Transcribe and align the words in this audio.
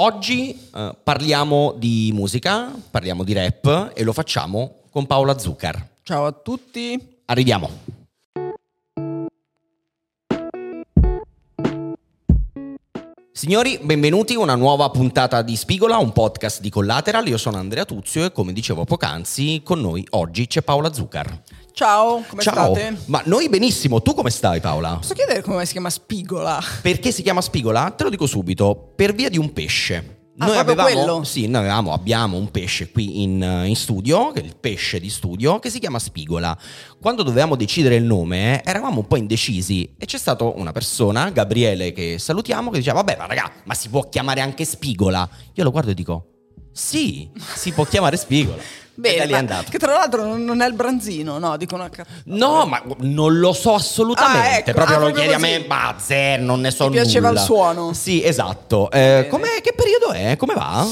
Oggi 0.00 0.56
eh, 0.76 0.96
parliamo 1.02 1.74
di 1.76 2.12
musica, 2.14 2.72
parliamo 2.88 3.24
di 3.24 3.32
rap 3.32 3.90
e 3.96 4.04
lo 4.04 4.12
facciamo 4.12 4.82
con 4.90 5.06
Paola 5.06 5.36
Zuccar. 5.36 5.88
Ciao 6.04 6.26
a 6.26 6.30
tutti. 6.30 7.18
Arriviamo. 7.24 7.68
Signori, 13.32 13.80
benvenuti 13.82 14.34
a 14.34 14.38
una 14.38 14.54
nuova 14.54 14.88
puntata 14.90 15.42
di 15.42 15.56
Spigola, 15.56 15.96
un 15.96 16.12
podcast 16.12 16.60
di 16.60 16.70
Collateral. 16.70 17.26
Io 17.26 17.36
sono 17.36 17.56
Andrea 17.56 17.84
Tuzio 17.84 18.24
e 18.24 18.30
come 18.30 18.52
dicevo 18.52 18.84
poc'anzi, 18.84 19.62
con 19.64 19.80
noi 19.80 20.06
oggi 20.10 20.46
c'è 20.46 20.62
Paola 20.62 20.92
Zuccar. 20.92 21.42
Ciao, 21.78 22.24
come 22.26 22.42
Ciao. 22.42 22.74
state? 22.74 23.02
Ma 23.04 23.22
noi 23.26 23.48
benissimo, 23.48 24.02
tu 24.02 24.12
come 24.12 24.30
stai 24.30 24.58
Paola? 24.58 24.96
Posso 24.96 25.14
chiedere 25.14 25.42
come 25.42 25.64
si 25.64 25.70
chiama 25.70 25.90
Spigola? 25.90 26.60
Perché 26.82 27.12
si 27.12 27.22
chiama 27.22 27.40
Spigola? 27.40 27.92
Te 27.92 28.02
lo 28.02 28.10
dico 28.10 28.26
subito, 28.26 28.94
per 28.96 29.14
via 29.14 29.28
di 29.28 29.38
un 29.38 29.52
pesce. 29.52 30.32
Ah, 30.38 30.64
proprio 30.64 30.74
quello? 30.74 31.22
sì, 31.22 31.46
noi 31.46 31.60
avevamo, 31.60 31.92
abbiamo 31.92 32.36
un 32.36 32.50
pesce 32.50 32.90
qui 32.90 33.22
in, 33.22 33.62
in 33.66 33.76
studio, 33.76 34.32
che 34.32 34.40
è 34.40 34.44
il 34.44 34.56
pesce 34.56 34.98
di 34.98 35.08
studio, 35.08 35.60
che 35.60 35.70
si 35.70 35.78
chiama 35.78 36.00
Spigola. 36.00 36.58
Quando 37.00 37.22
dovevamo 37.22 37.54
decidere 37.54 37.94
il 37.94 38.02
nome, 38.02 38.60
eh, 38.60 38.68
eravamo 38.68 38.98
un 38.98 39.06
po' 39.06 39.16
indecisi 39.16 39.94
e 39.96 40.04
c'è 40.04 40.18
stata 40.18 40.42
una 40.42 40.72
persona, 40.72 41.30
Gabriele, 41.30 41.92
che 41.92 42.18
salutiamo, 42.18 42.70
che 42.70 42.78
diceva, 42.78 43.02
vabbè, 43.02 43.18
ma 43.18 43.26
raga, 43.26 43.52
ma 43.62 43.74
si 43.74 43.88
può 43.88 44.08
chiamare 44.08 44.40
anche 44.40 44.64
Spigola? 44.64 45.28
Io 45.54 45.62
lo 45.62 45.70
guardo 45.70 45.92
e 45.92 45.94
dico, 45.94 46.26
sì, 46.72 47.30
si 47.54 47.70
può 47.70 47.84
chiamare 47.84 48.16
Spigola. 48.16 48.60
Bene, 48.98 49.26
lì 49.26 49.32
è 49.32 49.36
andato. 49.36 49.70
che 49.70 49.78
tra 49.78 49.92
l'altro 49.92 50.36
non- 50.36 50.60
è 50.60 50.66
il 50.66 50.74
branzino, 50.74 51.38
no? 51.38 51.56
Dicono 51.56 51.84
a 51.84 51.88
cazzo. 51.88 52.10
No, 52.24 52.66
ma 52.66 52.82
non 52.98 53.38
lo 53.38 53.52
so 53.52 53.74
assolutamente. 53.74 54.38
Ah, 54.48 54.56
ecco. 54.58 54.72
Proprio 54.72 54.96
Ah, 54.96 54.98
lo 54.98 55.04
proprio 55.06 55.24
chiedi 55.28 55.34
a 55.34 55.38
così. 55.46 55.60
me, 55.60 55.66
ma 55.68 55.94
zero, 55.98 56.42
non 56.42 56.60
ne 56.60 56.70
so 56.72 56.88
piaceva 56.90 57.28
nulla. 57.28 57.40
il 57.40 57.46
suono? 57.46 57.92
Sì, 57.92 58.24
esatto. 58.24 58.90
Eh, 58.90 59.28
che 59.62 59.72
periodo 59.72 60.10
è? 60.10 60.36
Come 60.36 60.54
va? 60.54 60.84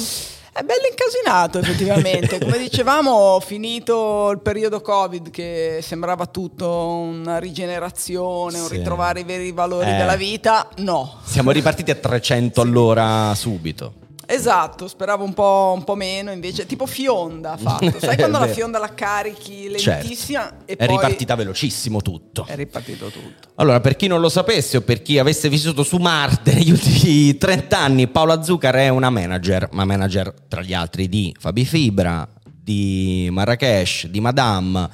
È 0.53 0.63
bello 0.63 0.87
incasinato 0.89 1.59
effettivamente. 1.59 2.39
Come 2.41 2.59
dicevamo, 2.59 3.41
finito 3.45 4.31
il 4.31 4.39
periodo 4.41 4.81
Covid 4.81 5.31
che 5.31 5.81
sembrava 5.83 6.27
tutto 6.27 6.69
una 6.71 7.39
rigenerazione, 7.39 8.59
un 8.61 8.69
Sì. 8.69 8.77
ritrovare 8.77 9.21
i 9.21 9.25
veri 9.25 9.51
valori 9.53 9.91
Eh. 9.91 9.97
della 9.97 10.17
vita, 10.17 10.69
no. 10.77 11.19
Siamo 11.25 11.51
ripartiti 11.51 11.91
a 11.91 11.97
300 11.97 12.61
all'ora 12.63 13.35
subito. 13.35 13.93
Esatto, 14.27 14.89
speravo 14.89 15.25
un 15.25 15.33
po', 15.35 15.73
un 15.77 15.85
po' 15.85 15.95
meno, 15.95 16.33
invece 16.33 16.67
tipo 16.67 16.85
fionda 16.87 17.53
ha 17.53 17.57
fatto. 17.59 17.99
Sai 17.99 18.15
È 18.15 18.17
quando 18.17 18.39
la 18.39 18.49
fionda 18.49 18.79
la 18.79 18.93
carichi 18.93 19.73
Certo. 19.79 20.01
lentissima 20.03 20.53
e 20.65 20.77
È 20.77 20.85
poi 20.85 20.97
ripartita 20.97 21.35
velocissimo 21.37 22.03
tutto. 22.03 22.45
è 22.47 22.57
ripartito 22.57 23.07
tutto. 23.09 23.49
Allora, 23.55 23.81
per 23.81 23.97
chi 23.97 24.07
non 24.09 24.21
lo 24.21 24.29
sapesse 24.29 24.79
o 24.79 24.81
per 24.81 25.01
chi 25.03 25.19
avesse 25.19 25.49
vissuto 25.49 25.83
su 25.85 25.97
Marte 25.99 26.53
negli 26.55 26.71
ultimi 26.73 27.37
30 27.37 27.79
anni, 27.79 28.09
Paola 28.09 28.43
Zuccar 28.43 28.75
è 28.75 28.89
una 28.89 29.11
manager, 29.11 29.69
ma 29.73 29.85
manager 29.85 30.35
tra 30.49 30.61
gli 30.63 30.75
altri 30.75 31.09
di 31.09 31.35
Fabi 31.39 31.65
Fibra, 31.65 32.29
di 32.45 33.29
Marrakesh, 33.31 34.07
di 34.09 34.21
Madame. 34.21 34.89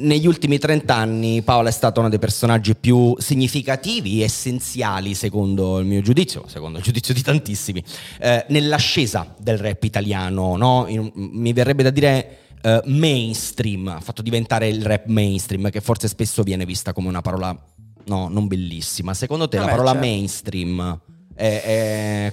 Negli 0.00 0.26
ultimi 0.26 0.58
30 0.58 0.94
anni 0.94 1.42
Paola 1.42 1.68
è 1.68 1.72
stata 1.72 2.00
uno 2.00 2.08
dei 2.08 2.18
personaggi 2.18 2.74
più 2.74 3.14
significativi, 3.18 4.22
essenziali, 4.22 5.14
secondo 5.14 5.78
il 5.78 5.86
mio 5.86 6.00
giudizio, 6.00 6.44
secondo 6.46 6.78
il 6.78 6.84
giudizio 6.84 7.12
di 7.12 7.22
tantissimi, 7.22 7.82
eh, 8.18 8.44
nell'ascesa 8.48 9.34
del 9.38 9.58
rap 9.58 9.82
italiano. 9.84 10.56
no? 10.56 10.86
In- 10.88 11.10
mi 11.14 11.52
verrebbe 11.52 11.82
da 11.82 11.90
dire 11.90 12.38
eh, 12.62 12.80
mainstream, 12.86 13.88
ha 13.88 14.00
fatto 14.00 14.22
diventare 14.22 14.68
il 14.68 14.82
rap 14.82 15.06
mainstream, 15.06 15.70
che 15.70 15.80
forse 15.80 16.08
spesso 16.08 16.42
viene 16.42 16.64
vista 16.64 16.92
come 16.92 17.08
una 17.08 17.20
parola 17.20 17.56
no, 18.06 18.28
non 18.28 18.46
bellissima. 18.46 19.14
Secondo 19.14 19.48
te 19.48 19.56
la 19.56 19.64
Vabbè, 19.64 19.74
parola 19.76 19.92
certo. 19.92 20.06
mainstream 20.06 21.00
è, 21.40 21.62
è- 22.26 22.30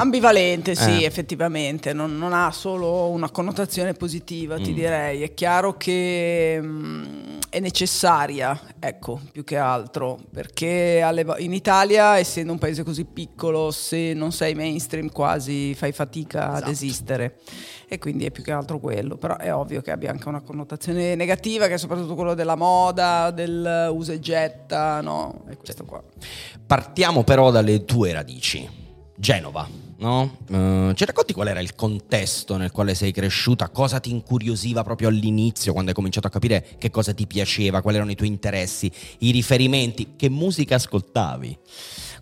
Ambivalente, 0.00 0.74
sì, 0.74 1.02
Eh. 1.02 1.04
effettivamente, 1.04 1.92
non, 1.92 2.16
non 2.16 2.32
ha 2.32 2.50
solo 2.52 3.08
una 3.10 3.30
connotazione 3.30 3.92
positiva, 3.92 4.56
ti 4.56 4.70
Mm. 4.70 4.74
direi. 4.74 5.22
È 5.22 5.34
chiaro 5.34 5.76
che 5.76 6.58
mm, 6.62 7.35
è 7.48 7.60
necessaria, 7.60 8.60
ecco, 8.78 9.20
più 9.32 9.44
che 9.44 9.56
altro, 9.56 10.18
perché 10.32 11.02
in 11.38 11.52
Italia, 11.52 12.18
essendo 12.18 12.52
un 12.52 12.58
paese 12.58 12.82
così 12.82 13.04
piccolo, 13.04 13.70
se 13.70 14.12
non 14.14 14.32
sei 14.32 14.54
mainstream 14.54 15.10
quasi 15.10 15.74
fai 15.74 15.92
fatica 15.92 16.48
ad 16.48 16.56
Esatto. 16.56 16.70
esistere. 16.70 17.38
E 17.88 17.98
quindi 17.98 18.24
è 18.26 18.30
più 18.30 18.42
che 18.42 18.50
altro 18.50 18.80
quello, 18.80 19.16
però 19.16 19.36
è 19.36 19.54
ovvio 19.54 19.80
che 19.80 19.92
abbia 19.92 20.10
anche 20.10 20.28
una 20.28 20.40
connotazione 20.40 21.14
negativa, 21.14 21.68
che 21.68 21.74
è 21.74 21.78
soprattutto 21.78 22.14
quello 22.14 22.34
della 22.34 22.56
moda, 22.56 23.30
del 23.30 23.88
usa 23.92 24.12
e 24.12 24.18
getta, 24.18 25.00
no? 25.00 25.44
È 25.48 25.56
questo 25.56 25.84
qua. 25.84 26.02
Partiamo 26.66 27.22
però 27.22 27.50
dalle 27.50 27.84
tue 27.84 28.12
radici. 28.12 28.84
Genova, 29.18 29.68
no? 29.98 30.36
Eh, 30.50 30.92
ci 30.94 31.04
racconti 31.04 31.32
qual 31.32 31.48
era 31.48 31.60
il 31.60 31.74
contesto 31.74 32.56
nel 32.56 32.70
quale 32.70 32.94
sei 32.94 33.12
cresciuta? 33.12 33.70
Cosa 33.70 33.98
ti 33.98 34.10
incuriosiva 34.10 34.82
proprio 34.84 35.08
all'inizio, 35.08 35.72
quando 35.72 35.90
hai 35.90 35.96
cominciato 35.96 36.26
a 36.26 36.30
capire 36.30 36.76
che 36.78 36.90
cosa 36.90 37.14
ti 37.14 37.26
piaceva, 37.26 37.80
quali 37.80 37.96
erano 37.96 38.12
i 38.12 38.16
tuoi 38.16 38.28
interessi, 38.28 38.90
i 39.20 39.30
riferimenti, 39.30 40.14
che 40.16 40.28
musica 40.28 40.74
ascoltavi? 40.74 41.58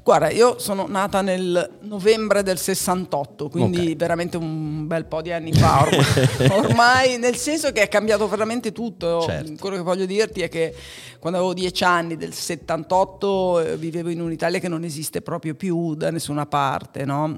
Guarda, 0.04 0.28
io 0.28 0.58
sono 0.58 0.84
nata 0.86 1.22
nel 1.22 1.78
novembre 1.80 2.42
del 2.42 2.58
68, 2.58 3.48
quindi 3.48 3.92
Ok. 3.92 3.96
veramente 3.96 4.36
un 4.36 4.86
bel 4.86 5.06
po' 5.06 5.22
di 5.22 5.32
anni 5.32 5.50
fa 5.54 5.80
ormai. 5.80 6.50
ormai, 6.52 7.16
nel 7.18 7.36
senso 7.36 7.72
che 7.72 7.80
è 7.80 7.88
cambiato 7.88 8.28
veramente 8.28 8.70
tutto. 8.70 9.22
Certo. 9.22 9.54
Quello 9.58 9.76
che 9.76 9.82
voglio 9.82 10.04
dirti 10.04 10.42
è 10.42 10.50
che 10.50 10.74
quando 11.18 11.38
avevo 11.38 11.54
dieci 11.54 11.84
anni 11.84 12.18
del 12.18 12.34
78 12.34 13.60
eh, 13.60 13.76
vivevo 13.78 14.10
in 14.10 14.20
un'Italia 14.20 14.58
che 14.60 14.68
non 14.68 14.84
esiste 14.84 15.22
proprio 15.22 15.54
più 15.54 15.94
da 15.94 16.10
nessuna 16.10 16.44
parte, 16.44 17.06
no? 17.06 17.34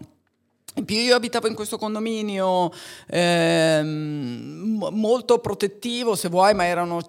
In 0.75 0.85
più 0.85 0.97
io 0.97 1.15
abitavo 1.15 1.47
in 1.47 1.55
questo 1.55 1.79
condominio 1.79 2.71
ehm, 3.07 4.75
mo- 4.77 4.91
molto 4.91 5.39
protettivo, 5.39 6.17
se 6.17 6.29
vuoi, 6.29 6.53
ma 6.53 6.65
erano 6.67 7.01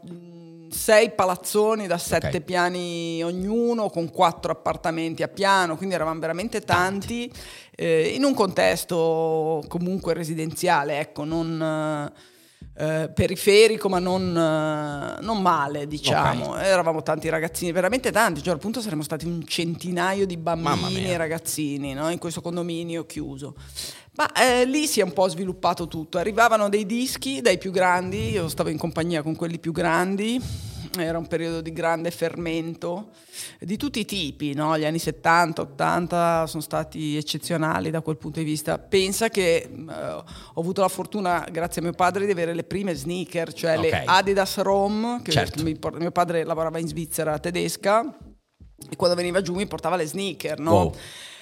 sei 0.69 1.11
palazzoni 1.11 1.87
da 1.87 1.97
sette 1.97 2.37
Ok. 2.37 2.41
piani 2.41 3.23
ognuno, 3.23 3.89
con 3.89 4.09
quattro 4.11 4.51
appartamenti 4.51 5.23
a 5.23 5.27
piano, 5.27 5.77
quindi 5.77 5.95
eravamo 5.95 6.19
veramente 6.19 6.61
tanti, 6.61 7.31
eh, 7.75 8.09
in 8.09 8.23
un 8.23 8.33
contesto 8.33 9.63
comunque 9.67 10.13
residenziale, 10.13 10.99
ecco, 10.99 11.23
non... 11.23 12.11
eh, 12.79 13.09
periferico 13.11 13.89
ma 13.89 13.97
non, 13.97 14.21
eh, 14.37 15.23
non 15.23 15.41
male 15.41 15.87
diciamo. 15.87 16.57
Eravamo 16.57 17.01
tanti 17.01 17.27
ragazzini 17.27 17.71
veramente 17.71 18.11
tanti. 18.11 18.43
Cioè 18.43 18.53
al 18.53 18.59
punto 18.59 18.81
saremmo 18.81 19.01
stati 19.01 19.25
un 19.25 19.43
centinaio 19.45 20.27
di 20.27 20.37
bambini 20.37 21.09
e 21.09 21.17
ragazzini 21.17 21.93
no? 21.93 22.09
in 22.09 22.19
questo 22.19 22.41
condominio 22.41 23.05
chiuso 23.05 23.55
ma 24.17 24.31
eh, 24.33 24.65
lì 24.65 24.87
si 24.87 24.99
è 24.99 25.03
un 25.03 25.13
po' 25.13 25.27
sviluppato 25.27 25.87
tutto 25.87 26.17
arrivavano 26.17 26.69
dei 26.69 26.85
dischi 26.85 27.41
dai 27.41 27.57
più 27.57 27.71
grandi 27.71 28.31
io 28.31 28.49
stavo 28.49 28.69
in 28.69 28.77
compagnia 28.77 29.21
con 29.21 29.35
quelli 29.35 29.59
più 29.59 29.71
grandi 29.71 30.41
era 30.97 31.17
un 31.17 31.27
periodo 31.27 31.61
di 31.61 31.71
grande 31.73 32.11
fermento 32.11 33.09
di 33.59 33.77
tutti 33.77 33.99
i 33.99 34.05
tipi, 34.05 34.53
no? 34.53 34.77
gli 34.77 34.85
anni 34.85 34.99
70, 34.99 35.61
80 35.61 36.45
sono 36.47 36.61
stati 36.61 37.17
eccezionali 37.17 37.91
da 37.91 38.01
quel 38.01 38.17
punto 38.17 38.39
di 38.39 38.45
vista. 38.45 38.77
Pensa 38.79 39.29
che 39.29 39.57
eh, 39.57 39.69
ho 39.73 40.23
avuto 40.59 40.81
la 40.81 40.87
fortuna, 40.87 41.47
grazie 41.51 41.81
a 41.81 41.83
mio 41.83 41.93
padre, 41.93 42.25
di 42.25 42.31
avere 42.31 42.53
le 42.53 42.63
prime 42.63 42.95
sneaker, 42.95 43.53
cioè 43.53 43.77
Ok. 43.77 43.83
le 43.83 44.03
Adidas 44.05 44.57
Rom, 44.57 45.21
che 45.21 45.31
Certo. 45.31 45.61
mi 45.63 45.77
mio 45.99 46.11
padre 46.11 46.43
lavorava 46.43 46.79
in 46.79 46.87
Svizzera 46.87 47.37
tedesca 47.37 48.17
e 48.89 48.95
quando 48.95 49.15
veniva 49.15 49.41
giù 49.41 49.53
mi 49.53 49.67
portava 49.67 49.95
le 49.95 50.05
sneaker, 50.05 50.59
no? 50.59 50.71
Wow. 50.71 50.95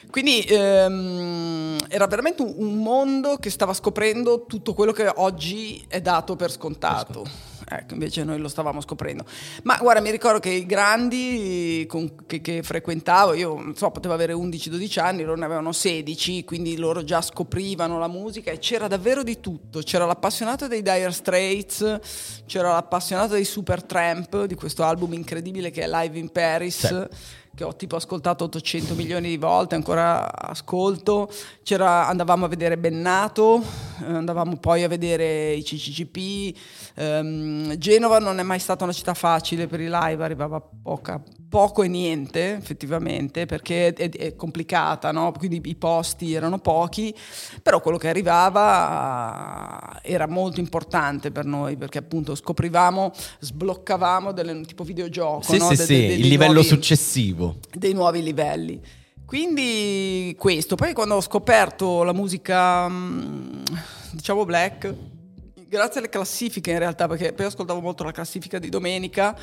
Quindi 0.10 0.42
ehm, 0.42 1.78
era 1.88 2.08
veramente 2.08 2.42
un, 2.42 2.78
mondo 2.78 3.38
che 3.38 3.50
stava 3.50 3.74
scoprendo 3.74 4.46
tutto 4.46 4.74
quello 4.74 4.92
che 4.92 5.12
oggi 5.16 5.84
è 5.88 6.02
dato 6.02 6.36
per 6.36 6.52
scontato. 6.52 7.26
Ecco, 7.68 7.94
invece 7.94 8.24
noi 8.24 8.38
lo 8.38 8.48
stavamo 8.48 8.80
scoprendo. 8.80 9.26
Ma 9.64 9.78
guarda, 9.78 10.02
mi 10.02 10.12
ricordo 10.12 10.40
che 10.40 10.52
i 10.52 10.66
grandi 10.66 11.86
con- 11.90 12.14
che, 12.28 12.40
che 12.40 12.62
frequentavo, 12.62 13.34
io 13.34 13.56
non 13.56 13.76
so, 13.76 13.90
potevo 13.90 14.14
avere 14.14 14.34
11-12 14.34 15.00
anni, 15.00 15.24
loro 15.24 15.38
ne 15.38 15.46
avevano 15.46 15.72
16, 15.72 16.44
quindi 16.44 16.78
loro 16.78 17.04
già 17.04 17.22
scoprivano 17.22 17.98
la 17.98 18.08
musica 18.08 18.52
e 18.52 18.60
c'era 18.60 18.88
davvero 18.88 19.24
di 19.24 19.40
tutto. 19.40 19.80
C'era 19.80 20.06
l'appassionato 20.06 20.68
dei 20.68 20.84
Dire 20.84 21.12
Straits, 21.12 22.00
c'era 22.46 22.72
l'appassionato 22.74 23.34
dei 23.34 23.46
Supertramp, 23.46 24.46
di 24.46 24.56
questo 24.56 24.84
album 24.84 25.14
incredibile 25.14 25.72
che 25.72 25.82
è 25.82 25.88
Live 25.88 26.20
in 26.20 26.30
Paris. 26.30 26.86
Sì. 26.86 27.44
Che 27.56 27.64
ho 27.64 27.76
tipo 27.76 27.96
ascoltato 27.96 28.44
800 28.44 28.94
milioni 28.96 29.30
di 29.30 29.38
volte, 29.38 29.76
ancora 29.76 30.30
ascolto. 30.32 31.32
C'era, 31.64 32.08
andavamo 32.08 32.46
a 32.46 32.48
vedere 32.50 32.78
Bennato, 32.78 33.64
eh, 34.02 34.06
andavamo 34.12 34.58
poi 34.58 34.84
a 34.84 34.88
vedere 34.88 35.54
i 35.54 35.64
CCCP. 35.64 36.58
ehm, 36.96 37.78
Genova 37.78 38.20
non 38.20 38.40
è 38.40 38.44
mai 38.44 38.60
stata 38.60 38.84
una 38.84 38.94
città 38.94 39.14
facile 39.14 39.68
per 39.68 39.80
i 39.80 39.90
live, 39.90 40.24
arrivava 40.24 40.62
poca, 40.84 41.22
poco 41.48 41.84
e 41.84 41.88
niente 41.88 42.56
effettivamente 42.56 43.46
perché 43.46 43.94
è, 43.94 44.10
è 44.10 44.36
complicata, 44.36 45.12
no? 45.12 45.32
quindi 45.32 45.62
i 45.64 45.76
posti 45.76 46.34
erano 46.34 46.60
pochi, 46.60 47.16
però 47.64 47.80
quello 47.80 47.98
che 47.98 48.10
arrivava 48.10 50.00
eh, 50.04 50.12
era 50.14 50.28
molto 50.28 50.60
importante 50.60 51.32
per 51.32 51.46
noi 51.46 51.78
perché 51.78 52.00
appunto 52.00 52.36
scoprivamo, 52.36 53.12
sbloccavamo 53.40 54.32
delle, 54.32 54.62
tipo 54.62 54.84
videogioco, 54.84 55.44
Sì, 55.54 55.58
no? 55.58 55.70
sì, 55.70 55.76
De- 55.76 55.84
sì, 55.84 55.94
de- 55.96 56.08
de- 56.08 56.14
il 56.16 56.28
livello 56.28 56.54
nuovi- 56.54 56.68
successivo. 56.68 57.45
Dei 57.74 57.94
nuovi 57.94 58.24
livelli. 58.24 58.82
Quindi 59.26 60.36
questo, 60.38 60.76
poi 60.76 60.94
quando 60.94 61.16
ho 61.16 61.22
scoperto 61.22 62.04
la 62.04 62.14
musica, 62.14 62.88
mm, 62.88 63.64
diciamo 64.14 64.46
black, 64.46 64.94
grazie 65.68 66.00
alle 66.00 66.10
classifiche 66.10 66.72
in 66.72 66.80
realtà, 66.80 67.08
perché 67.08 67.34
poi 67.34 67.48
ascoltavo 67.48 67.82
molto 67.82 68.04
la 68.04 68.12
classifica 68.12 68.60
di 68.60 68.70
domenica, 68.70 69.36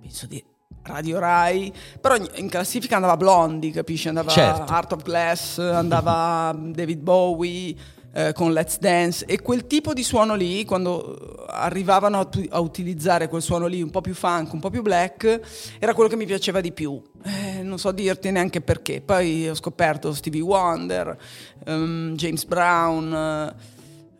penso 0.00 0.26
di 0.26 0.42
Radio 0.82 1.18
Rai, 1.18 1.72
però 2.00 2.16
in 2.34 2.48
classifica 2.48 2.96
andava 2.96 3.16
Blondie, 3.16 3.70
capisci? 3.70 4.08
Andava 4.08 4.30
Certo. 4.30 4.72
Art 4.72 4.92
of 4.92 5.02
Glass, 5.02 5.58
andava 5.58 6.54
David 6.58 7.00
Bowie 7.00 7.74
eh, 8.12 8.32
con 8.32 8.52
Let's 8.52 8.78
Dance 8.78 9.24
e 9.24 9.40
quel 9.40 9.66
tipo 9.66 9.92
di 9.92 10.02
suono 10.02 10.34
lì, 10.34 10.64
quando 10.64 11.46
arrivavano 11.48 12.20
a, 12.20 12.24
tu- 12.24 12.46
a 12.50 12.60
utilizzare 12.60 13.28
quel 13.28 13.42
suono 13.42 13.66
lì 13.66 13.82
un 13.82 13.90
po' 13.90 14.00
più 14.00 14.14
funk, 14.14 14.52
un 14.52 14.60
po' 14.60 14.70
più 14.70 14.82
black, 14.82 15.40
era 15.78 15.94
quello 15.94 16.08
che 16.08 16.16
mi 16.16 16.26
piaceva 16.26 16.60
di 16.60 16.72
più. 16.72 17.00
Eh, 17.24 17.62
non 17.62 17.78
so 17.78 17.92
dirti 17.92 18.30
neanche 18.30 18.60
perché. 18.60 19.00
Poi 19.00 19.48
ho 19.48 19.54
scoperto 19.54 20.12
Stevie 20.12 20.40
Wonder, 20.42 21.16
ehm, 21.64 22.14
James 22.14 22.44
Brown, 22.44 23.54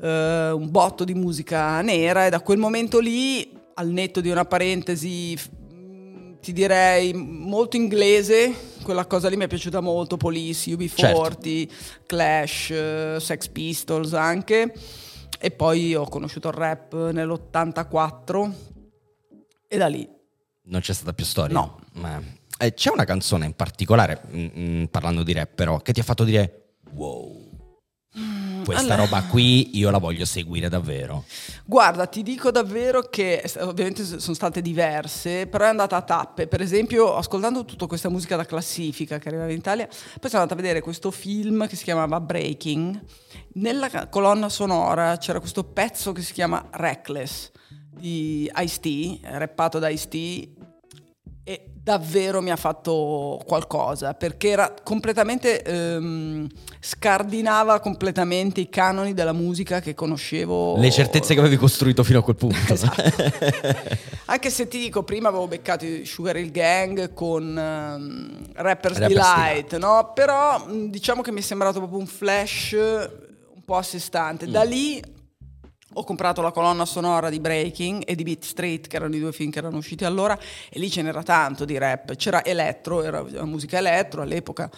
eh, 0.01 0.07
eh, 0.07 0.51
un 0.51 0.71
botto 0.71 1.05
di 1.05 1.15
musica 1.15 1.81
nera 1.81 2.27
e 2.27 2.31
da 2.31 2.41
quel 2.41 2.59
momento 2.59 2.99
lì, 2.99 3.61
al 3.75 3.89
netto 3.89 4.21
di 4.21 4.31
una 4.31 4.45
parentesi 4.45 5.37
ti 6.43 6.53
direi 6.53 7.13
molto 7.15 7.77
inglese, 7.77 8.53
quella 8.83 9.07
cosa 9.07 9.29
lì 9.29 9.37
mi 9.37 9.45
è 9.45 9.47
piaciuta 9.47 9.79
molto, 9.81 10.17
Police, 10.17 10.69
UB40, 10.73 11.69
Clash, 12.05 12.71
eh, 12.71 13.17
Sex 13.21 13.49
Pistols 13.49 14.13
anche. 14.13 14.75
E 15.39 15.51
poi 15.53 15.95
ho 15.95 16.09
conosciuto 16.09 16.49
il 16.49 16.55
rap 16.55 17.11
nell'84 17.13 18.53
e 19.69 19.77
da 19.77 19.87
lì 19.87 20.09
Non 20.65 20.81
c'è 20.81 20.93
stata 20.93 21.13
più 21.13 21.25
storia? 21.25 21.55
No. 21.55 21.81
Ma, 21.93 22.21
eh, 22.59 22.75
c'è 22.75 22.91
una 22.91 23.05
canzone 23.05 23.47
in 23.47 23.55
particolare, 23.55 24.21
mm, 24.35 24.47
mm, 24.57 24.85
parlando 24.85 25.23
di 25.23 25.33
rap 25.33 25.55
però, 25.55 25.79
che 25.79 25.93
ti 25.93 26.01
ha 26.01 26.05
fatto 26.05 26.25
dire 26.25 26.75
wow, 26.95 27.42
questa 28.65 28.95
allora- 28.95 29.05
roba 29.05 29.23
qui 29.25 29.77
io 29.79 29.91
la 29.91 29.99
voglio 29.99 30.25
seguire 30.25 30.69
davvero. 30.69 31.25
Guarda, 31.65 32.07
ti 32.07 32.23
dico 32.23 32.51
davvero 32.51 33.03
che 33.03 33.41
eh, 33.41 33.63
ovviamente 33.63 34.05
sono 34.05 34.35
state 34.35 34.61
diverse, 34.63 35.47
però 35.47 35.65
è 35.65 35.69
andata 35.69 35.97
a 35.97 36.03
tappe. 36.03 36.47
Per 36.47 36.61
esempio, 36.61 37.17
ascoltando 37.17 37.65
tutta 37.65 37.87
questa 37.87 38.09
musica 38.09 38.37
da 38.37 38.45
classifica 38.45 39.19
che 39.19 39.29
arrivava 39.29 39.51
in 39.51 39.59
Italia, 39.59 39.87
poi 39.87 40.31
sono 40.31 40.43
andata 40.43 40.55
a 40.55 40.63
vedere 40.63 40.81
questo 40.81 41.11
film 41.11 41.67
che 41.67 41.77
si 41.77 41.85
chiamava 41.85 42.21
Breaking. 42.21 43.01
Nella 43.55 44.09
colonna 44.09 44.49
sonora 44.49 45.17
c'era 45.19 45.39
questo 45.39 45.65
pezzo 45.65 46.13
che 46.13 46.23
si 46.23 46.33
chiama 46.33 46.67
Reckless 46.71 47.51
di 47.91 48.51
Ice-T, 48.55 49.21
rappato 49.25 49.79
da 49.79 49.89
Ice-T, 49.89 50.49
davvero 51.85 52.41
mi 52.41 52.53
ha 52.53 52.57
fatto 52.57 53.41
qualcosa 53.45 54.15
perché 54.15 54.51
era 54.51 54.73
completamente 54.85 55.63
ehm, 55.63 56.47
scardinava 56.79 57.81
completamente 57.81 58.61
i 58.61 58.69
canoni 58.69 59.15
della 59.15 59.33
musica 59.33 59.81
che 59.81 59.93
conoscevo 59.93 60.77
Le 60.77 60.91
certezze 60.93 61.35
che 61.35 61.41
avevi 61.41 61.57
costruito 61.57 62.05
fino 62.05 62.21
a 62.21 62.23
quel 62.23 62.37
punto. 62.37 62.51
Esatto. 62.73 63.03
anche 64.27 64.51
se 64.51 64.69
ti 64.69 64.79
dico 64.79 65.03
prima 65.03 65.29
avevo 65.29 65.49
beccato 65.49 65.85
Sugar 66.05 66.37
Hill 66.37 66.53
Gang 66.53 67.13
con 67.13 67.59
ehm, 67.59 68.53
Rappers, 68.55 68.99
Rappers 68.99 68.99
Delight 68.99 69.77
no? 69.79 70.13
però 70.15 70.65
diciamo 70.89 71.21
che 71.21 71.33
mi 71.33 71.41
è 71.41 71.43
sembrato 71.43 71.79
proprio 71.79 71.99
un 71.99 72.07
flash 72.07 72.73
un 72.73 73.65
po' 73.65 73.77
a 73.77 73.83
sé 73.83 73.99
stante 73.99 74.49
da 74.49 74.63
lì 74.63 75.03
ho 75.95 76.05
comprato 76.05 76.41
la 76.43 76.53
colonna 76.53 76.85
sonora 76.85 77.29
di 77.29 77.41
Breaking 77.41 78.03
e 78.07 78.15
di 78.15 78.23
Beat 78.23 78.45
Street, 78.45 78.87
che 78.87 78.97
erano 78.97 79.15
i 79.15 79.19
due 79.19 79.33
film 79.33 79.51
che 79.51 79.59
erano 79.59 79.77
usciti 79.77 80.05
allora, 80.05 80.39
e 80.71 80.79
lì 80.79 80.91
ce 80.91 81.03
n'era 81.03 81.23
tanto 81.23 81.65
di 81.65 81.77
rap. 81.79 82.15
C'era 82.17 82.45
Elettro, 82.45 83.03
era 83.03 83.23
musica 83.45 83.79
Elettro 83.79 84.23
all'epoca, 84.23 84.71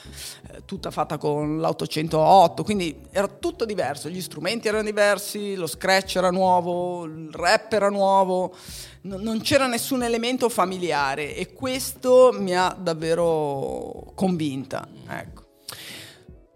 eh, 0.50 0.62
tutta 0.64 0.90
fatta 0.90 1.18
con 1.18 1.60
l'808, 1.60 2.62
quindi 2.62 2.96
era 3.10 3.28
tutto 3.28 3.64
diverso. 3.64 4.08
Gli 4.08 4.20
strumenti 4.20 4.68
erano 4.68 4.84
diversi, 4.84 5.54
lo 5.54 5.66
scratch 5.66 6.16
era 6.16 6.30
nuovo, 6.30 7.04
il 7.04 7.30
rap 7.32 7.72
era 7.72 7.90
nuovo, 7.90 8.54
n- 9.02 9.20
non 9.20 9.40
c'era 9.40 9.66
nessun 9.66 10.02
elemento 10.02 10.48
familiare 10.48 11.34
e 11.34 11.52
questo 11.52 12.30
mi 12.32 12.56
ha 12.56 12.74
davvero 12.78 14.12
convinta. 14.14 14.86
Ecco. 15.08 15.43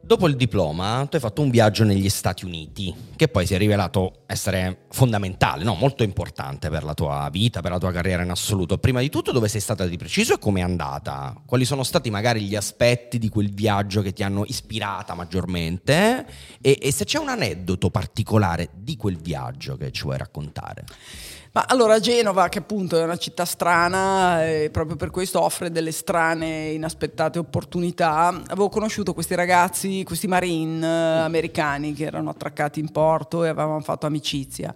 Dopo 0.08 0.26
il 0.26 0.36
diploma, 0.36 1.04
tu 1.06 1.16
hai 1.16 1.20
fatto 1.20 1.42
un 1.42 1.50
viaggio 1.50 1.84
negli 1.84 2.08
Stati 2.08 2.46
Uniti, 2.46 2.94
che 3.14 3.28
poi 3.28 3.44
si 3.44 3.52
è 3.52 3.58
rivelato 3.58 4.22
essere 4.24 4.86
fondamentale, 4.88 5.64
no? 5.64 5.74
molto 5.74 6.02
importante 6.02 6.70
per 6.70 6.82
la 6.82 6.94
tua 6.94 7.28
vita, 7.30 7.60
per 7.60 7.72
la 7.72 7.78
tua 7.78 7.92
carriera 7.92 8.22
in 8.22 8.30
assoluto. 8.30 8.78
Prima 8.78 9.00
di 9.00 9.10
tutto, 9.10 9.32
dove 9.32 9.48
sei 9.48 9.60
stata 9.60 9.84
di 9.84 9.98
preciso 9.98 10.32
e 10.32 10.38
come 10.38 10.60
è 10.60 10.62
andata? 10.62 11.38
Quali 11.44 11.66
sono 11.66 11.82
stati 11.82 12.08
magari 12.08 12.40
gli 12.40 12.56
aspetti 12.56 13.18
di 13.18 13.28
quel 13.28 13.52
viaggio 13.52 14.00
che 14.00 14.14
ti 14.14 14.22
hanno 14.22 14.44
ispirata 14.46 15.12
maggiormente? 15.12 16.26
E, 16.62 16.78
e 16.80 16.90
se 16.90 17.04
c'è 17.04 17.18
un 17.18 17.28
aneddoto 17.28 17.90
particolare 17.90 18.70
di 18.72 18.96
quel 18.96 19.18
viaggio 19.18 19.76
che 19.76 19.90
ci 19.90 20.04
vuoi 20.04 20.16
raccontare? 20.16 20.86
Ma 21.58 21.64
allora 21.66 21.98
Genova, 21.98 22.48
che 22.48 22.58
appunto 22.58 22.96
è 22.96 23.02
una 23.02 23.16
città 23.16 23.44
strana 23.44 24.46
e 24.46 24.70
proprio 24.70 24.94
per 24.94 25.10
questo 25.10 25.42
offre 25.42 25.72
delle 25.72 25.90
strane, 25.90 26.68
inaspettate 26.68 27.40
opportunità, 27.40 28.28
avevo 28.28 28.68
conosciuto 28.68 29.12
questi 29.12 29.34
ragazzi, 29.34 30.04
questi 30.04 30.28
marine 30.28 30.86
eh, 30.86 31.18
americani 31.24 31.94
che 31.94 32.04
erano 32.04 32.30
attraccati 32.30 32.78
in 32.78 32.92
porto 32.92 33.42
e 33.42 33.48
avevamo 33.48 33.80
fatto 33.80 34.06
amicizia. 34.06 34.72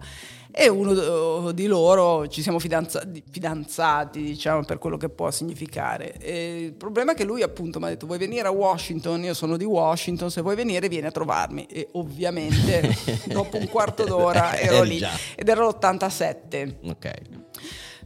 E 0.54 0.69
uno 0.69 1.50
di 1.52 1.66
loro 1.66 2.28
ci 2.28 2.43
siamo 2.43 2.58
fidanzati, 2.58 3.22
fidanzati, 3.31 4.22
diciamo, 4.22 4.64
per 4.64 4.76
quello 4.76 4.99
che 4.99 5.08
può 5.08 5.31
significare. 5.31 6.19
E 6.19 6.64
il 6.64 6.72
problema 6.75 7.12
è 7.12 7.14
che 7.14 7.25
lui 7.25 7.43
appunto 7.43 7.78
mi 7.78 7.87
ha 7.87 7.88
detto 7.88 8.04
vuoi 8.04 8.19
venire 8.19 8.46
a 8.46 8.50
Washington, 8.50 9.25
io 9.25 9.32
sono 9.32 9.56
di 9.56 9.64
Washington, 9.64 10.31
se 10.31 10.43
vuoi 10.43 10.54
venire 10.54 10.88
vieni 10.88 11.06
a 11.06 11.10
trovarmi. 11.10 11.64
E 11.66 11.88
ovviamente 11.93 12.94
dopo 13.32 13.56
un 13.56 13.66
quarto 13.69 14.04
d'ora 14.04 14.58
ero 14.58 14.76
Eri 14.76 14.88
lì 14.88 15.00
ed 15.34 15.49
era 15.49 15.64
l'87. 15.64 16.75
Ok. 16.82 17.12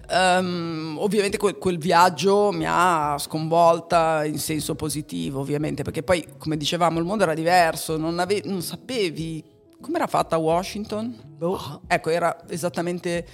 Ehm, 0.09 0.97
ovviamente 1.01 1.37
quel, 1.39 1.59
quel 1.59 1.79
viaggio 1.79 2.53
mi 2.53 2.65
ha 2.67 3.17
sconvolta 3.19 4.25
in 4.25 4.39
senso 4.39 4.77
positivo, 4.77 5.41
ovviamente, 5.41 5.83
perché 5.83 6.05
poi, 6.05 6.25
come 6.39 6.57
dicevamo, 6.57 7.01
il 7.01 7.05
mondo 7.05 7.25
era 7.25 7.35
diverso, 7.35 7.97
non, 7.97 8.19
ave- 8.19 8.43
non 8.45 8.63
sapevi 8.63 9.43
come 9.81 9.97
era 9.97 10.07
fatta 10.07 10.37
Washington. 10.37 11.15
Boh. 11.37 11.83
Ecco, 11.87 12.11
era 12.11 12.37
esattamente 12.49 13.27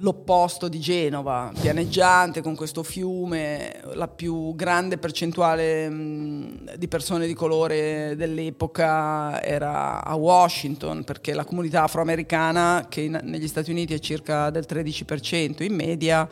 l'opposto 0.00 0.68
di 0.68 0.78
Genova, 0.78 1.50
pianeggiante 1.58 2.42
con 2.42 2.54
questo 2.54 2.82
fiume, 2.82 3.80
la 3.94 4.08
più 4.08 4.54
grande 4.54 4.98
percentuale 4.98 5.88
mh, 5.88 6.74
di 6.76 6.86
persone 6.86 7.26
di 7.26 7.32
colore 7.32 8.12
dell'epoca 8.14 9.42
era 9.42 10.04
a 10.04 10.14
Washington, 10.14 11.02
perché 11.02 11.32
la 11.32 11.46
comunità 11.46 11.84
afroamericana, 11.84 12.84
che 12.90 13.00
in- 13.00 13.20
negli 13.22 13.48
Stati 13.48 13.70
Uniti 13.70 13.94
è 13.94 13.98
circa 13.98 14.50
del 14.50 14.66
13% 14.68 15.62
in 15.62 15.74
media, 15.74 16.28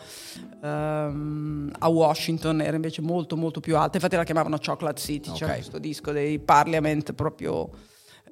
ehm, 0.63 1.73
a 1.79 1.89
Washington 1.89 2.61
era 2.61 2.77
invece 2.77 3.01
molto 3.01 3.35
molto 3.35 3.61
più 3.61 3.77
alta, 3.79 3.97
infatti 3.97 4.17
la 4.17 4.25
chiamavano 4.25 4.59
Chocolate 4.59 5.01
City, 5.01 5.33
c'è 5.33 5.45
Ok. 5.47 5.53
questo 5.55 5.79
disco 5.79 6.13
dei 6.13 6.39
Parliament 6.39 7.15
proprio 7.15 7.71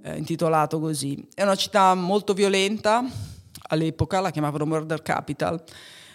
eh, 0.03 0.17
intitolato 0.17 0.81
così. 0.81 1.27
È 1.35 1.43
una 1.43 1.55
città 1.55 1.95
molto 1.95 2.35
violenta, 2.35 3.05
all'epoca 3.69 4.21
la 4.21 4.31
chiamavano 4.31 4.67
Murder 4.67 5.03
Capital. 5.03 5.63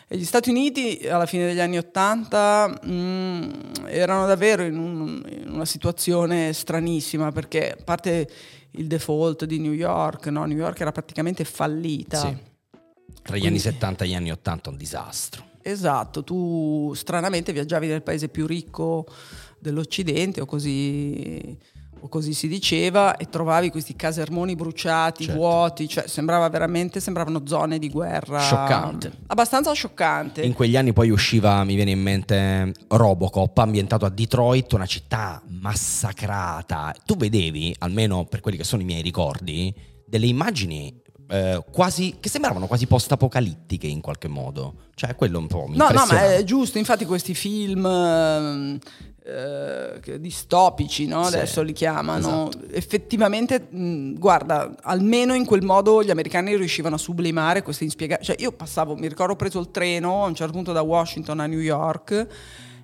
E 0.10 0.18
gli 0.18 0.24
Stati 0.24 0.50
Uniti 0.50 1.06
alla 1.10 1.26
fine 1.26 1.48
degli 1.48 1.60
anni 1.60 1.78
Ottanta 1.78 2.80
mm, 2.86 3.50
erano 3.88 4.26
davvero 4.26 4.64
in, 4.64 4.78
un- 4.78 5.22
in 5.28 5.52
una 5.52 5.66
situazione 5.66 6.54
stranissima 6.54 7.32
perché 7.34 7.72
a 7.72 7.84
parte 7.84 8.30
il 8.72 8.88
default 8.88 9.44
di 9.46 9.60
New 9.60 9.74
York, 9.74 10.28
no? 10.28 10.46
New 10.46 10.58
York 10.58 10.80
era 10.80 10.92
praticamente 10.92 11.44
fallita. 11.44 12.20
Sì. 12.20 12.38
Tra 13.22 13.36
gli 13.36 13.46
anni 13.46 13.60
70 13.60 14.06
e 14.06 14.08
gli 14.08 14.16
anni 14.16 14.32
80 14.32 14.70
un 14.70 14.78
disastro. 14.78 15.46
Esatto, 15.62 16.24
tu 16.24 16.94
stranamente 16.96 17.52
viaggiavi 17.52 17.88
nel 17.88 18.02
paese 18.02 18.30
più 18.30 18.48
ricco 18.48 19.06
dell'Occidente 19.60 20.40
o 20.40 20.46
così, 20.46 21.58
o 22.00 22.08
così 22.08 22.34
si 22.34 22.48
diceva 22.48 23.18
e 23.18 23.30
trovavi 23.30 23.70
questi 23.70 23.96
casermoni 23.96 24.56
bruciati, 24.56 25.26
Certo. 25.26 25.40
vuoti, 25.40 25.88
cioè 25.88 26.08
sembrava 26.08 26.48
veramente, 26.50 27.00
sembravano 27.00 27.42
zone 27.46 27.80
di 27.80 27.90
guerra. 27.90 28.40
Scioccante. 28.40 29.12
Abbastanza 29.28 29.72
scioccante. 29.74 30.42
In 30.42 30.54
quegli 30.54 30.78
anni 30.78 30.94
poi 30.94 31.10
usciva, 31.10 31.64
mi 31.64 31.76
viene 31.76 31.92
in 31.92 32.02
mente, 32.02 32.74
Robocop, 32.88 33.58
ambientato 33.58 34.06
a 34.06 34.10
Detroit, 34.10 34.74
una 34.74 34.86
città 34.86 35.42
massacrata. 35.48 36.94
Tu 37.06 37.16
vedevi, 37.16 37.76
almeno 37.80 38.26
per 38.26 38.42
quelli 38.42 38.58
che 38.58 38.64
sono 38.64 38.82
i 38.82 38.86
miei 38.86 39.02
ricordi, 39.02 39.74
delle 40.06 40.28
immagini 40.28 41.02
eh, 41.30 41.62
quasi 41.72 42.16
che 42.20 42.30
sembravano 42.30 42.68
quasi 42.68 42.88
post-apocalittiche 42.88 43.88
in 43.88 44.02
qualche 44.02 44.28
modo. 44.28 44.76
Cioè, 44.96 45.16
quello 45.16 45.40
un 45.40 45.48
po' 45.48 45.68
mi 45.68 45.76
No, 45.78 45.90
no, 45.90 46.06
ma 46.10 46.34
è 46.36 46.44
giusto, 46.44 46.78
infatti 46.78 47.06
questi 47.06 47.36
film 47.36 47.86
ehm, 47.86 48.80
eh, 49.28 50.20
distopici, 50.20 51.06
no? 51.06 51.26
Sì, 51.26 51.36
adesso 51.36 51.62
li 51.62 51.74
chiamano, 51.74 52.50
esatto. 52.50 52.74
effettivamente, 52.74 53.68
mh, 53.70 54.14
guarda, 54.14 54.74
almeno 54.84 55.34
in 55.34 55.46
quel 55.46 55.64
modo 55.64 56.02
gli 56.02 56.10
americani 56.10 56.56
riuscivano 56.56 56.96
a 56.96 56.98
sublimare 56.98 57.62
queste 57.62 57.84
inspiegabili... 57.84 58.26
Cioè 58.26 58.38
io 58.40 58.54
passavo, 58.54 58.96
mi 58.96 59.08
ricordo 59.08 59.34
ho 59.34 59.36
preso 59.36 59.60
il 59.60 59.70
treno 59.72 60.24
a 60.24 60.28
un 60.28 60.36
certo 60.36 60.54
punto 60.54 60.72
da 60.72 60.82
Washington 60.82 61.42
a 61.42 61.46
New 61.46 61.60
York 61.60 62.28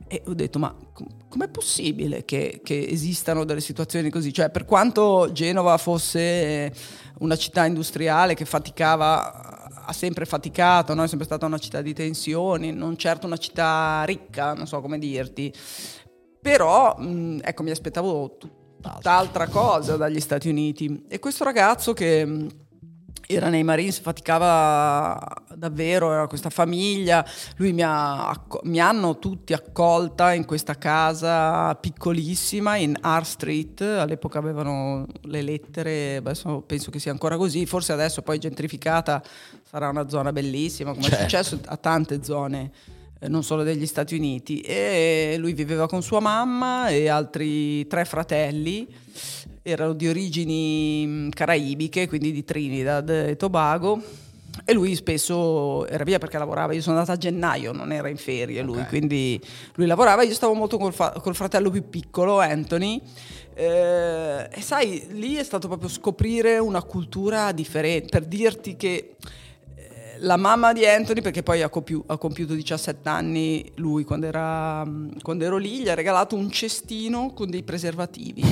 E 0.08 0.22
ho 0.26 0.34
detto, 0.34 0.60
ma 0.60 0.76
com- 0.92 1.08
com'è 1.30 1.48
possibile 1.48 2.26
che, 2.26 2.60
che, 2.62 2.88
esistano 2.90 3.46
delle 3.46 3.62
situazioni 3.62 4.10
così? 4.10 4.34
Cioè, 4.34 4.50
per 4.50 4.66
quanto 4.66 5.30
Genova 5.32 5.78
fosse 5.78 6.72
una 7.20 7.38
città 7.38 7.66
industriale 7.66 8.34
che 8.34 8.44
faticava, 8.44 9.86
ha 9.86 9.94
sempre 9.94 10.26
faticato, 10.26 10.94
no? 10.94 11.04
è 11.04 11.08
sempre 11.08 11.26
stata 11.26 11.46
una 11.46 11.58
città 11.58 11.82
di 11.82 11.94
tensioni, 11.94 12.74
non 12.74 12.98
certo 12.98 13.28
una 13.28 13.38
città 13.38 14.04
ricca, 14.04 14.54
non 14.54 14.68
so 14.68 14.82
come 14.82 15.00
dirti, 15.00 15.54
però 16.44 16.94
mh, 16.98 17.40
ecco, 17.42 17.64
mi 17.64 17.72
aspettavo 17.72 18.36
tutt'altra 18.38 19.48
cosa 19.48 19.96
dagli 19.96 20.20
Stati 20.20 20.50
Uniti. 20.50 21.06
E 21.08 21.18
questo 21.18 21.46
ragazzo 21.46 21.94
che 21.94 22.48
era 23.26 23.48
nei 23.48 23.64
Marines, 23.64 24.00
faticava 24.00 25.18
davvero, 25.56 26.12
era 26.12 26.28
questa 26.28 26.50
famiglia, 26.50 27.26
lui 27.56 27.72
mi, 27.72 27.82
ha, 27.82 28.46
mi 28.64 28.82
hanno 28.82 29.20
tutti 29.20 29.54
accolta 29.54 30.34
in 30.34 30.44
questa 30.44 30.78
casa 30.78 31.74
piccolissima 31.76 32.76
in 32.76 33.00
R 33.02 33.26
Street, 33.26 33.80
all'epoca 33.80 34.40
avevano 34.40 35.06
le 35.22 35.42
lettere, 35.42 36.18
adesso 36.18 36.62
penso 36.68 36.92
che 36.92 37.00
sia 37.00 37.14
ancora 37.14 37.38
così, 37.38 37.66
forse 37.66 37.94
adesso 37.94 38.22
poi 38.22 38.38
gentrificata 38.38 39.24
sarà 39.64 39.88
una 39.88 40.10
zona 40.10 40.34
bellissima, 40.34 40.92
come 40.92 41.04
certo. 41.04 41.18
è 41.18 41.22
successo 41.22 41.60
a 41.66 41.78
tante 41.78 42.22
zone 42.22 42.72
non 43.28 43.44
solo 43.44 43.64
degli 43.64 43.86
Stati 43.86 44.16
Uniti 44.16 44.62
e 44.62 45.36
lui 45.38 45.54
viveva 45.54 45.88
con 45.88 46.02
sua 46.02 46.20
mamma 46.20 46.90
e 46.90 47.08
altri 47.08 47.88
tre 47.88 48.06
fratelli 48.06 48.88
erano 49.64 49.94
di 49.94 50.08
origini 50.08 51.30
caraibiche, 51.34 52.08
quindi 52.08 52.32
di 52.32 52.44
Trinidad 52.44 53.10
e 53.10 53.38
Tobago. 53.38 54.02
E 54.66 54.74
lui 54.74 54.94
spesso 54.94 55.88
era 55.88 56.04
via 56.04 56.20
perché 56.20 56.38
lavorava. 56.38 56.74
Io 56.74 56.82
sono 56.82 56.98
andata 56.98 57.14
a 57.14 57.18
gennaio, 57.18 57.72
non 57.72 57.92
era 57.92 58.08
in 58.08 58.18
ferie 58.18 58.62
lui, 58.62 58.78
okay. 58.78 58.90
quindi 58.90 59.42
lui 59.76 59.88
lavorava. 59.88 60.22
Io 60.22 60.34
stavo 60.34 60.54
molto 60.54 60.78
col, 60.78 60.94
fa- 60.94 61.14
col 61.22 61.34
fratello 61.34 61.72
più 61.72 61.90
piccolo, 61.90 62.40
Anthony. 62.40 63.02
Eh, 63.56 64.50
e 64.52 64.62
sai, 64.62 65.08
lì 65.12 65.36
è 65.36 65.44
stato 65.44 65.68
proprio 65.68 65.90
scoprire 65.90 66.60
una 66.60 66.84
cultura 66.84 67.52
differente, 67.52 68.10
per 68.10 68.26
dirti 68.26 68.76
che 68.76 69.16
eh, 69.16 69.16
la 70.20 70.38
mamma 70.38 70.74
di 70.74 70.86
Anthony, 70.86 71.22
perché 71.22 71.44
poi 71.44 71.62
ha, 71.62 71.70
compiu- 71.70 72.04
ha 72.08 72.18
compiuto 72.18 72.54
17 72.54 73.08
anni 73.10 73.72
lui 73.76 74.04
quando, 74.04 74.26
era, 74.28 74.86
mm, 74.86 75.20
quando 75.22 75.46
ero 75.46 75.58
lì, 75.58 75.80
gli 75.80 75.90
ha 75.90 75.96
regalato 75.96 76.36
un 76.36 76.52
cestino 76.52 77.34
con 77.34 77.50
dei 77.50 77.64
preservativi. 77.64 78.42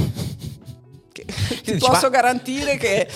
Ti 1.11 1.77
posso 1.77 2.09
ma... 2.09 2.09
garantire 2.09 2.77
che 2.77 3.07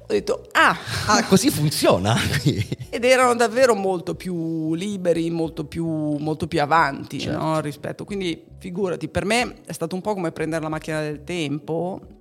ho 0.00 0.12
detto 0.12 0.48
ah, 0.52 0.76
ah 1.06 1.24
così 1.24 1.50
funziona 1.50 2.16
ed 2.90 3.04
erano 3.04 3.34
davvero 3.34 3.74
molto 3.74 4.14
più 4.14 4.74
liberi 4.74 5.30
molto 5.30 5.64
più, 5.64 5.86
molto 5.86 6.46
più 6.46 6.60
avanti 6.60 7.20
certo. 7.20 7.38
no, 7.38 7.60
rispetto. 7.60 8.04
Quindi 8.04 8.44
figurati 8.58 9.08
per 9.08 9.24
me 9.24 9.56
è 9.64 9.72
stato 9.72 9.94
un 9.94 10.00
po' 10.00 10.14
come 10.14 10.32
prendere 10.32 10.62
la 10.62 10.68
macchina 10.68 11.00
del 11.00 11.24
tempo 11.24 12.17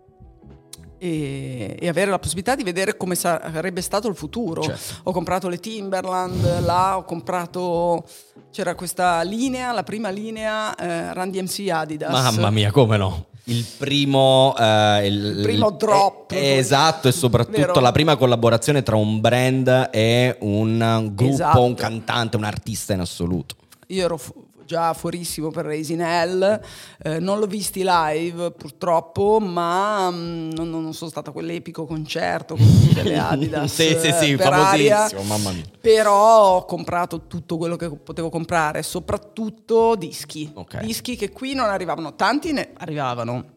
e, 0.97 1.77
e, 1.79 1.87
avere 1.87 2.11
la 2.11 2.19
possibilità 2.19 2.55
di 2.55 2.63
vedere 2.63 2.97
come 2.97 3.15
sarebbe 3.15 3.81
stato 3.81 4.07
il 4.07 4.15
futuro. 4.15 4.61
Certo. 4.61 5.01
Ho 5.03 5.11
comprato 5.11 5.47
le 5.47 5.59
Timberland, 5.59 6.61
là 6.63 6.97
ho 6.97 7.03
comprato, 7.03 8.05
c'era 8.51 8.75
questa 8.75 9.21
linea, 9.21 9.71
la 9.71 9.83
prima 9.83 10.09
linea 10.09 10.75
eh, 10.75 11.13
Run 11.13 11.31
DMC 11.31 11.67
Adidas. 11.69 12.11
Mamma 12.11 12.49
mia, 12.49 12.71
come 12.71 12.97
no? 12.97 13.25
il 13.47 13.65
primo, 13.77 14.55
eh, 14.57 15.07
il, 15.07 15.25
il 15.37 15.41
primo 15.41 15.71
drop. 15.71 16.31
Eh, 16.31 16.57
esatto, 16.57 17.07
e 17.07 17.11
soprattutto 17.11 17.59
vero? 17.59 17.79
la 17.79 17.91
prima 17.91 18.15
collaborazione 18.15 18.83
tra 18.83 18.95
un 18.95 19.19
brand 19.19 19.89
e 19.91 20.37
un 20.41 21.11
gruppo, 21.13 21.33
esatto. 21.33 21.63
un 21.63 21.73
cantante, 21.73 22.37
un 22.37 22.43
artista 22.43 22.93
in 22.93 23.01
assoluto. 23.01 23.55
Io 23.87 24.03
ero 24.03 24.17
fu- 24.17 24.46
già 24.67 24.93
fuorissimo 24.93 25.49
per 25.49 25.65
Raisin 25.65 26.01
Hell, 26.01 26.61
eh, 27.01 27.19
non 27.19 27.39
l'ho 27.39 27.47
visti 27.47 27.81
live 27.83 28.51
purtroppo, 28.51 29.39
ma 29.39 30.11
mh, 30.11 30.15
mm, 30.15 30.49
non, 30.51 30.69
non, 30.69 30.93
sono 30.93 31.09
stata 31.09 31.31
a 31.31 31.33
quell'epico 31.33 31.85
concerto 31.85 32.55
con 32.55 32.79
tutte 32.87 33.01
le 33.01 33.17
Adidas. 33.17 33.73
sì, 33.73 33.97
sì, 33.99 34.11
sì, 34.11 34.35
per 34.35 34.51
famosissimo, 34.51 35.23
mamma 35.23 35.51
mia. 35.51 35.63
Però 35.81 36.57
ho 36.57 36.65
comprato 36.65 37.25
tutto 37.25 37.57
quello 37.57 37.77
che 37.77 37.89
potevo 37.89 38.29
comprare, 38.29 38.83
soprattutto 38.83 39.95
dischi. 39.95 40.51
Okay. 40.53 40.85
Dischi 40.85 41.15
che 41.15 41.31
qui 41.31 41.53
non 41.53 41.69
arrivavano, 41.69 42.13
tanti 42.15 42.51
ne 42.51 42.73
arrivavano. 42.77 43.55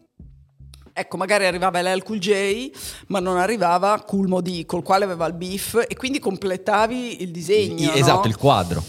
Ecco, 0.93 1.17
magari 1.17 1.45
arrivava 1.45 1.81
l'El 1.81 2.03
Cool 2.03 2.19
J, 2.19 2.71
ma 3.07 3.19
non 3.19 3.37
arrivava 3.37 4.01
Cool 4.05 4.27
Modi, 4.27 4.65
col 4.65 4.83
quale 4.83 5.05
aveva 5.05 5.25
il 5.25 5.33
beef, 5.33 5.85
e 5.87 5.95
quindi 5.95 6.19
completavi 6.19 7.21
il 7.21 7.31
disegno. 7.31 7.93
Esatto, 7.93 8.23
no? 8.23 8.27
il 8.27 8.37
quadro. 8.37 8.83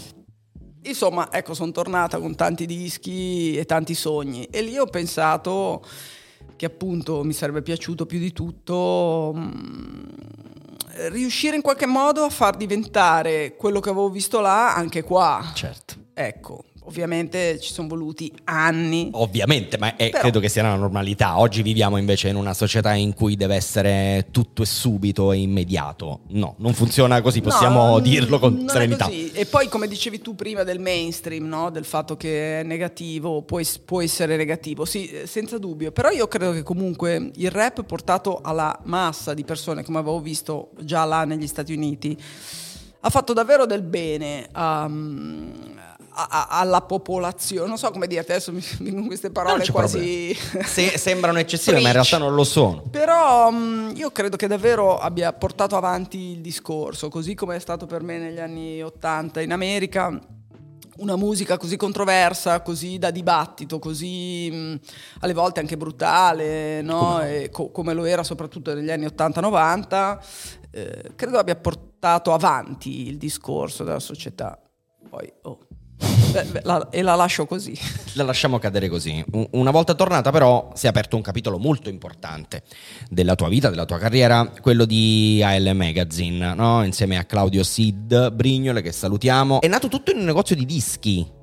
Insomma, 0.85 1.31
ecco, 1.31 1.53
sono 1.53 1.71
tornata 1.71 2.19
con 2.19 2.35
tanti 2.35 2.65
dischi 2.65 3.55
e 3.55 3.65
tanti 3.65 3.93
sogni 3.93 4.45
e 4.45 4.61
lì 4.61 4.77
ho 4.77 4.85
pensato 4.85 5.83
che 6.55 6.65
appunto 6.65 7.23
mi 7.23 7.33
sarebbe 7.33 7.61
piaciuto 7.61 8.05
più 8.05 8.19
di 8.19 8.31
tutto 8.31 9.31
mh, 9.33 9.39
mm, 9.39 10.03
riuscire 11.11 11.55
in 11.55 11.61
qualche 11.61 11.85
modo 11.85 12.23
a 12.23 12.29
far 12.29 12.57
diventare 12.57 13.55
quello 13.55 13.79
che 13.79 13.89
avevo 13.89 14.09
visto 14.09 14.39
là 14.39 14.75
anche 14.75 15.03
qua. 15.03 15.51
Certo. 15.53 15.95
Ecco, 16.13 16.65
Ovviamente 16.85 17.59
ci 17.59 17.71
sono 17.71 17.87
voluti 17.87 18.31
anni. 18.45 19.09
Ovviamente, 19.13 19.77
ma 19.77 19.95
è, 19.95 20.09
Però... 20.09 20.21
credo 20.21 20.39
che 20.39 20.49
sia 20.49 20.63
una 20.63 20.75
normalità. 20.75 21.39
Oggi 21.39 21.61
viviamo 21.61 21.97
invece 21.97 22.29
in 22.29 22.35
una 22.35 22.53
società 22.53 22.93
in 22.93 23.13
cui 23.13 23.35
deve 23.35 23.55
essere 23.55 24.27
tutto 24.31 24.63
e 24.63 24.65
subito 24.65 25.31
e 25.31 25.37
immediato. 25.37 26.21
No, 26.29 26.55
non 26.57 26.73
funziona 26.73 27.21
così, 27.21 27.41
possiamo 27.41 27.87
no, 27.87 27.99
dirlo 27.99 28.39
con 28.39 28.67
serenità. 28.67 29.07
E 29.09 29.45
poi, 29.45 29.67
come 29.67 29.87
dicevi 29.87 30.21
tu 30.21 30.35
prima 30.35 30.63
del 30.63 30.79
mainstream, 30.79 31.45
no? 31.47 31.69
del 31.69 31.85
fatto 31.85 32.17
che 32.17 32.59
è 32.59 32.63
negativo, 32.63 33.41
può, 33.43 33.59
può 33.85 34.01
essere 34.01 34.35
negativo, 34.35 34.85
sì, 34.85 35.09
senza 35.25 35.57
dubbio. 35.57 35.91
Però 35.91 36.09
io 36.09 36.27
credo 36.27 36.51
che 36.51 36.63
comunque 36.63 37.31
il 37.35 37.51
rap 37.51 37.83
portato 37.83 38.39
alla 38.41 38.77
massa 38.83 39.33
di 39.33 39.43
persone, 39.43 39.83
come 39.83 39.99
avevo 39.99 40.19
visto 40.19 40.71
già 40.81 41.05
là 41.05 41.23
negli 41.23 41.47
Stati 41.47 41.73
Uniti, 41.73 42.17
ha 43.05 43.09
fatto 43.09 43.33
davvero 43.33 43.65
del 43.65 43.81
bene. 43.81 44.49
Um, 44.55 45.51
a, 46.13 46.47
alla 46.47 46.81
popolazione, 46.81 47.67
non 47.67 47.77
so 47.77 47.89
come 47.91 48.07
dirti, 48.07 48.31
adesso 48.31 48.51
mi 48.51 48.63
vengono 48.79 49.07
queste 49.07 49.31
parole 49.31 49.65
quasi... 49.69 50.33
Se, 50.63 50.97
sembrano 50.97 51.39
eccessive, 51.39 51.79
ma 51.81 51.87
in 51.87 51.93
realtà 51.93 52.17
non 52.17 52.35
lo 52.35 52.43
sono. 52.43 52.83
Però 52.89 53.49
mh, 53.49 53.93
io 53.95 54.11
credo 54.11 54.35
che 54.37 54.47
davvero 54.47 54.97
abbia 54.99 55.33
portato 55.33 55.75
avanti 55.75 56.17
il 56.17 56.41
discorso, 56.41 57.09
così 57.09 57.33
come 57.33 57.55
è 57.55 57.59
stato 57.59 57.85
per 57.85 58.01
me 58.03 58.17
negli 58.17 58.39
anni 58.39 58.81
Ottanta 58.81 59.41
in 59.41 59.51
America 59.51 60.19
una 60.97 61.15
musica 61.15 61.57
così 61.57 61.75
controversa, 61.75 62.61
così 62.61 62.97
da 62.97 63.09
dibattito, 63.09 63.79
così 63.79 64.49
mh, 64.51 64.79
alle 65.21 65.33
volte 65.33 65.59
anche 65.59 65.77
brutale, 65.77 66.81
no? 66.81 67.21
come? 67.21 67.49
Co- 67.49 67.71
come 67.71 67.93
lo 67.93 68.05
era 68.05 68.23
soprattutto 68.23 68.73
negli 68.73 68.91
anni 68.91 69.05
80-90, 69.05 70.19
eh, 70.71 71.11
credo 71.15 71.39
abbia 71.39 71.55
portato 71.55 72.33
avanti 72.33 73.07
il 73.07 73.17
discorso 73.17 73.83
della 73.83 73.99
società. 73.99 74.59
Poi, 75.09 75.31
oh, 75.43 75.59
la, 76.63 76.87
e 76.89 77.01
la 77.01 77.15
lascio 77.15 77.45
così. 77.45 77.77
La 78.15 78.23
lasciamo 78.23 78.59
cadere 78.59 78.89
così. 78.89 79.23
Una 79.51 79.71
volta 79.71 79.95
tornata 79.95 80.29
però 80.29 80.71
si 80.75 80.85
è 80.85 80.89
aperto 80.89 81.15
un 81.15 81.23
capitolo 81.23 81.57
molto 81.57 81.89
importante 81.89 82.61
della 83.09 83.33
tua 83.33 83.49
vita, 83.49 83.71
della 83.71 83.85
tua 83.85 83.97
carriera, 83.97 84.51
quello 84.61 84.85
di 84.85 85.41
AL 85.43 85.71
Magazine, 85.73 86.53
no? 86.53 86.83
insieme 86.83 87.17
a 87.17 87.23
Claudio 87.23 87.63
Sid 87.63 88.31
Brignole 88.33 88.83
che 88.83 88.91
salutiamo. 88.91 89.61
È 89.61 89.67
nato 89.67 89.87
tutto 89.87 90.11
in 90.11 90.19
un 90.19 90.25
negozio 90.25 90.55
di 90.55 90.65
dischi 90.65 91.41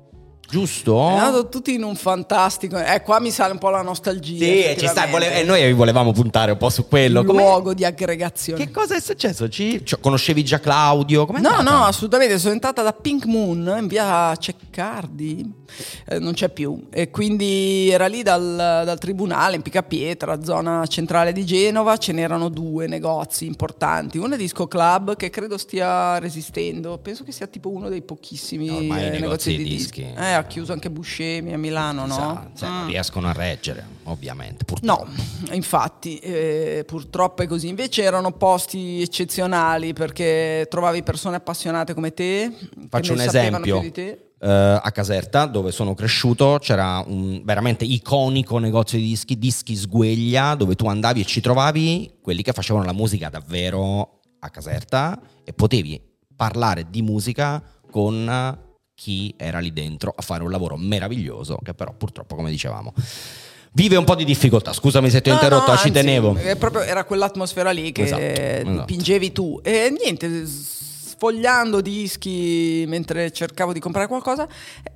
giusto? 0.51 1.09
È 1.09 1.15
nato 1.15 1.47
tutti 1.47 1.73
in 1.73 1.83
un 1.83 1.95
fantastico. 1.95 2.77
Eh, 2.77 3.01
qua 3.01 3.19
mi 3.21 3.31
sale 3.31 3.53
un 3.53 3.57
po' 3.57 3.69
la 3.69 3.81
nostalgia. 3.81 4.45
Sì, 4.45 4.75
ci 4.77 4.87
sta, 4.87 5.07
vole- 5.07 5.39
e 5.39 5.43
noi 5.43 5.71
volevamo 5.71 6.11
puntare 6.11 6.51
un 6.51 6.57
po' 6.57 6.69
su 6.69 6.87
quello. 6.87 7.21
Un 7.21 7.27
luogo 7.27 7.73
di 7.73 7.85
aggregazione. 7.85 8.63
Che 8.63 8.71
cosa 8.71 8.95
è 8.95 8.99
successo? 8.99 9.47
Ci... 9.47 9.83
Cioè, 9.85 9.99
conoscevi 10.01 10.43
già 10.43 10.59
Claudio? 10.59 11.25
Com'è 11.25 11.39
no, 11.39 11.49
andata? 11.49 11.77
no, 11.77 11.83
assolutamente. 11.85 12.37
Sono 12.37 12.53
entrata 12.53 12.83
da 12.83 12.91
Pink 12.91 13.25
Moon 13.25 13.77
in 13.79 13.87
via 13.87 14.35
Ceccardi, 14.35 15.60
eh, 16.05 16.19
non 16.19 16.33
c'è 16.33 16.49
più. 16.49 16.87
E 16.91 17.09
quindi 17.09 17.89
era 17.89 18.07
lì 18.07 18.23
dal, 18.23 18.81
dal 18.85 18.99
tribunale 18.99 19.55
in 19.55 19.61
Picapietra, 19.61 20.43
zona 20.43 20.85
centrale 20.87 21.31
di 21.31 21.45
Genova. 21.45 21.97
Ce 21.97 22.11
n'erano 22.11 22.49
due 22.49 22.87
negozi 22.87 23.45
importanti. 23.45 24.17
Uno 24.17 24.35
è 24.35 24.37
Disco 24.37 24.67
Club, 24.67 25.15
che 25.15 25.29
credo 25.29 25.57
stia 25.57 26.17
resistendo. 26.19 26.97
Penso 26.97 27.23
che 27.23 27.31
sia 27.31 27.47
tipo 27.47 27.69
uno 27.69 27.89
dei 27.89 28.01
pochissimi 28.01 28.69
Ormai 28.69 29.07
eh, 29.07 29.09
negozi 29.19 29.55
di 29.55 29.63
dischi. 29.63 30.03
dischi. 30.03 30.19
Eh, 30.19 30.31
ha 30.31 30.43
chiuso 30.43 30.73
anche 30.73 30.89
Buscemi 30.89 31.53
a 31.53 31.57
Milano, 31.57 32.05
no? 32.05 32.15
Esatto, 32.15 32.57
cioè, 32.57 32.69
mm. 32.69 32.87
riescono 32.87 33.27
a 33.27 33.33
reggere, 33.33 33.85
ovviamente. 34.03 34.65
Purtroppo. 34.65 35.05
No, 35.05 35.53
infatti, 35.53 36.17
eh, 36.17 36.83
purtroppo 36.85 37.43
è 37.43 37.47
così. 37.47 37.67
Invece 37.67 38.03
erano 38.03 38.31
posti 38.31 39.01
eccezionali 39.01 39.93
perché 39.93 40.67
trovavi 40.69 41.03
persone 41.03 41.37
appassionate 41.37 41.93
come 41.93 42.13
te. 42.13 42.51
Faccio 42.89 43.13
un 43.13 43.21
esempio. 43.21 43.81
Uh, 44.43 44.47
a 44.81 44.89
Caserta, 44.91 45.45
dove 45.45 45.71
sono 45.71 45.93
cresciuto, 45.93 46.57
c'era 46.59 47.03
un 47.05 47.43
veramente 47.43 47.85
iconico 47.85 48.57
negozio 48.57 48.97
di 48.97 49.03
dischi, 49.05 49.37
Dischi 49.37 49.75
Sgueglia, 49.75 50.55
dove 50.55 50.73
tu 50.73 50.87
andavi 50.87 51.21
e 51.21 51.25
ci 51.25 51.41
trovavi 51.41 52.15
quelli 52.23 52.41
che 52.41 52.51
facevano 52.51 52.83
la 52.83 52.91
musica 52.91 53.29
davvero 53.29 54.21
a 54.39 54.49
Caserta 54.49 55.19
e 55.43 55.53
potevi 55.53 56.01
parlare 56.35 56.87
di 56.89 57.03
musica 57.03 57.61
con 57.91 58.57
chi 58.95 59.31
era 59.37 59.59
lì 59.59 59.71
dentro 59.73 60.11
a 60.15 60.23
fare 60.23 60.41
un 60.41 60.49
lavoro 60.49 60.75
meraviglioso 60.75 61.59
che 61.63 61.75
però 61.75 61.93
purtroppo, 61.93 62.33
come 62.35 62.49
dicevamo, 62.49 62.93
vive 63.73 63.95
un 63.95 64.05
po' 64.05 64.15
di 64.15 64.25
difficoltà. 64.25 64.73
Scusami 64.73 65.11
se 65.11 65.21
ti 65.21 65.29
ho 65.29 65.33
No, 65.33 65.37
interrotto, 65.39 65.69
no, 65.69 65.77
ci 65.77 65.87
anzi, 65.89 65.91
tenevo. 65.91 66.35
è 66.35 66.55
proprio- 66.55 66.81
era 66.81 67.03
quell'atmosfera 67.03 67.69
lì 67.69 67.91
che 67.91 68.01
Esatto, 68.03 68.21
esatto. 68.23 68.85
pingevi 68.85 69.31
tu. 69.31 69.59
E 69.63 69.93
niente, 69.95 70.45
sfogliando 71.21 71.81
dischi 71.81 72.83
mentre 72.87 73.31
cercavo 73.31 73.73
di 73.73 73.79
comprare 73.79 74.07
qualcosa, 74.07 74.47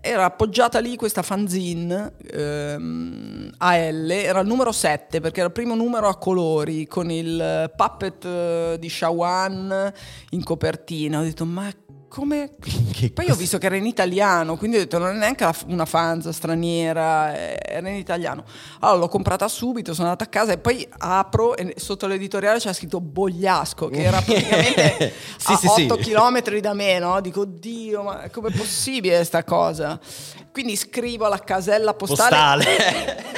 era 0.01 0.25
appoggiata 0.25 0.79
lì 0.79 0.96
questa 0.96 1.22
fanzine 1.22 2.13
ehm, 2.32 3.51
AL, 3.55 4.10
era 4.10 4.39
il 4.39 4.48
numero 4.48 4.72
7 4.72 5.20
perché 5.20 5.41
era 5.41 5.50
il 5.50 5.53
primo 5.53 5.75
numero 5.75 6.08
a 6.08 6.17
colori 6.17 6.88
con 6.88 7.12
il 7.12 7.72
puppet 7.75 8.25
eh, 8.25 8.77
di 8.79 8.89
Shawan 8.89 9.94
in 10.32 10.44
copertina. 10.44 11.20
Ho 11.20 11.24
detto 11.24 11.46
ma 11.46 11.72
come... 12.15 12.51
Che 12.95 13.12
Poi 13.12 13.29
ho 13.29 13.36
visto 13.36 13.57
che 13.57 13.65
era 13.65 13.75
in 13.75 13.86
italiano, 13.86 14.55
quindi 14.55 14.77
ho 14.77 14.79
detto 14.79 14.98
non 14.98 15.15
è 15.15 15.17
neanche 15.17 15.45
una 15.67 15.84
fanza 15.84 16.31
straniera, 16.31 17.36
eh, 17.36 17.60
era 17.62 17.89
in 17.89 17.95
italiano. 17.95 18.45
Allora 18.79 19.00
l'ho 19.00 19.07
comprata 19.10 19.50
subito, 19.50 19.93
sono 19.93 20.07
andata 20.07 20.24
a 20.24 20.27
casa 20.27 20.53
e 20.53 20.57
poi 20.57 20.88
apro 20.98 21.57
e 21.57 21.74
sotto 21.75 22.07
l'editoriale 22.07 22.60
c'era 22.60 22.74
scritto 22.74 23.01
Bogliasco, 23.01 23.89
che 23.89 24.03
era 24.03 24.22
praticamente 24.24 25.13
Sì, 25.36 25.51
a 25.51 25.57
sì, 25.57 25.67
sì. 25.67 25.84
8 25.84 25.98
km 25.98 26.60
da 26.62 26.74
me, 26.74 27.00
no? 27.00 27.19
Dico, 27.19 27.41
oddio, 27.41 28.03
ma 28.03 28.29
com'è 28.31 28.51
possibile 28.51 29.22
sta 29.25 29.43
cosa? 29.43 30.00
Quindi 30.53 30.77
scrivo 30.77 31.25
alla 31.25 31.39
casella 31.39 31.93
postale... 31.93 33.34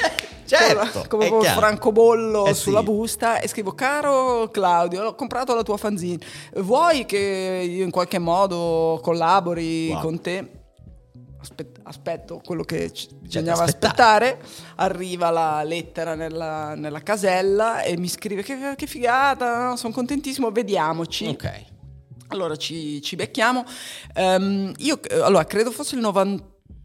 certo, 0.56 1.04
come 1.08 1.28
un 1.28 1.42
francobollo 1.42 2.46
Eh 2.46 2.54
sulla 2.54 2.78
sì. 2.80 2.84
busta 2.86 3.38
e 3.40 3.48
scrivo 3.48 3.72
caro 3.72 4.48
Claudio 4.50 5.04
ho 5.04 5.14
comprato 5.14 5.54
la 5.54 5.62
tua 5.62 5.76
fanzine 5.76 6.24
vuoi 6.56 7.04
che 7.06 7.66
io 7.68 7.84
in 7.84 7.90
qualche 7.90 8.18
modo 8.18 8.98
collabori 9.02 9.88
Wow. 9.90 10.00
con 10.00 10.20
te 10.20 10.50
Aspet- 11.40 11.78
aspetto 11.84 12.40
quello 12.44 12.64
che 12.64 12.92
ci- 12.92 13.08
bisognava 13.20 13.62
aspettare. 13.62 14.26
aspettare 14.40 14.48
arriva 14.76 15.30
la 15.30 15.62
lettera 15.62 16.14
nella, 16.16 16.74
nella 16.74 17.00
casella 17.00 17.82
e 17.82 17.96
mi 17.96 18.08
scrive 18.08 18.42
che, 18.42 18.74
che 18.76 18.86
figata 18.88 19.76
sono 19.76 19.92
contentissimo 19.92 20.50
vediamoci 20.50 21.26
Ok. 21.28 21.64
allora 22.28 22.56
ci, 22.56 23.00
ci 23.02 23.14
becchiamo. 23.14 23.64
Ehm, 24.14 24.72
io 24.78 24.98
allora, 25.22 25.44
credo 25.44 25.70
fosse 25.70 25.94
il 25.94 26.00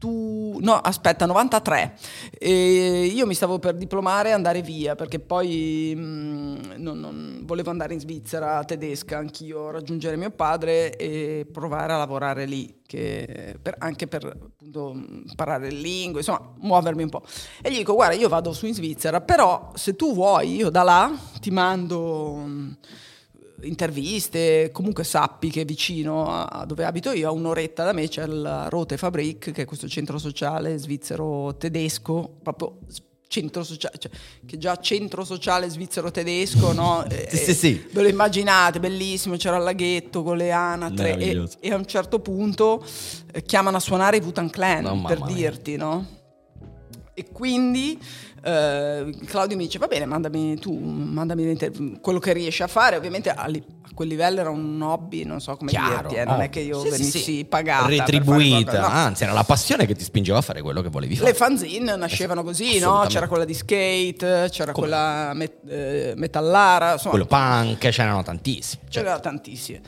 91. 0.03 0.59
No, 0.59 0.73
aspetta, 0.75 1.25
93. 1.25 1.97
E 2.37 3.05
io 3.05 3.25
mi 3.25 3.33
stavo 3.33 3.59
per 3.59 3.75
diplomare 3.75 4.29
e 4.29 4.31
andare 4.33 4.61
via 4.61 4.95
perché 4.95 5.19
poi 5.19 5.93
mh, 5.95 6.73
non- 6.77 6.99
non- 6.99 7.41
volevo 7.43 7.69
andare 7.69 7.93
in 7.93 7.99
Svizzera 7.99 8.63
tedesca 8.63 9.17
anch'io, 9.17 9.71
raggiungere 9.71 10.15
mio 10.17 10.31
padre 10.31 10.95
e 10.95 11.47
provare 11.51 11.93
a 11.93 11.97
lavorare 11.97 12.45
lì, 12.45 12.73
per- 12.85 13.75
anche 13.79 14.07
per 14.07 14.25
appunto, 14.25 14.91
imparare 14.93 15.71
le 15.71 15.77
lingue, 15.79 16.19
insomma, 16.19 16.53
muovermi 16.59 17.03
un 17.03 17.09
po'. 17.09 17.23
E 17.61 17.71
gli 17.71 17.77
dico, 17.77 17.93
guarda, 17.93 18.15
io 18.15 18.29
vado 18.29 18.51
su 18.53 18.65
in 18.65 18.73
Svizzera, 18.73 19.21
però 19.21 19.71
se 19.75 19.95
tu 19.95 20.13
vuoi, 20.13 20.55
io 20.55 20.69
da 20.69 20.83
là 20.83 21.11
ti 21.39 21.49
mando. 21.51 22.33
mh, 22.35 22.77
interviste, 23.63 24.69
comunque 24.71 25.03
sappi 25.03 25.49
che 25.49 25.65
vicino 25.65 26.27
a 26.29 26.65
dove 26.65 26.85
abito 26.85 27.11
io, 27.11 27.29
a 27.29 27.31
un'oretta 27.31 27.83
da 27.83 27.93
me, 27.93 28.07
c'è 28.07 28.25
la 28.25 28.69
Rote 28.69 28.97
Fabrik, 28.97 29.51
che 29.51 29.61
è 29.63 29.65
questo 29.65 29.87
centro 29.87 30.17
sociale 30.17 30.77
svizzero 30.77 31.55
tedesco, 31.57 32.37
proprio 32.41 32.79
centro 33.33 33.63
sociale, 33.63 33.97
cioè, 33.97 34.11
che 34.45 34.57
già 34.59 34.77
centro 34.77 35.23
sociale 35.25 35.67
svizzero 35.67 36.11
tedesco, 36.11 36.71
no? 36.71 37.03
Eh, 37.09 37.27
Sì, 37.29 37.37
sì, 37.37 37.53
sì. 37.53 37.85
Ve 37.91 38.03
lo 38.03 38.07
immaginate, 38.07 38.79
bellissimo, 38.79 39.35
c'era 39.37 39.57
il 39.57 39.63
laghetto 39.63 40.21
con 40.21 40.37
le 40.37 40.51
anatre 40.51 41.17
e, 41.17 41.43
e 41.59 41.71
a 41.71 41.75
un 41.75 41.85
certo 41.85 42.19
punto 42.19 42.85
eh, 43.31 43.41
chiamano 43.43 43.77
a 43.77 43.79
suonare 43.79 44.17
i 44.17 44.21
Wutan 44.21 44.49
Clan, 44.49 44.83
No, 44.83 45.01
per 45.01 45.23
dirti, 45.23 45.75
no? 45.75 46.21
E 47.15 47.27
quindi 47.31 47.99
eh, 48.43 49.15
Claudio 49.25 49.55
mi 49.57 49.65
dice: 49.65 49.77
Va 49.79 49.87
bene, 49.87 50.05
mandami 50.05 50.57
tu, 50.59 50.77
mandami 50.77 51.57
quello 52.01 52.19
che 52.19 52.33
riesci 52.33 52.61
a 52.63 52.67
fare. 52.67 52.95
Ovviamente 52.97 53.29
a, 53.29 53.45
li- 53.47 53.63
a 53.81 53.89
quel 53.93 54.07
livello 54.09 54.39
era 54.41 54.49
un 54.49 54.81
hobby, 54.81 55.23
non 55.23 55.39
so 55.39 55.55
come 55.55 55.71
Chiaro, 55.71 56.09
dirti, 56.09 56.15
eh, 56.15 56.25
non 56.25 56.39
oh. 56.39 56.41
è 56.41 56.49
che 56.49 56.59
io 56.59 56.79
Sì, 56.81 56.89
venissi 56.89 57.19
sì. 57.19 57.45
pagata. 57.45 57.87
retribuita, 57.87 58.79
no. 58.79 58.85
anzi, 58.87 59.23
era 59.23 59.31
la 59.33 59.43
passione 59.43 59.85
che 59.85 59.95
ti 59.95 60.03
spingeva 60.03 60.39
a 60.39 60.41
fare 60.41 60.61
quello 60.61 60.81
che 60.81 60.89
volevi 60.89 61.15
fare. 61.15 61.29
Le 61.31 61.35
fanzine 61.35 61.95
nascevano 61.95 62.43
così, 62.43 62.79
no? 62.79 63.05
C'era 63.07 63.27
quella 63.27 63.45
di 63.45 63.53
skate, 63.53 64.47
c'era 64.49 64.71
Come? 64.73 64.87
quella 64.87 65.31
met- 65.33 65.67
eh, 65.69 66.13
metallara, 66.17 66.93
insomma, 66.93 67.11
Quello 67.11 67.25
punk, 67.25 67.87
c'erano 67.89 68.23
tantissimi. 68.23 68.81
Ce 68.85 68.91
Cioè, 68.91 69.03
n'era 69.03 69.19
tantissime. 69.19 69.81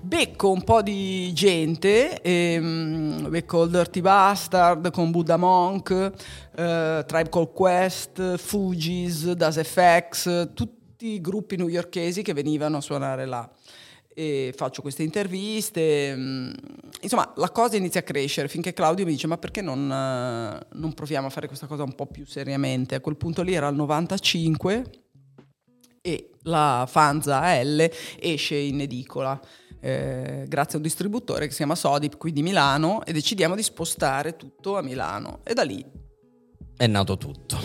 Becco 0.00 0.50
un 0.50 0.62
po' 0.62 0.80
di 0.80 1.32
gente, 1.34 2.22
ehm, 2.22 3.28
becco 3.28 3.64
il 3.64 3.70
Dirty 3.70 4.00
Bastard 4.00 4.90
con 4.90 5.10
Buddha 5.10 5.36
Monk, 5.36 5.90
eh, 5.90 7.04
Tribe 7.06 7.28
Called 7.28 7.52
Quest, 7.52 8.36
Fugees, 8.36 9.32
Das 9.32 9.60
FX, 9.60 10.52
tutti 10.54 11.14
i 11.14 11.20
gruppi 11.20 11.56
newyorkesi 11.56 12.22
che 12.22 12.32
venivano 12.32 12.78
a 12.78 12.80
suonare 12.80 13.26
là. 13.26 13.50
E 14.14 14.52
faccio 14.56 14.82
queste 14.82 15.02
interviste, 15.02 16.14
mm, 16.16 16.52
insomma 17.02 17.32
la 17.36 17.50
cosa 17.50 17.76
inizia 17.76 18.00
a 18.00 18.04
crescere 18.04 18.48
finché 18.48 18.72
Claudio 18.72 19.04
mi 19.04 19.12
dice 19.12 19.26
ma 19.26 19.36
perché 19.36 19.62
non, 19.62 19.90
eh, 19.90 20.66
non 20.72 20.94
proviamo 20.94 21.26
a 21.26 21.30
fare 21.30 21.48
questa 21.48 21.66
cosa 21.66 21.82
un 21.82 21.94
po' 21.94 22.06
più 22.06 22.24
seriamente? 22.24 22.94
A 22.94 23.00
quel 23.00 23.16
punto 23.16 23.42
lì 23.42 23.54
era 23.54 23.68
il 23.68 23.76
95 23.76 24.84
e 26.00 26.30
la 26.42 26.86
Fanza 26.88 27.40
AL 27.40 27.90
esce 28.18 28.56
in 28.56 28.80
edicola 28.80 29.40
eh, 29.80 30.44
grazie 30.46 30.74
a 30.74 30.76
un 30.76 30.82
distributore 30.82 31.44
che 31.46 31.50
si 31.50 31.58
chiama 31.58 31.74
Sodip 31.74 32.16
qui 32.16 32.32
di 32.32 32.42
Milano 32.42 33.04
e 33.04 33.12
decidiamo 33.12 33.54
di 33.54 33.62
spostare 33.62 34.36
tutto 34.36 34.76
a 34.76 34.82
Milano 34.82 35.40
e 35.44 35.54
da 35.54 35.62
lì 35.62 35.84
è 36.78 36.86
nato 36.86 37.18
tutto. 37.18 37.58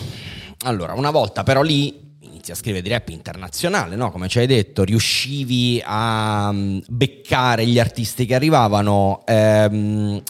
Allora, 0.64 0.92
una 0.94 1.10
volta 1.10 1.44
però 1.44 1.62
lì 1.62 2.02
inizi 2.20 2.50
a 2.50 2.56
scrivere 2.56 2.82
di 2.82 2.88
rap 2.88 3.08
internazionale, 3.10 3.94
no? 3.94 4.10
Come 4.10 4.28
ci 4.28 4.40
hai 4.40 4.46
detto, 4.46 4.82
riuscivi 4.82 5.80
a 5.82 6.50
mm, 6.52 6.78
beccare 6.88 7.64
gli 7.64 7.78
artisti 7.78 8.26
che 8.26 8.34
arrivavano, 8.34 9.22
ehm, 9.24 10.20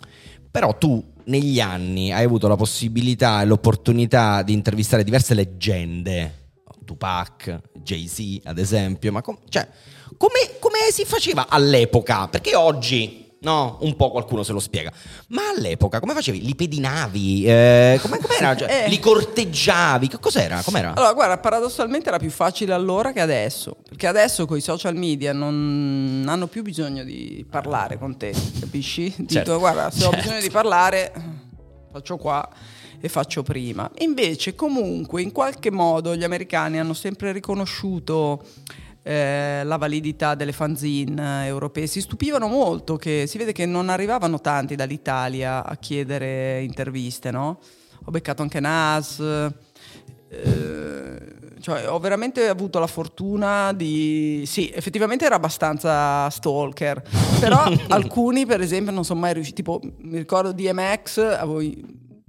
però 0.50 0.76
tu 0.76 1.02
negli 1.24 1.60
anni 1.60 2.12
hai 2.12 2.24
avuto 2.24 2.46
la 2.46 2.56
possibilità 2.56 3.40
e 3.40 3.46
l'opportunità 3.46 4.42
di 4.42 4.52
intervistare 4.52 5.02
diverse 5.02 5.32
leggende, 5.32 6.50
Tupac, 6.84 7.60
Jay-Z 7.72 8.40
ad 8.44 8.58
esempio, 8.58 9.12
ma 9.12 9.22
com- 9.22 9.38
cioè, 9.48 9.66
come, 10.16 10.58
come 10.60 10.78
si 10.90 11.04
faceva 11.04 11.46
all'epoca? 11.48 12.28
Perché 12.28 12.54
oggi, 12.54 13.36
no, 13.40 13.78
un 13.82 13.94
po' 13.96 14.10
qualcuno 14.10 14.42
se 14.42 14.52
lo 14.52 14.58
spiega, 14.60 14.90
ma 15.28 15.42
all'epoca 15.54 16.00
come 16.00 16.14
facevi? 16.14 16.42
Li 16.42 16.54
pedinavi? 16.54 17.44
Eh, 17.46 17.98
come, 18.00 18.18
com'era? 18.18 18.54
Cioè, 18.56 18.84
Eh. 18.84 18.88
Li 18.88 18.98
corteggiavi? 18.98 20.08
Che 20.08 20.18
cos'era? 20.18 20.60
Com'era? 20.62 20.94
Allora, 20.94 21.12
guarda, 21.12 21.38
paradossalmente 21.38 22.08
era 22.08 22.18
più 22.18 22.30
facile 22.30 22.72
allora 22.72 23.12
che 23.12 23.20
adesso, 23.20 23.76
perché 23.88 24.06
adesso 24.06 24.46
con 24.46 24.56
i 24.56 24.60
social 24.60 24.94
media 24.96 25.32
non 25.32 26.24
hanno 26.28 26.46
più 26.46 26.62
bisogno 26.62 27.04
di 27.04 27.44
parlare 27.48 27.98
con 27.98 28.16
te, 28.16 28.32
capisci? 28.60 29.12
Dico, 29.16 29.32
Certo, 29.32 29.58
guarda, 29.58 29.90
se 29.90 30.04
ho 30.04 30.10
certo. 30.10 30.16
bisogno 30.22 30.40
di 30.40 30.50
parlare, 30.50 31.12
faccio 31.92 32.16
qua 32.16 32.48
e 33.00 33.08
faccio 33.10 33.42
prima. 33.42 33.90
Invece, 33.98 34.54
comunque, 34.54 35.20
in 35.20 35.30
qualche 35.32 35.70
modo 35.70 36.16
gli 36.16 36.24
americani 36.24 36.78
hanno 36.78 36.94
sempre 36.94 37.32
riconosciuto 37.32 38.42
eh, 39.06 39.62
la 39.64 39.76
validità 39.76 40.34
delle 40.34 40.52
fanzine 40.52 41.46
europee. 41.46 41.86
Si 41.86 42.00
stupivano 42.00 42.48
molto 42.48 42.96
che 42.96 43.26
si 43.26 43.36
vede 43.36 43.52
che 43.52 43.66
non 43.66 43.90
arrivavano 43.90 44.40
tanti 44.40 44.74
dall'Italia 44.74 45.64
a 45.64 45.76
chiedere 45.76 46.62
interviste, 46.62 47.30
no? 47.30 47.60
Ho 48.06 48.10
beccato 48.10 48.42
anche 48.42 48.60
Nas. 48.60 49.20
eh, 50.28 51.34
cioè, 51.60 51.88
ho 51.88 51.98
veramente 51.98 52.48
avuto 52.48 52.78
la 52.78 52.86
fortuna 52.86 53.72
di... 53.72 54.42
Sì, 54.46 54.70
effettivamente 54.70 55.24
era 55.24 55.36
abbastanza 55.36 56.28
stalker, 56.28 57.02
però 57.40 57.62
alcuni 57.88 58.44
per 58.44 58.60
esempio 58.60 58.92
non 58.92 59.04
sono 59.04 59.20
mai 59.20 59.32
riusciti, 59.32 59.62
tipo 59.62 59.80
mi 59.82 60.18
ricordo 60.18 60.52
DMX, 60.52 61.18
avevo 61.18 61.62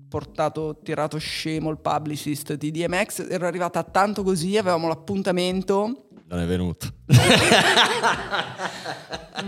portato, 0.07 0.79
tirato 0.81 1.17
scemo 1.17 1.69
il 1.69 1.79
publicist 1.79 2.53
di 2.53 2.71
DMX, 2.71 3.27
ero 3.29 3.45
arrivata 3.45 3.83
tanto 3.83 4.23
così, 4.23 4.57
avevamo 4.57 4.87
l'appuntamento, 4.87 6.05
Non 6.27 6.39
è 6.39 6.45
venuto. 6.45 6.87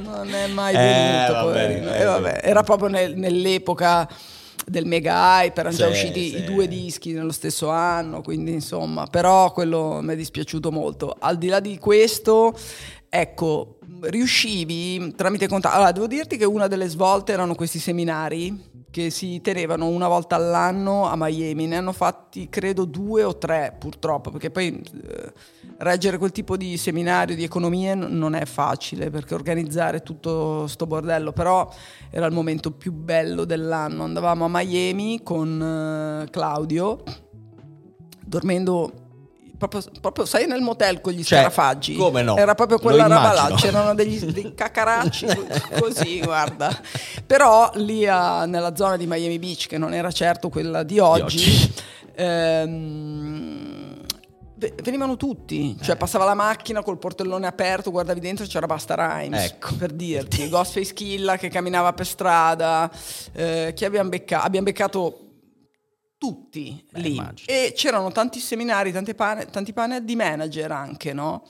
non 0.03 0.33
è 0.33 0.47
mai 0.47 0.75
Eh, 0.75 0.77
venuto, 0.77 1.33
vabbè, 1.33 1.41
poverino. 1.43 1.93
eh, 1.93 1.99
E 2.01 2.03
vabbè, 2.05 2.39
era 2.43 2.63
proprio 2.63 2.87
nel- 2.89 3.15
nell'epoca 3.17 4.07
del 4.65 4.85
mega 4.85 5.41
hype, 5.41 5.59
erano 5.61 5.75
già 5.75 5.85
Sì, 5.85 5.91
usciti 5.91 6.29
sì. 6.29 6.37
i 6.37 6.43
due 6.43 6.67
dischi 6.67 7.13
nello 7.13 7.31
stesso 7.31 7.69
anno, 7.69 8.21
quindi 8.21 8.51
insomma, 8.51 9.07
però 9.07 9.51
quello 9.53 9.99
mi 10.01 10.13
è 10.13 10.15
dispiaciuto 10.15 10.71
molto. 10.71 11.15
Al 11.17 11.37
di 11.37 11.47
là 11.47 11.59
di 11.59 11.77
questo, 11.77 12.53
ecco, 13.09 13.79
riuscivi 14.01 15.13
tramite 15.15 15.47
contatto. 15.47 15.75
Allora, 15.75 15.91
devo 15.91 16.07
dirti 16.07 16.37
che 16.37 16.45
una 16.45 16.67
delle 16.67 16.87
svolte 16.87 17.31
erano 17.31 17.55
questi 17.55 17.79
seminari 17.79 18.75
che 18.89 19.09
si 19.09 19.41
tenevano 19.41 19.87
una 19.87 20.07
volta 20.07 20.35
all'anno 20.35 21.07
a 21.07 21.13
Miami. 21.15 21.67
Ne 21.67 21.77
hanno 21.77 21.91
fatti 21.91 22.49
credo 22.49 22.85
due 22.85 23.23
o 23.23 23.37
tre 23.37 23.75
purtroppo, 23.77 24.31
perché 24.31 24.49
poi 24.49 24.81
eh, 24.81 25.33
reggere 25.77 26.17
quel 26.17 26.31
tipo 26.31 26.57
di 26.57 26.77
seminario 26.77 27.35
di 27.35 27.43
economia 27.43 27.95
non 27.95 28.33
è 28.33 28.45
facile, 28.45 29.09
perché 29.09 29.35
organizzare 29.35 30.01
tutto 30.01 30.67
sto 30.67 30.87
bordello, 30.87 31.31
però 31.31 31.71
era 32.09 32.25
il 32.25 32.33
momento 32.33 32.71
più 32.71 32.91
bello 32.91 33.45
dell'anno. 33.45 34.03
Andavamo 34.03 34.45
a 34.45 34.49
Miami 34.49 35.21
con 35.21 36.23
eh, 36.23 36.29
Claudio, 36.29 37.03
dormendo 38.25 39.06
Proprio, 39.57 39.81
proprio, 40.01 40.25
sei 40.25 40.45
nel 40.45 40.61
motel 40.61 41.01
con 41.01 41.13
gli 41.13 41.23
cioè, 41.23 41.39
scarafaggi. 41.39 41.95
Come 41.95 42.21
no? 42.21 42.37
Era 42.37 42.53
proprio 42.53 42.77
quella 42.77 43.03
roba 43.03 43.33
là. 43.33 43.55
C'erano 43.55 43.95
degli, 43.95 44.19
dei 44.31 44.53
cacaracci 44.53 45.25
così, 45.79 46.19
guarda. 46.19 46.75
Però 47.25 47.71
lì 47.75 48.05
a, 48.05 48.45
nella 48.45 48.75
zona 48.75 48.97
di 48.97 49.07
Miami 49.07 49.39
Beach, 49.39 49.67
che 49.67 49.77
non 49.77 49.93
era 49.93 50.11
certo 50.11 50.49
quella 50.49 50.83
di 50.83 50.99
oggi, 50.99 51.37
di 51.37 51.43
oggi. 51.43 51.73
Ehm, 52.19 54.05
venivano 54.81 55.17
tutti, 55.17 55.77
cioè 55.81 55.95
eh. 55.95 55.97
passava 55.97 56.25
la 56.25 56.33
macchina 56.33 56.81
col 56.81 56.97
portellone 56.97 57.45
aperto, 57.45 57.91
guardavi 57.91 58.19
dentro 58.19 58.43
e 58.43 58.47
c'era 58.47 58.65
Basta 58.65 58.95
Rhymes, 58.95 59.43
ecco. 59.43 59.75
per 59.75 59.91
dirti, 59.91 60.49
Ghostface 60.49 60.93
Killa 60.93 61.37
che 61.37 61.49
camminava 61.49 61.93
per 61.93 62.07
strada, 62.07 62.91
eh, 63.33 63.71
chi 63.75 63.85
abbiamo 63.85 64.09
beccato? 64.09 64.45
Abbiamo 64.45 64.65
beccato 64.65 65.26
tutti 66.17 66.83
Beh, 66.91 66.99
lì. 66.99 67.15
Immagino. 67.15 67.47
E 67.47 67.73
c'erano 67.75 68.11
tanti 68.11 68.39
seminari, 68.39 68.91
panel, 69.15 69.49
tanti 69.49 69.73
panel 69.73 70.03
di 70.03 70.15
manager 70.15 70.71
anche, 70.71 71.13
no? 71.13 71.43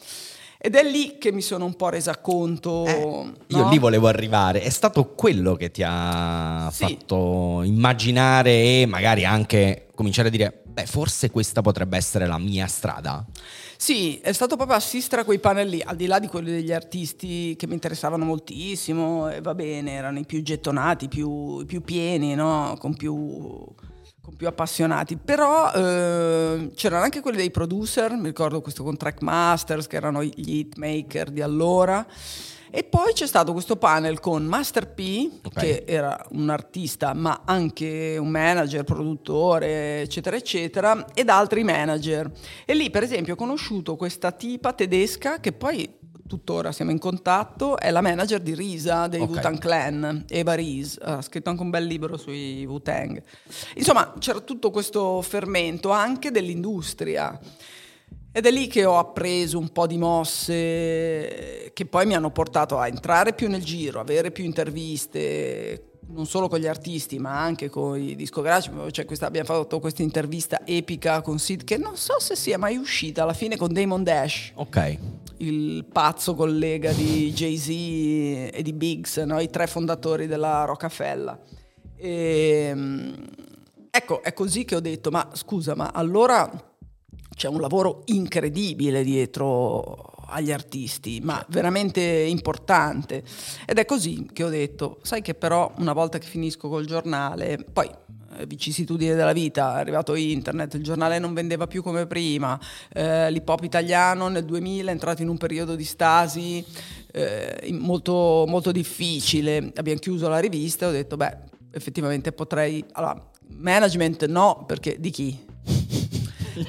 Ed 0.60 0.76
è 0.76 0.84
lì 0.84 1.18
che 1.20 1.32
mi 1.32 1.42
sono 1.42 1.66
un 1.66 1.76
po' 1.76 1.90
resa 1.90 2.18
conto. 2.18 2.86
Eh, 2.86 3.00
no? 3.00 3.34
Io 3.48 3.70
lì 3.70 3.78
volevo 3.78 4.08
arrivare. 4.08 4.62
È 4.62 4.70
stato 4.70 5.14
quello 5.14 5.56
che 5.56 5.70
ti 5.70 5.84
ha 5.86 6.70
sì. 6.72 6.84
fatto 6.84 7.62
immaginare 7.64 8.82
e 8.82 8.86
magari 8.88 9.24
anche 9.24 9.88
cominciare 9.94 10.30
a 10.30 10.32
dire: 10.32 10.64
beh, 10.66 10.88
forse 10.88 11.30
questa 11.30 11.62
potrebbe 11.62 11.96
essere 11.96 12.26
la 12.26 12.40
mia 12.40 12.66
strada. 12.66 13.24
Sì, 13.78 14.18
è 14.18 14.32
stato 14.32 14.56
proprio 14.56 14.76
assistere 14.76 15.22
a 15.22 15.26
quei 15.26 15.38
panel 15.38 15.70
lì, 15.70 15.82
al 15.86 15.96
di 15.96 16.08
là 16.08 16.18
di 16.18 16.26
quelli 16.26 16.50
degli 16.50 16.74
artisti 16.74 17.56
che 17.56 17.68
mi 17.68 17.74
interessavano 17.74 18.26
moltissimo, 18.26 19.30
e 19.30 19.40
va 19.40 19.54
bene, 19.54 19.92
erano 19.92 20.18
i 20.18 20.26
più 20.26 20.42
gettonati, 20.42 21.06
i 21.06 21.08
più, 21.08 21.60
i 21.60 21.66
più 21.66 21.82
pieni, 21.82 22.34
no? 22.34 22.76
con 22.80 22.96
più 22.96 23.64
più 24.36 24.48
appassionati, 24.48 25.18
però 25.18 25.72
eh, 25.72 26.72
c'erano 26.76 27.04
anche 27.04 27.22
quelli 27.22 27.38
dei 27.38 27.52
producer, 27.52 28.12
mi 28.14 28.28
ricordo 28.28 28.62
questo 28.62 28.84
con 28.84 28.98
Trackmasters 28.98 29.88
che 29.88 29.96
erano 29.96 30.24
gli 30.24 30.34
hitmaker 30.36 31.30
di 31.30 31.42
allora. 31.42 32.06
E 32.70 32.84
poi 32.84 33.14
c'è 33.14 33.26
stato 33.26 33.54
questo 33.54 33.78
panel 33.78 34.20
con 34.20 34.44
Master 34.44 34.94
P, 34.94 35.40
okay. 35.46 35.64
che 35.64 35.84
era 35.88 36.26
un 36.32 36.50
artista 36.50 37.14
ma 37.14 37.44
anche 37.46 38.18
un 38.20 38.28
manager, 38.28 38.84
produttore, 38.84 40.02
eccetera, 40.02 40.36
eccetera, 40.36 41.06
ed 41.14 41.30
altri 41.30 41.64
manager. 41.64 42.30
E 42.66 42.74
lì, 42.74 42.90
per 42.90 43.04
esempio, 43.04 43.34
ho 43.34 43.38
conosciuto 43.38 43.96
questa 43.96 44.32
tipa 44.32 44.74
tedesca 44.74 45.40
che 45.40 45.54
poi 45.54 45.97
tuttora 46.28 46.72
siamo 46.72 46.92
in 46.92 47.00
contatto, 47.00 47.78
è 47.78 47.90
la 47.90 48.02
manager 48.02 48.40
di 48.40 48.54
Risa 48.54 49.08
dei 49.08 49.22
okay. 49.22 49.34
Wu-Tang 49.34 49.58
Clan, 49.58 50.26
Eva 50.28 50.54
Reese, 50.54 51.00
ha 51.02 51.22
scritto 51.22 51.50
anche 51.50 51.64
un 51.64 51.70
bel 51.70 51.86
libro 51.86 52.18
sui 52.18 52.66
Wu-Tang. 52.66 53.24
Insomma, 53.76 54.14
c'era 54.20 54.42
tutto 54.42 54.70
questo 54.70 55.22
fermento 55.22 55.90
anche 55.90 56.30
dell'industria. 56.30 57.40
Ed 58.32 58.46
è 58.46 58.52
lì 58.52 58.68
che 58.68 58.86
ho 58.86 59.00
appreso 59.00 59.58
un 59.58 59.70
po' 59.70 59.88
di 59.88 59.98
mosse 59.98 61.72
che 61.74 61.86
poi 61.90 62.06
mi 62.06 62.14
hanno 62.14 62.30
portato 62.30 62.78
a 62.78 62.88
entrare 62.88 63.34
più 63.34 63.50
nel 63.50 63.64
giro, 63.64 64.00
avere 64.00 64.30
più 64.30 64.44
interviste, 64.44 65.97
non 66.08 66.26
solo 66.26 66.48
con 66.48 66.60
gli 66.60 66.68
artisti, 66.68 67.20
ma 67.20 67.42
anche 67.42 67.70
con 67.70 68.00
i 68.00 68.16
discografici. 68.16 68.72
Cioè 68.92 69.06
questa, 69.06 69.26
abbiamo 69.26 69.48
fatto 69.48 69.80
questa 69.80 70.02
intervista 70.02 70.62
epica 70.66 71.22
con 71.22 71.40
Sid, 71.40 71.64
che 71.64 71.78
non 71.78 71.98
so 71.98 72.20
se 72.20 72.36
sia 72.36 72.58
mai 72.58 72.78
uscita 72.78 73.24
alla 73.24 73.34
fine 73.34 73.58
con 73.58 73.74
Damon 73.74 74.04
Dash. 74.04 74.52
Ok 74.56 74.98
il 75.40 75.86
pazzo 75.86 76.34
collega 76.34 76.92
di 76.92 77.32
Jay-Z 77.32 77.70
e 77.70 78.62
di 78.64 78.74
Biggs, 78.74 79.18
no? 79.18 79.40
i 79.40 79.50
tre 79.50 79.68
fondatori 79.68 80.28
della 80.28 80.66
Rockefeller. 80.66 81.40
E, 81.96 82.68
ehm, 82.70 83.26
ecco, 83.90 84.24
è 84.24 84.34
così 84.34 84.66
che 84.66 84.76
ho 84.76 84.80
detto, 84.80 85.12
ma 85.12 85.30
scusa, 85.34 85.76
ma 85.76 85.92
allora 85.94 86.50
c'è 87.36 87.48
un 87.48 87.62
lavoro 87.62 88.02
incredibile 88.06 89.04
dietro 89.04 90.17
agli 90.30 90.52
artisti, 90.52 91.20
ma 91.22 91.44
veramente 91.50 92.02
importante. 92.02 93.24
Ed 93.66 93.78
è 93.78 93.86
così 93.86 94.28
che 94.32 94.44
ho 94.44 94.50
detto, 94.50 95.00
sai 95.02 95.22
che 95.22 95.34
però 95.34 95.72
una 95.78 95.94
volta 95.94 96.18
che 96.18 96.28
finisco 96.28 96.70
col 96.70 96.86
giornale, 96.86 97.66
poi 97.72 97.90
eh, 98.38 98.46
vicissitudini 98.46 99.16
della 99.16 99.34
vita, 99.34 99.78
è 99.78 99.80
arrivato 99.80 100.16
internet, 100.16 100.74
il 100.76 100.84
giornale 100.84 101.20
non 101.20 101.34
vendeva 101.34 101.66
più 101.68 101.82
come 101.82 102.06
prima, 102.06 102.60
eh, 102.94 103.32
l'hip 103.32 103.48
hop 103.48 103.64
italiano 103.64 104.28
nel 104.28 104.46
2000 104.46 104.90
è 104.90 104.94
entrato 104.94 105.22
in 105.22 105.30
un 105.30 105.38
periodo 105.38 105.76
di 105.76 105.86
stasi 105.86 106.64
eh, 107.12 107.70
molto, 107.72 108.46
molto 108.48 108.72
difficile, 108.72 109.72
abbiamo 109.76 110.00
chiuso 110.00 110.28
la 110.28 110.40
rivista 110.40 110.86
e 110.86 110.90
ho 110.90 110.92
detto 110.92 111.18
beh 111.18 111.56
effettivamente 111.72 112.32
potrei, 112.32 112.84
allora 112.94 113.30
management 113.50 114.26
no 114.26 114.66
perché 114.66 115.00
di 115.00 115.10
chi? 115.10 115.46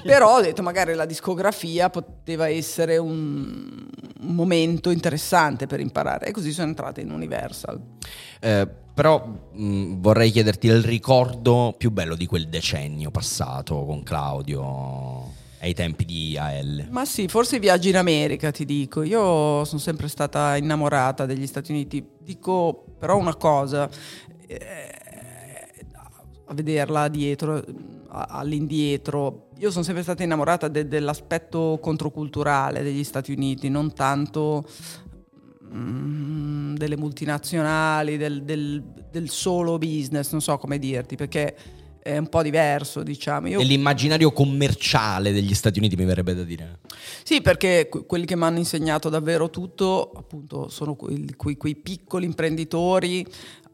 Però 0.02 0.36
ho 0.36 0.40
detto 0.40 0.62
magari 0.62 0.94
la 0.94 1.06
discografia 1.06 1.90
poteva 1.90 2.48
essere 2.48 2.96
un, 2.98 3.88
un 4.20 4.34
momento 4.34 4.90
interessante 4.90 5.66
per 5.66 5.80
imparare 5.80 6.26
e 6.26 6.30
così 6.32 6.52
sono 6.52 6.68
entrata 6.68 7.00
in 7.00 7.10
Universal. 7.10 7.80
Eh, 8.40 8.68
però 8.94 9.24
mh, 9.52 10.00
vorrei 10.00 10.30
chiederti 10.30 10.66
il 10.66 10.82
ricordo 10.82 11.74
più 11.76 11.90
bello 11.90 12.16
di 12.16 12.26
quel 12.26 12.48
decennio 12.48 13.10
passato 13.10 13.84
con 13.84 14.02
Claudio 14.02 15.46
ai 15.60 15.74
tempi 15.74 16.04
di 16.04 16.36
AL. 16.36 16.86
Ma 16.90 17.04
sì, 17.04 17.28
forse 17.28 17.56
i 17.56 17.60
viaggi 17.60 17.88
in 17.88 17.96
America, 17.96 18.50
ti 18.50 18.64
dico. 18.64 19.02
Io 19.02 19.64
sono 19.64 19.80
sempre 19.80 20.08
stata 20.08 20.56
innamorata 20.56 21.26
degli 21.26 21.46
Stati 21.46 21.72
Uniti. 21.72 22.04
Dico 22.18 22.84
però 22.98 23.16
una 23.16 23.34
cosa, 23.36 23.88
eh, 24.46 24.94
a 26.44 26.54
vederla 26.54 27.08
dietro, 27.08 27.64
all'indietro. 28.08 29.47
Io 29.58 29.72
sono 29.72 29.82
sempre 29.82 30.04
stata 30.04 30.22
innamorata 30.22 30.68
de- 30.68 30.86
dell'aspetto 30.86 31.78
controculturale 31.82 32.82
degli 32.84 33.02
Stati 33.02 33.32
Uniti, 33.32 33.68
non 33.68 33.92
tanto 33.92 34.64
mm, 35.74 36.76
delle 36.76 36.96
multinazionali, 36.96 38.16
del, 38.16 38.44
del, 38.44 38.80
del, 39.10 39.28
solo 39.28 39.76
business, 39.78 40.30
non 40.30 40.40
so 40.40 40.56
come 40.58 40.78
dirti, 40.78 41.16
perché 41.16 41.56
è 42.00 42.16
un 42.16 42.28
po' 42.28 42.42
diverso, 42.42 43.02
diciamo. 43.02 43.48
Io... 43.48 43.60
l'immaginario 43.60 44.30
commerciale 44.30 45.32
degli 45.32 45.54
Stati 45.54 45.80
Uniti, 45.80 45.96
mi 45.96 46.04
verrebbe 46.04 46.34
da 46.36 46.44
dire. 46.44 46.78
Sì, 47.24 47.40
perché 47.40 47.88
quelli 47.88 48.26
che 48.26 48.36
mi 48.36 48.44
hanno 48.44 48.58
insegnato 48.58 49.08
davvero 49.08 49.50
tutto, 49.50 50.12
appunto, 50.14 50.68
sono 50.68 50.94
quei, 50.94 51.34
quei, 51.36 51.56
quei 51.56 51.74
piccoli 51.74 52.26
imprenditori 52.26 53.26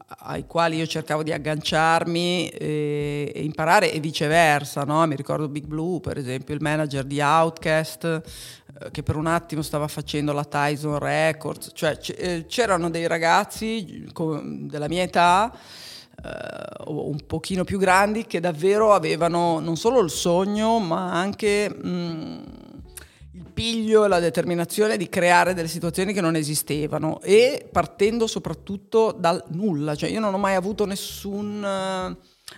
ai 0.07 0.45
quali 0.45 0.77
io 0.77 0.85
cercavo 0.85 1.23
di 1.23 1.31
agganciarmi 1.31 2.49
e, 2.49 3.31
e 3.33 3.43
imparare 3.43 3.91
e 3.91 3.99
viceversa, 3.99 4.83
no? 4.83 5.05
mi 5.07 5.15
ricordo 5.15 5.47
Big 5.47 5.65
Blue 5.65 5.99
per 5.99 6.17
esempio, 6.17 6.53
il 6.53 6.61
manager 6.61 7.03
di 7.03 7.19
Outcast 7.19 8.03
eh, 8.03 8.91
che 8.91 9.01
per 9.01 9.15
un 9.15 9.25
attimo 9.25 9.61
stava 9.63 9.87
facendo 9.87 10.31
la 10.31 10.45
Tyson 10.45 10.99
Records, 10.99 11.71
cioè 11.73 11.97
eh, 12.17 12.45
c'erano 12.47 12.89
dei 12.89 13.07
ragazzi 13.07 14.05
della 14.13 14.87
mia 14.87 15.03
età 15.03 15.51
eh, 16.23 16.83
un 16.85 17.17
pochino 17.25 17.63
più 17.63 17.79
grandi 17.79 18.25
che 18.25 18.39
davvero 18.39 18.93
avevano 18.93 19.59
non 19.59 19.75
solo 19.75 20.01
il 20.01 20.11
sogno 20.11 20.79
ma 20.79 21.11
anche... 21.13 21.69
Mh, 21.69 22.63
piglio 23.55 24.03
e 24.03 24.09
la 24.09 24.19
determinazione 24.19 24.97
di 24.97 25.07
creare 25.07 25.53
delle 25.53 25.69
situazioni 25.69 26.11
che 26.13 26.21
non 26.21 26.35
esistevano 26.35 27.21
e 27.21 27.67
partendo 27.71 28.27
soprattutto 28.27 29.15
dal 29.17 29.41
nulla, 29.47 29.95
cioè 29.95 30.09
io 30.09 30.19
non 30.19 30.33
ho 30.33 30.37
mai 30.37 30.55
avuto 30.55 30.85
nessun, 30.85 31.61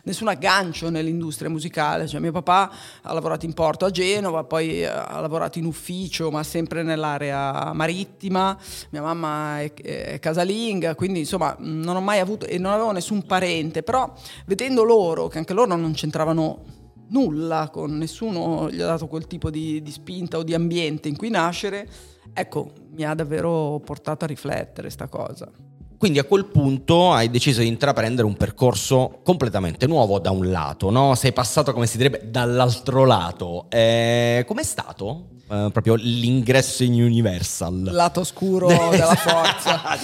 nessun 0.03 0.27
aggancio 0.27 0.89
nell'industria 0.89 1.51
musicale, 1.51 2.07
cioè 2.07 2.19
mio 2.19 2.31
papà 2.31 2.71
ha 3.03 3.13
lavorato 3.13 3.45
in 3.45 3.53
porto 3.53 3.86
a 3.86 3.91
Genova, 3.91 4.43
poi 4.43 4.83
ha 4.83 5.19
lavorato 5.19 5.60
in 5.60 5.65
ufficio 5.65 6.31
ma 6.31 6.41
sempre 6.41 6.81
nell'area 6.81 7.71
marittima, 7.73 8.57
mia 8.89 9.03
mamma 9.03 9.62
è, 9.62 9.71
è 9.73 10.19
casalinga, 10.19 10.95
quindi 10.95 11.19
insomma 11.19 11.55
non 11.60 11.95
ho 11.95 12.01
mai 12.01 12.19
avuto 12.19 12.47
e 12.47 12.57
non 12.57 12.73
avevo 12.73 12.91
nessun 12.91 13.23
parente, 13.27 13.83
però 13.83 14.12
vedendo 14.47 14.83
loro 14.83 15.27
che 15.27 15.38
anche 15.38 15.53
loro 15.53 15.75
non 15.75 15.93
c'entravano 15.93 16.75
nulla, 17.10 17.70
con 17.72 17.98
nessuno 17.98 18.70
gli 18.70 18.82
ha 18.82 18.86
dato 18.86 19.08
quel 19.08 19.28
tipo 19.28 19.50
di, 19.50 19.82
di 19.82 19.91
spinta 19.91 20.38
o 20.38 20.43
di 20.43 20.54
ambiente 20.54 21.08
in 21.08 21.15
cui 21.15 21.30
nascere, 21.30 21.88
ecco, 22.34 22.72
mi 22.91 23.04
ha 23.04 23.13
davvero 23.13 23.82
portato 23.84 24.26
a 24.26 24.28
riflettere 24.28 24.89
sta 24.89 25.08
cosa. 25.08 25.50
Quindi 25.98 26.20
a 26.20 26.26
quel 26.26 26.46
punto 26.46 27.12
hai 27.12 27.32
deciso 27.32 27.62
di 27.62 27.67
intraprendere 27.67 28.28
un 28.28 28.38
percorso 28.38 29.20
completamente 29.24 29.88
nuovo 29.88 30.20
da 30.20 30.30
un 30.30 30.52
lato, 30.52 30.91
no? 30.91 31.15
Sei 31.15 31.34
passato, 31.34 31.74
come 31.74 31.88
si 31.88 31.98
direbbe, 31.98 32.30
dall'altro 32.30 33.04
lato. 33.04 33.65
Eh, 33.70 34.43
com'è 34.46 34.63
stato? 34.63 35.30
Eh, 35.49 35.69
proprio 35.71 35.95
l'ingresso 35.95 36.83
in 36.83 37.01
Universal. 37.01 37.83
Lato 37.91 38.19
oscuro 38.19 38.67
della 38.91 39.15
forza. 39.15 39.97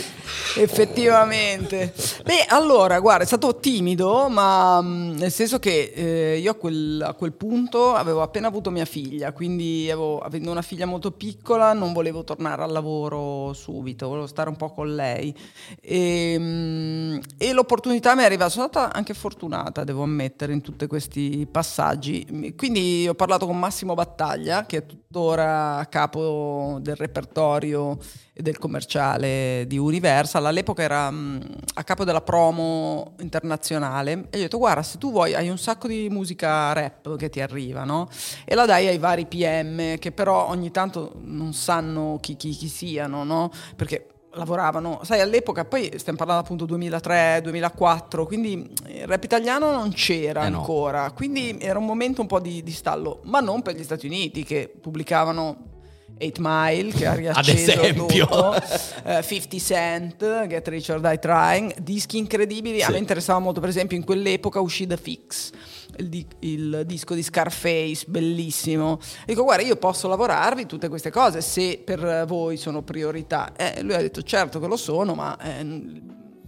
Effettivamente. 0.55 1.93
Beh, 2.23 2.45
allora, 2.47 2.99
guarda, 2.99 3.23
è 3.23 3.27
stato 3.27 3.57
timido, 3.57 4.29
ma 4.29 4.81
mh, 4.81 5.15
nel 5.17 5.31
senso 5.31 5.59
che 5.59 5.91
eh, 5.93 6.37
io 6.37 6.51
a 6.51 6.55
quel, 6.55 7.03
a 7.05 7.13
quel 7.13 7.33
punto 7.33 7.93
avevo 7.93 8.21
appena 8.21 8.47
avuto 8.47 8.71
mia 8.71 8.85
figlia, 8.85 9.33
quindi 9.33 9.89
avevo, 9.89 10.19
avendo 10.19 10.51
una 10.51 10.61
figlia 10.61 10.85
molto 10.85 11.11
piccola 11.11 11.73
non 11.73 11.91
volevo 11.91 12.23
tornare 12.23 12.63
al 12.63 12.71
lavoro 12.71 13.53
subito, 13.53 14.07
volevo 14.07 14.27
stare 14.27 14.49
un 14.49 14.55
po' 14.55 14.71
con 14.71 14.95
lei. 14.95 15.35
E, 15.81 16.37
mh, 16.39 17.19
e 17.37 17.51
l'opportunità 17.53 18.15
mi 18.15 18.21
è 18.21 18.25
arrivata, 18.25 18.49
sono 18.49 18.67
stata 18.67 18.93
anche 18.93 19.13
fortunata, 19.13 19.83
devo 19.83 20.03
ammettere, 20.03 20.53
in 20.53 20.61
tutti 20.61 20.87
questi 20.87 21.47
passaggi. 21.51 22.53
Quindi 22.55 23.07
ho 23.09 23.15
parlato 23.15 23.45
con 23.45 23.59
Massimo 23.59 23.93
Battaglia, 23.93 24.65
che 24.65 24.77
è 24.77 24.85
tuttora 25.13 25.85
capo 25.91 26.79
del 26.81 26.95
repertorio 26.95 27.99
e 28.33 28.41
del 28.41 28.57
commerciale 28.57 29.65
di 29.67 29.77
Universal, 29.77 30.43
all'epoca 30.47 30.81
era 30.81 31.11
mh, 31.11 31.49
a 31.75 31.83
capo 31.83 32.03
della 32.03 32.21
promo 32.21 33.13
internazionale 33.19 34.25
e 34.31 34.37
gli 34.37 34.39
ho 34.39 34.43
detto 34.43 34.57
guarda 34.57 34.81
se 34.81 34.97
tu 34.97 35.11
vuoi 35.11 35.35
hai 35.35 35.49
un 35.49 35.59
sacco 35.59 35.87
di 35.87 36.07
musica 36.09 36.73
rap 36.73 37.15
che 37.15 37.29
ti 37.29 37.41
arriva 37.41 37.83
no? 37.83 38.09
e 38.43 38.55
la 38.55 38.65
dai 38.65 38.87
ai 38.87 38.97
vari 38.97 39.27
PM 39.27 39.99
che 39.99 40.11
però 40.11 40.47
ogni 40.47 40.71
tanto 40.71 41.11
non 41.21 41.53
sanno 41.53 42.17
chi, 42.19 42.35
chi, 42.35 42.49
chi 42.49 42.67
siano 42.67 43.23
no? 43.23 43.51
perché 43.75 44.12
lavoravano, 44.33 45.01
sai 45.03 45.19
all'epoca, 45.21 45.65
poi 45.65 45.91
stiamo 45.97 46.17
parlando 46.17 46.43
appunto 46.43 46.65
2003-2004, 46.65 48.25
quindi 48.25 48.71
il 48.87 49.07
rap 49.07 49.23
italiano 49.23 49.71
non 49.71 49.91
c'era 49.93 50.45
eh 50.45 50.49
no. 50.49 50.59
ancora, 50.59 51.11
quindi 51.11 51.57
era 51.59 51.79
un 51.79 51.85
momento 51.85 52.21
un 52.21 52.27
po' 52.27 52.39
di, 52.39 52.63
di, 52.63 52.71
stallo, 52.71 53.21
ma 53.23 53.39
non 53.39 53.61
per 53.61 53.75
gli 53.75 53.83
Stati 53.83 54.05
Uniti 54.05 54.43
che 54.43 54.71
pubblicavano 54.79 55.71
8 56.19 56.31
Mile 56.39 56.91
che 56.91 57.05
ha 57.05 57.13
riacceso 57.13 57.71
Ad 57.71 57.85
esempio. 57.85 58.25
tutto, 58.25 58.49
uh, 58.49 59.21
50 59.21 59.57
Cent, 59.57 60.47
Get 60.47 60.67
Rich 60.67 60.89
or 60.89 60.99
Die 60.99 61.19
Trying, 61.19 61.79
dischi 61.79 62.17
incredibili, 62.17 62.79
sì. 62.79 62.85
a 62.85 62.89
me 62.89 62.97
interessava 62.97 63.39
molto 63.39 63.59
per 63.59 63.69
esempio 63.69 63.97
in 63.97 64.03
quell'epoca 64.03 64.59
uscì 64.59 64.87
The 64.87 64.97
Fix 64.97 65.51
il, 65.97 66.25
il, 66.39 66.83
disco 66.85 67.13
di 67.13 67.23
Scarface, 67.23 68.05
bellissimo. 68.07 68.99
Dico, 69.25 69.43
guarda, 69.43 69.63
io 69.63 69.75
posso 69.75 70.07
lavorarvi 70.07 70.65
tutte 70.65 70.89
queste 70.89 71.11
cose 71.11 71.41
se 71.41 71.81
per 71.83 72.25
voi 72.27 72.57
sono 72.57 72.81
priorità. 72.81 73.53
Eh, 73.55 73.81
lui 73.81 73.93
ha 73.93 74.01
detto, 74.01 74.21
certo 74.23 74.59
che 74.59 74.67
lo 74.67 74.77
sono, 74.77 75.13
ma 75.13 75.37
eh, 75.39 76.01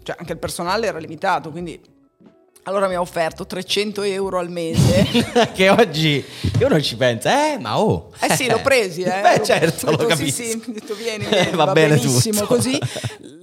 cioè, 0.03 0.15
anche 0.19 0.33
il 0.33 0.39
personale 0.39 0.87
era 0.87 0.97
limitato, 0.97 1.51
quindi... 1.51 1.93
Allora 2.67 2.87
mi 2.87 2.95
ha 2.95 2.99
offerto 2.99 3.45
300 3.45 4.01
euro 4.01 4.39
al 4.39 4.49
mese. 4.49 5.05
che 5.53 5.69
oggi 5.69 6.25
uno 6.61 6.81
ci 6.81 6.95
pensa, 6.95 7.53
eh, 7.53 7.59
ma 7.59 7.79
oh. 7.79 8.11
Eh 8.19 8.33
sì, 8.33 8.49
l'ho 8.49 8.59
presi, 8.61 9.03
eh. 9.03 9.21
Beh, 9.21 9.43
certo, 9.43 9.91
detto, 9.91 10.01
lo 10.01 10.07
capisco. 10.07 10.41
Sì, 10.41 10.49
sì, 10.49 10.63
ho 10.67 10.71
detto, 10.71 10.95
vieni, 10.95 11.25
vieni 11.29 11.51
va, 11.51 11.65
va, 11.65 11.73
bene 11.73 11.95
benissimo 11.95 12.39
tutto. 12.39 12.55
così. 12.55 12.79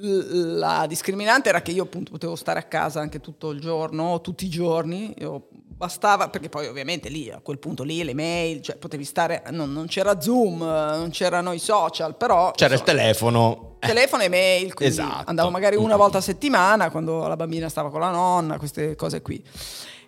La 0.01 0.87
discriminante 0.89 1.51
era 1.51 1.63
che 1.63 1.71
io 1.71 1.85
appunto 1.85 2.11
potevo 2.11 2.35
stare 2.35 2.59
a 2.59 2.65
casa 2.65 2.99
anche 2.99 3.21
tutto 3.21 3.51
il 3.51 3.61
giorno, 3.61 4.21
tutti 4.21 4.47
i 4.47 4.49
giorni. 4.49 5.15
Io 5.21 5.51
bastava, 5.87 6.29
perché 6.29 6.49
poi 6.49 6.69
ovviamente 6.69 7.09
lì, 7.09 7.29
a 7.29 7.41
quel 7.43 7.59
punto 7.59 7.83
lì, 7.83 8.05
le 8.05 8.15
mail, 8.15 8.63
cioè 8.63 8.77
potevi 8.77 9.05
stare, 9.05 9.43
non, 9.51 9.73
non 9.73 9.87
c'era 9.89 10.21
Zoom, 10.21 10.59
non 10.59 11.09
c'erano 11.11 11.53
i 11.53 11.59
social, 11.59 12.15
però... 12.17 12.53
C'era 12.53 12.75
insomma, 12.75 12.93
il 12.93 12.97
telefono. 12.99 13.77
Telefono 13.81 14.23
e 14.23 14.29
mail, 14.29 14.75
quindi 14.75 14.95
Esatto. 14.95 15.25
andavo 15.27 15.51
magari 15.51 15.75
una 15.75 15.97
volta 15.97 16.19
a 16.19 16.21
settimana 16.21 16.89
quando 16.93 17.27
la 17.27 17.35
bambina 17.35 17.69
stava 17.69 17.91
con 17.91 17.99
la 17.99 18.11
nonna, 18.11 18.59
queste 18.59 18.95
cose 18.95 19.23
qui. 19.23 19.43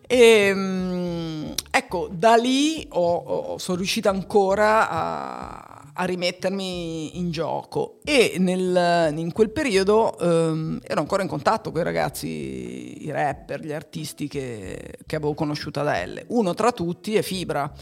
E 0.06 0.52
mm, 0.54 1.50
ecco, 1.72 2.08
da 2.12 2.36
lì 2.36 2.86
ho- 2.90 3.16
ho- 3.16 3.58
sono 3.58 3.78
riuscita 3.78 4.10
ancora 4.10 4.88
a, 4.88 5.73
a 5.96 6.04
rimettermi 6.04 7.18
in 7.18 7.30
gioco 7.30 7.98
e 8.04 8.34
nel- 8.38 9.12
in 9.16 9.32
quel 9.32 9.50
periodo 9.50 10.18
ehm, 10.18 10.80
ero 10.82 11.00
ancora 11.00 11.22
in 11.22 11.28
contatto 11.28 11.70
con 11.70 11.80
i 11.80 11.84
ragazzi, 11.84 13.04
i 13.04 13.10
rapper, 13.10 13.60
gli 13.64 13.72
artisti 13.72 14.26
che, 14.26 14.98
che 15.06 15.16
avevo 15.16 15.34
conosciuto 15.34 15.80
ad 15.80 15.86
L. 16.08 16.24
Uno 16.28 16.54
tra 16.54 16.72
tutti 16.72 17.14
è 17.14 17.22
Fibra 17.22 17.72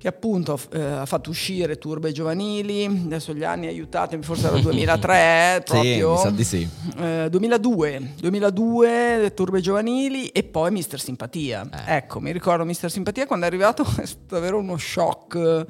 che 0.00 0.08
appunto 0.08 0.58
eh, 0.72 0.80
ha 0.80 1.04
fatto 1.04 1.28
uscire 1.28 1.76
Turbe 1.76 2.10
Giovanili, 2.10 2.86
adesso 2.86 3.34
gli 3.34 3.44
anni 3.44 3.66
aiutatemi, 3.66 4.22
forse 4.22 4.46
era 4.46 4.56
il 4.56 4.62
2003 4.62 5.62
proprio. 5.62 6.16
Sì, 6.16 6.22
mi 6.22 6.30
sa 6.30 6.30
di 6.30 6.44
sì. 6.44 6.68
Eh, 6.96 7.26
2002, 7.28 8.14
2002 8.16 9.32
Turbe 9.34 9.60
Giovanili 9.60 10.28
e 10.28 10.42
poi 10.42 10.70
Mister 10.70 10.98
Simpatia. 10.98 11.68
Eh. 11.86 11.96
Ecco, 11.96 12.18
mi 12.18 12.32
ricordo 12.32 12.64
Mister 12.64 12.90
Simpatia 12.90 13.26
quando 13.26 13.44
è 13.44 13.48
arrivato 13.48 13.82
è 14.00 14.06
stato 14.06 14.24
davvero 14.34 14.56
uno 14.56 14.78
shock. 14.78 15.66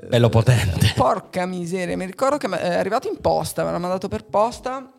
Eh, 0.00 0.06
Bello 0.06 0.28
potente. 0.28 0.92
Porca 0.96 1.46
miseria, 1.46 1.96
mi 1.96 2.06
ricordo 2.06 2.36
che 2.36 2.46
è 2.48 2.74
arrivato 2.76 3.08
in 3.08 3.20
posta, 3.20 3.64
me 3.64 3.70
l'ha 3.70 3.78
mandato 3.78 4.08
per 4.08 4.24
posta. 4.24 4.90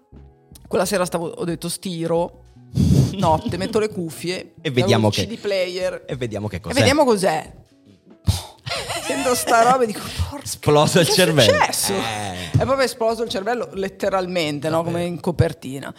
Quella 0.68 0.86
sera 0.86 1.06
stavo, 1.06 1.28
ho 1.28 1.44
detto 1.46 1.70
stiro, 1.70 2.44
notte, 3.14 3.58
metto 3.58 3.80
le 3.80 3.90
cuffie 3.90 4.54
E 4.62 4.70
vediamo 4.72 5.10
che- 5.10 5.26
CD 5.26 5.38
player 5.40 6.04
E 6.08 6.16
vediamo 6.16 6.48
che 6.48 6.58
e 6.58 6.60
cos'è. 6.60 6.74
vediamo 6.76 7.04
cos'è. 7.06 7.54
Sento 9.08 9.36
sta 9.36 9.62
roba 9.62 9.84
e 9.84 9.88
dico, 9.88 10.02
Esploso 10.44 11.00
il 11.00 11.06
cosa 11.08 11.22
è 11.22 11.26
cervello. 11.26 11.54
successo? 11.54 11.94
Eh. 11.94 12.52
È 12.52 12.64
proprio 12.66 12.82
esploso 12.82 13.24
il 13.24 13.30
cervello, 13.30 13.70
letteralmente, 13.72 14.68
no? 14.68 14.84
come 14.84 15.06
in 15.06 15.22
copertina. 15.22 15.94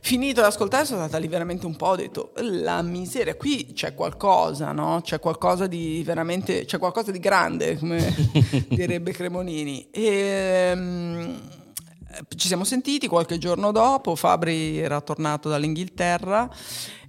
Finito 0.00 0.40
di 0.40 0.46
ascoltare, 0.46 0.84
sono 0.84 1.00
stata 1.00 1.18
lì 1.18 1.26
veramente 1.26 1.66
un 1.66 1.74
po', 1.74 1.86
ho 1.86 1.96
detto, 1.96 2.30
la 2.36 2.80
miseria, 2.82 3.34
qui 3.34 3.72
c'è 3.72 3.94
qualcosa, 3.94 4.70
no? 4.70 5.00
C'è 5.02 5.18
qualcosa 5.18 5.66
di 5.66 6.02
veramente, 6.04 6.64
c'è 6.64 6.78
qualcosa 6.78 7.10
di 7.10 7.18
grande, 7.18 7.76
come 7.76 8.14
direbbe 8.68 9.10
Cremonini. 9.10 9.88
E, 9.90 10.72
mm, 10.76 11.34
ci 12.36 12.46
siamo 12.46 12.62
sentiti 12.62 13.08
qualche 13.08 13.38
giorno 13.38 13.72
dopo, 13.72 14.14
Fabri 14.14 14.78
era 14.78 15.00
tornato 15.00 15.48
dall'Inghilterra 15.48 16.48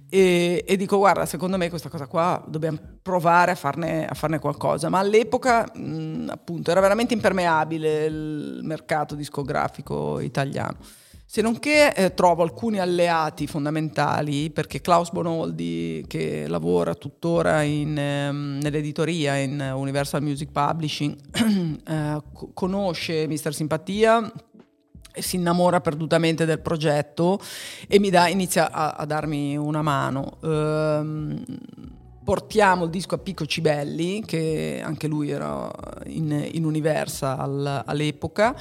e, 0.08 0.64
e 0.66 0.76
dico 0.76 0.98
guarda 0.98 1.26
secondo 1.26 1.56
me 1.56 1.68
questa 1.68 1.88
cosa 1.88 2.06
qua 2.06 2.42
dobbiamo 2.46 2.78
provare 3.02 3.52
a 3.52 3.54
farne, 3.54 4.06
a 4.06 4.14
farne 4.14 4.38
qualcosa. 4.38 4.88
Ma 4.88 4.98
all'epoca 4.98 5.66
mh, 5.72 6.28
appunto 6.30 6.70
era 6.70 6.80
veramente 6.80 7.14
impermeabile 7.14 8.04
il 8.04 8.60
mercato 8.62 9.14
discografico 9.14 10.20
italiano. 10.20 10.76
Se 11.28 11.42
non 11.42 11.58
che 11.58 11.88
eh, 11.88 12.14
trovo 12.14 12.44
alcuni 12.44 12.78
alleati 12.78 13.48
fondamentali 13.48 14.50
perché 14.50 14.80
Klaus 14.80 15.10
Bonoldi 15.10 16.04
che 16.06 16.46
lavora 16.46 16.94
tuttora 16.94 17.62
in, 17.62 17.98
ehm, 17.98 18.60
nell'editoria 18.62 19.36
in 19.36 19.72
Universal 19.74 20.22
Music 20.22 20.52
Publishing 20.52 21.16
eh, 21.84 22.22
co- 22.32 22.50
conosce 22.54 23.26
Mister 23.26 23.52
Simpatia 23.52 24.32
si 25.18 25.36
innamora 25.36 25.80
perdutamente 25.80 26.44
del 26.44 26.60
progetto 26.60 27.38
e 27.86 27.98
mi 27.98 28.10
dà, 28.10 28.28
inizia 28.28 28.70
a, 28.70 28.92
a 28.92 29.04
darmi 29.04 29.56
una 29.56 29.82
mano. 29.82 30.38
Ehm, 30.42 31.44
portiamo 32.26 32.82
il 32.82 32.90
disco 32.90 33.14
a 33.14 33.18
Pico 33.18 33.46
Cibelli, 33.46 34.24
che 34.24 34.82
anche 34.84 35.06
lui 35.06 35.30
era 35.30 35.70
in, 36.06 36.48
in 36.54 36.64
Universal 36.64 37.84
all'epoca. 37.86 38.52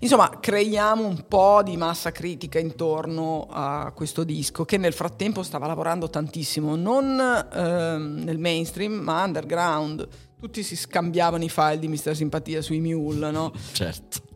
Insomma, 0.00 0.38
creiamo 0.38 1.06
un 1.06 1.24
po' 1.26 1.62
di 1.64 1.78
massa 1.78 2.12
critica 2.12 2.58
intorno 2.58 3.46
a 3.50 3.92
questo 3.94 4.24
disco, 4.24 4.66
che 4.66 4.76
nel 4.76 4.92
frattempo 4.92 5.42
stava 5.42 5.66
lavorando 5.66 6.10
tantissimo, 6.10 6.76
non 6.76 7.18
ehm, 7.18 8.24
nel 8.24 8.38
mainstream, 8.38 8.92
ma 8.92 9.24
underground. 9.24 10.06
Tutti 10.38 10.62
si 10.62 10.76
scambiavano 10.76 11.44
i 11.44 11.48
file 11.48 11.78
di 11.78 11.88
Mister 11.88 12.14
Simpatia 12.14 12.60
sui 12.60 12.80
Mule, 12.80 13.30
no? 13.30 13.54
Certo. 13.72 14.33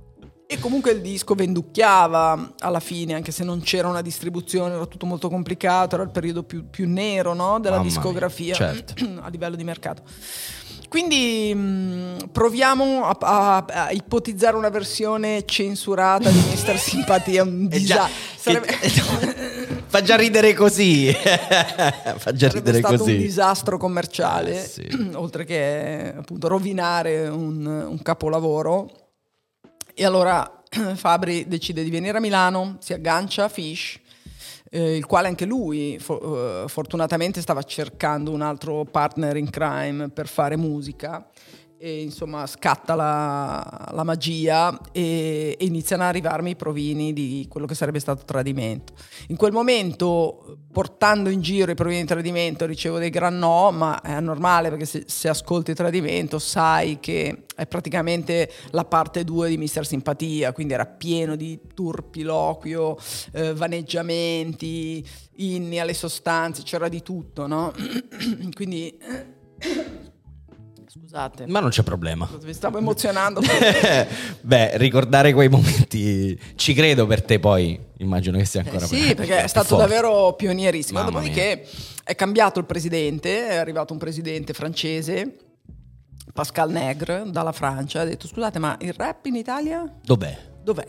E 0.50 0.58
comunque 0.61 0.92
il 0.92 1.02
disco 1.02 1.34
venducchiava 1.34 2.54
alla 2.61 2.80
fine, 2.80 3.12
anche 3.12 3.32
se 3.32 3.44
non 3.44 3.61
c'era 3.61 3.87
una 3.87 4.00
distribuzione, 4.00 4.72
era 4.76 4.87
tutto 4.87 5.04
molto 5.04 5.28
complicato, 5.28 5.94
era 5.96 6.04
il 6.04 6.11
periodo 6.11 6.42
più, 6.42 6.70
più 6.70 6.88
nero 6.88 7.34
no, 7.34 7.61
della 7.61 7.76
Mamma 7.76 7.87
discografia 7.87 8.54
certo. 8.54 8.94
a 9.20 9.28
livello 9.28 9.56
di 9.56 9.64
mercato. 9.64 10.00
Quindi 10.88 11.52
mh, 11.54 12.30
proviamo 12.32 13.04
a, 13.04 13.16
a- 13.20 13.64
a 13.66 13.90
ipotizzare 13.90 14.56
una 14.56 14.70
versione 14.70 15.44
censurata 15.44 16.30
di 16.30 16.40
Mister 16.48 16.78
Simpatia, 16.80 17.42
un 17.42 17.68
già, 17.68 18.08
disastro. 18.46 18.61
che- 18.62 19.76
Fa 19.88 20.00
già 20.00 20.16
ridere 20.16 20.54
così. 20.54 21.12
Fa 21.12 22.32
già 22.32 22.48
Sarebbe 22.48 22.70
ridere 22.72 22.78
stato 22.78 22.92
un 22.94 22.98
così. 23.00 23.16
disastro 23.18 23.76
commerciale, 23.76 24.64
Eh, 24.64 24.66
sì. 24.66 25.11
oltre 25.12 25.44
che 25.44 26.14
appunto 26.16 26.48
rovinare 26.48 27.28
un, 27.28 27.66
un 27.66 28.00
capolavoro. 28.00 28.90
E 30.00 30.04
allora 30.04 30.62
Fabri 30.94 31.48
decide 31.48 31.82
di 31.82 31.90
venire 31.90 32.18
a 32.18 32.20
Milano, 32.20 32.76
si 32.78 32.92
aggancia 32.92 33.42
a 33.42 33.48
Fish, 33.48 33.98
eh, 34.70 34.96
il 34.96 35.04
quale 35.06 35.26
anche 35.26 35.44
lui 35.44 35.98
fo- 35.98 36.62
eh, 36.62 36.68
fortunatamente 36.68 37.40
stava 37.40 37.64
cercando 37.64 38.30
un 38.30 38.40
altro 38.40 38.84
partner 38.84 39.37
in 39.37 39.50
crime 39.50 40.08
per 40.08 40.28
fare 40.28 40.56
musica. 40.56 41.26
E 41.80 42.02
insomma 42.02 42.44
scatta 42.46 42.96
la, 42.96 43.88
la 43.92 44.02
magia 44.02 44.76
e, 44.90 45.56
e, 45.58 45.64
iniziano 45.64 46.02
ad 46.02 46.08
arrivarmi 46.08 46.50
i 46.50 46.56
provini 46.56 47.12
di 47.12 47.46
quello 47.48 47.66
che 47.66 47.76
sarebbe 47.76 48.00
stato 48.00 48.24
tradimento. 48.24 48.94
In 49.28 49.36
quel 49.36 49.52
momento, 49.52 50.58
portando 50.72 51.28
in 51.28 51.40
giro 51.40 51.70
i 51.70 51.76
provini 51.76 52.00
di 52.00 52.06
tradimento, 52.06 52.66
ricevo 52.66 52.98
dei 52.98 53.10
gran 53.10 53.38
no, 53.38 53.70
ma 53.70 54.00
è 54.00 54.18
normale 54.20 54.70
perché 54.70 54.86
se, 54.86 55.04
se 55.06 55.28
ascolti 55.28 55.72
tradimento 55.72 56.40
sai 56.40 56.98
che 56.98 57.44
è 57.54 57.66
praticamente 57.66 58.50
la 58.70 58.84
parte 58.84 59.22
2 59.22 59.48
di 59.48 59.56
Mister 59.56 59.86
Simpatia, 59.86 60.52
quindi 60.52 60.74
era 60.74 60.86
pieno 60.86 61.36
di 61.36 61.60
turpiloquio, 61.74 62.96
eh, 63.32 63.54
vaneggiamenti, 63.54 65.06
inni 65.36 65.78
alle 65.78 65.94
sostanze, 65.94 66.62
c'era 66.62 66.88
di 66.88 67.02
tutto, 67.02 67.46
no? 67.46 67.72
quindi 68.52 68.98
Scusate. 71.00 71.46
Ma 71.46 71.61
non 71.61 71.70
c'è 71.70 71.82
problema. 71.82 72.28
Mi 72.42 72.52
stavo 72.52 72.78
emozionando. 72.78 73.40
Beh, 74.42 74.76
ricordare 74.76 75.32
quei 75.32 75.48
momenti 75.48 76.38
ci 76.56 76.74
credo 76.74 77.06
per 77.06 77.22
te 77.22 77.38
poi, 77.38 77.78
immagino 77.98 78.37
che 78.38 78.44
sia 78.44 78.61
ancora 78.61 78.84
eh, 78.84 78.88
Sì, 78.88 79.14
perché 79.14 79.42
è 79.42 79.46
stato 79.46 79.68
forte. 79.68 79.84
davvero 79.84 80.34
pionieristico. 80.34 81.00
Dopodiché 81.02 81.66
è 82.04 82.14
cambiato 82.14 82.58
il 82.58 82.66
presidente, 82.66 83.48
è 83.48 83.56
arrivato 83.56 83.92
un 83.92 83.98
presidente 83.98 84.52
francese, 84.52 85.37
Pascal 86.32 86.70
Negre, 86.70 87.24
dalla 87.26 87.52
Francia, 87.52 88.02
ha 88.02 88.04
detto 88.04 88.26
scusate 88.26 88.58
ma 88.58 88.76
il 88.80 88.92
rap 88.92 89.26
in 89.26 89.34
Italia? 89.37 89.84
Dov'è? 90.04 90.37
Dov'è? 90.62 90.87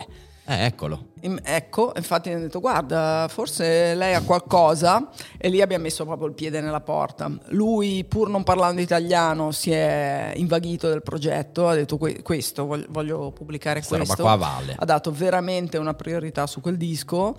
Eh, 0.50 0.66
eccolo. 0.66 1.10
Ecco, 1.44 1.92
infatti 1.96 2.32
hanno 2.32 2.40
detto 2.40 2.60
guarda, 2.60 3.28
forse 3.30 3.94
lei 3.94 4.16
ha 4.16 4.24
qualcosa 4.24 5.10
e 5.38 5.48
lì 5.48 5.62
abbiamo 5.62 5.84
messo 5.84 6.06
proprio 6.06 6.28
il 6.28 6.34
piede 6.34 6.60
nella 6.60 6.82
porta. 6.82 7.32
Lui, 7.50 8.04
pur 8.04 8.30
non 8.30 8.42
parlando 8.42 8.82
italiano, 8.82 9.52
si 9.52 9.70
è 9.70 10.32
invaghito 10.38 10.90
del 10.90 11.04
progetto, 11.04 11.68
ha 11.68 11.76
detto 11.76 11.98
questo, 11.98 12.66
voglio, 12.66 13.32
pubblicare 13.32 13.82
Questa 13.82 13.98
questo. 13.98 14.24
Roba 14.24 14.38
qua 14.38 14.48
vale. 14.48 14.76
Ha 14.76 14.86
dato 14.86 15.12
veramente 15.12 15.78
una 15.78 15.94
priorità 15.94 16.48
su 16.48 16.62
quel 16.62 16.78
disco 16.78 17.36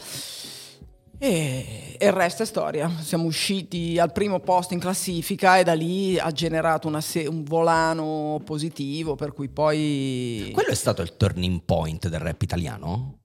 e, 1.23 1.97
e, 1.99 2.07
il 2.07 2.13
resto 2.13 2.43
è 2.43 2.47
storia. 2.47 2.91
Siamo 3.03 3.25
usciti 3.25 3.99
al 3.99 4.11
primo 4.11 4.41
posto 4.41 4.73
in 4.73 4.81
classifica 4.81 5.59
e 5.59 5.65
da 5.65 5.75
lì 5.75 6.19
ha 6.19 6.33
generato 6.33 6.99
se- 7.01 7.27
un 7.27 7.45
volano 7.45 8.41
positivo, 8.43 9.17
per 9.17 9.33
cui 9.33 9.51
poi... 9.51 10.51
Quello 10.53 10.71
è 10.71 10.75
stato 10.75 11.03
il 11.03 11.17
turning 11.19 11.61
point 11.65 12.09
del 12.09 12.21
rap 12.21 12.41
italiano? 12.41 13.19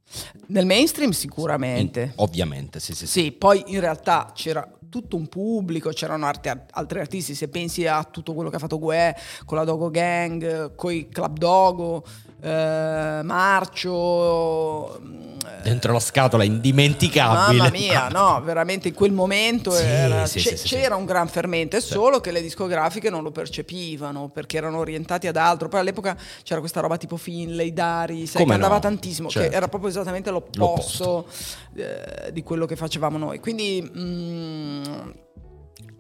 Nel 0.48 0.66
mainstream 0.66 1.12
sicuramente. 1.12 2.02
In, 2.02 2.12
ovviamente, 2.16 2.82
sì, 2.82 2.94
sì, 2.94 3.08
sì. 3.08 3.22
Sì, 3.22 3.32
poi 3.32 3.64
in 3.68 3.80
realtà 3.80 4.32
c'era 4.36 4.70
tutto 4.90 5.16
un 5.16 5.28
pubblico, 5.28 5.90
c'erano 5.90 6.26
arte, 6.26 6.66
altri 6.72 7.00
artisti, 7.00 7.34
se 7.34 7.48
pensi 7.48 7.86
a 7.88 8.04
tutto 8.04 8.34
quello 8.34 8.50
che 8.50 8.58
ha 8.58 8.60
fatto 8.60 8.80
Gue 8.80 9.16
con 9.46 9.58
la 9.58 9.64
Dogo 9.64 9.90
Gang, 9.90 10.76
con 10.76 10.94
i 10.94 11.10
Club 11.10 11.38
Dogo, 11.38 12.06
eh, 12.42 13.22
Marcio 13.24 15.00
dentro 15.66 15.94
la 15.94 16.00
scatola 16.00 16.44
indimenticabile. 16.44 17.58
Mamma 17.58 17.72
mia, 17.72 18.08
no, 18.10 18.40
veramente 18.44 18.90
in 18.90 18.94
quel 18.94 19.12
momento 19.12 19.72
sì, 19.72 19.84
era, 19.84 20.26
sì, 20.28 20.40
c- 20.40 20.58
sì, 20.58 20.68
c'era 20.68 20.96
un 20.96 21.06
gran 21.06 21.28
fermento, 21.28 21.76
è 21.76 21.80
solo 21.80 22.20
che 22.20 22.32
le 22.32 22.42
discografiche 22.42 23.10
non 23.10 23.24
lo 23.24 23.32
percepivano 23.32 24.30
perché 24.30 24.58
erano 24.58 24.78
orientati 24.78 25.26
ad 25.26 25.38
altro. 25.38 25.68
Poi 25.68 25.80
all'epoca 25.80 26.16
c'era 26.44 26.60
questa 26.60 26.82
roba 26.82 26.98
tipo 26.98 27.18
Finlay, 27.18 27.74
Dari, 27.74 28.28
sai, 28.28 28.44
Come 28.44 28.58
che 28.58 28.64
andava 28.64 28.80
tantissimo, 28.80 29.28
certo. 29.28 29.50
che 29.50 29.56
era 29.56 29.68
proprio 29.68 29.90
esattamente 29.90 30.30
l'opposto, 30.30 31.04
l'opposto. 31.04 31.26
Eh, 31.76 32.32
di 32.32 32.44
quello 32.44 32.68
che 32.68 32.76
facevamo 32.76 33.18
noi. 33.18 33.40
Quindi... 33.40 33.92
Mm, 33.98 34.84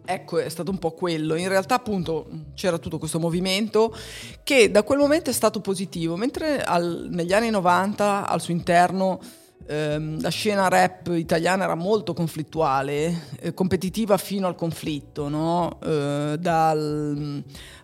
Ecco, 0.05 0.39
è 0.39 0.49
stato 0.49 0.71
un 0.71 0.77
po' 0.77 0.91
quello. 0.91 1.35
In 1.35 1.47
realtà, 1.47 1.75
appunto, 1.75 2.27
c'era 2.53 2.77
tutto 2.77 2.97
questo 2.97 3.19
movimento 3.19 3.95
che 4.43 4.71
da 4.71 4.83
quel 4.83 4.99
momento 4.99 5.29
è 5.29 5.33
stato 5.33 5.61
positivo, 5.61 6.15
mentre 6.15 6.61
al, 6.61 7.07
negli 7.09 7.33
anni 7.33 7.49
90 7.49 8.27
al 8.27 8.41
suo 8.41 8.53
interno 8.53 9.19
ehm, 9.67 10.21
la 10.21 10.29
scena 10.29 10.67
rap 10.67 11.11
italiana 11.15 11.63
era 11.63 11.75
molto 11.75 12.13
conflittuale, 12.13 13.27
eh, 13.39 13.53
competitiva 13.53 14.17
fino 14.17 14.47
al 14.47 14.55
conflitto, 14.55 15.27
no? 15.27 15.79
eh, 15.83 16.37
dal 16.39 17.15
mm, 17.17 17.39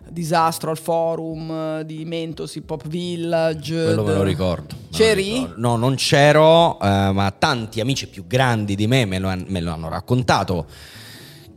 disastro 0.08 0.70
al 0.70 0.78
forum 0.78 1.80
di 1.82 2.04
Mentos 2.04 2.54
Hip 2.54 2.70
Hop 2.70 2.86
Village. 2.86 3.84
Quello 3.84 4.04
me 4.04 4.14
lo 4.14 4.22
ricordo. 4.22 4.74
C'eri? 4.90 5.32
Ricordo. 5.32 5.54
No, 5.58 5.76
non 5.76 5.94
c'ero, 5.96 6.80
eh, 6.80 7.10
ma 7.12 7.34
tanti 7.36 7.80
amici 7.80 8.08
più 8.08 8.26
grandi 8.26 8.74
di 8.74 8.86
me 8.86 9.04
me 9.04 9.18
lo, 9.18 9.34
me 9.46 9.60
lo 9.60 9.72
hanno 9.72 9.88
raccontato 9.88 10.66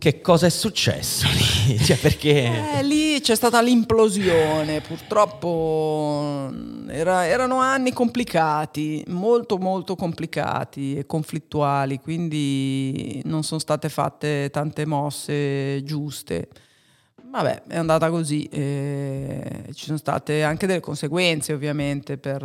che 0.05 0.21
cosa 0.21 0.45
è 0.45 0.49
successo 0.51 1.25
lì? 1.29 1.79
Cioè, 1.83 1.97
perché... 1.97 2.77
Eh, 2.77 2.83
lì 2.83 3.19
c'è 3.21 3.33
stata 3.33 3.59
l'implosione, 3.59 4.79
purtroppo 4.81 6.51
era, 6.87 7.25
erano 7.25 7.57
anni 7.57 7.91
complicati, 7.91 9.03
molto 9.07 9.57
molto 9.57 9.95
complicati 9.95 10.95
e 10.95 11.07
conflittuali, 11.07 11.99
quindi 11.99 13.19
non 13.25 13.41
sono 13.41 13.59
state 13.59 13.89
fatte 13.89 14.51
tante 14.51 14.85
mosse 14.85 15.83
giuste. 15.83 16.49
Vabbè, 17.35 17.63
è 17.67 17.75
andata 17.75 18.09
così. 18.09 18.43
E 18.43 19.65
ci 19.73 19.85
sono 19.87 19.97
state 19.97 20.41
anche 20.43 20.67
delle 20.67 20.79
conseguenze 20.79 21.51
ovviamente 21.51 22.17
per, 22.17 22.39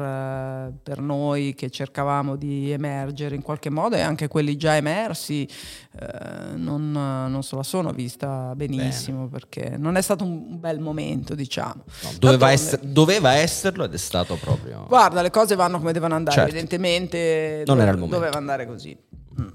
per, 0.82 1.00
noi 1.00 1.54
che 1.54 1.70
cercavamo 1.70 2.34
di 2.34 2.72
emergere 2.72 3.36
in 3.36 3.42
qualche 3.42 3.70
modo 3.70 3.94
e 3.94 4.00
anche 4.00 4.26
quelli 4.26 4.56
già 4.56 4.74
emersi 4.74 5.48
eh, 5.96 6.56
non, 6.56 6.90
non, 6.90 7.42
se 7.44 7.54
la 7.54 7.62
sono 7.62 7.92
vista 7.92 8.52
benissimo 8.56 9.26
Bene. 9.26 9.30
perché 9.30 9.76
non 9.76 9.94
è 9.96 10.02
stato 10.02 10.24
un 10.24 10.58
bel 10.58 10.80
momento 10.80 11.36
diciamo. 11.36 11.84
No, 12.02 12.10
doveva, 12.18 12.50
essere, 12.50 12.82
doveva, 12.84 13.34
esserlo 13.34 13.84
ed 13.84 13.94
è 13.94 13.98
stato 13.98 14.34
proprio... 14.34 14.86
Guarda, 14.88 15.22
le 15.22 15.30
cose 15.30 15.54
vanno 15.54 15.78
come 15.78 15.92
devono 15.92 16.16
andare, 16.16 16.34
certo. 16.34 16.50
evidentemente 16.50 17.62
non 17.64 17.80
era 17.80 17.92
il 17.92 17.96
momento. 17.96 18.16
doveva 18.16 18.38
andare 18.38 18.66
così. 18.66 18.98
Mm. 19.40 19.46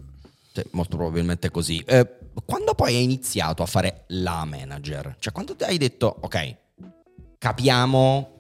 Sì, 0.56 0.64
molto 0.72 0.96
probabilmente 0.96 1.52
così. 1.52 1.84
Eh, 1.86 2.08
quando 2.46 2.74
poi 2.76 2.96
hai 2.96 3.04
iniziato 3.04 3.62
a 3.62 3.66
fare 3.66 4.06
la 4.08 4.46
manager? 4.46 5.18
Cioè 5.20 5.34
quando 5.34 5.56
hai 5.60 5.78
detto, 5.78 6.16
ok, 6.22 6.56
capiamo, 7.38 8.36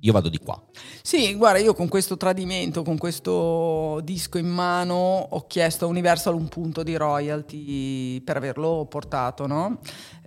io 0.00 0.12
vado 0.12 0.28
di 0.28 0.38
qua. 0.38 0.60
Sì, 1.00 1.34
guarda, 1.34 1.60
io 1.60 1.72
con 1.72 1.86
questo 1.86 2.16
tradimento, 2.16 2.82
con 2.82 2.98
questo 2.98 4.00
disco 4.02 4.38
in 4.38 4.48
mano, 4.48 5.28
ho 5.30 5.46
chiesto 5.46 5.84
a 5.84 5.88
Universal 5.88 6.34
un 6.34 6.48
punto 6.48 6.82
di 6.82 6.96
royalty 6.96 8.20
per 8.22 8.36
averlo 8.36 8.86
portato, 8.90 9.46
no? 9.46 9.78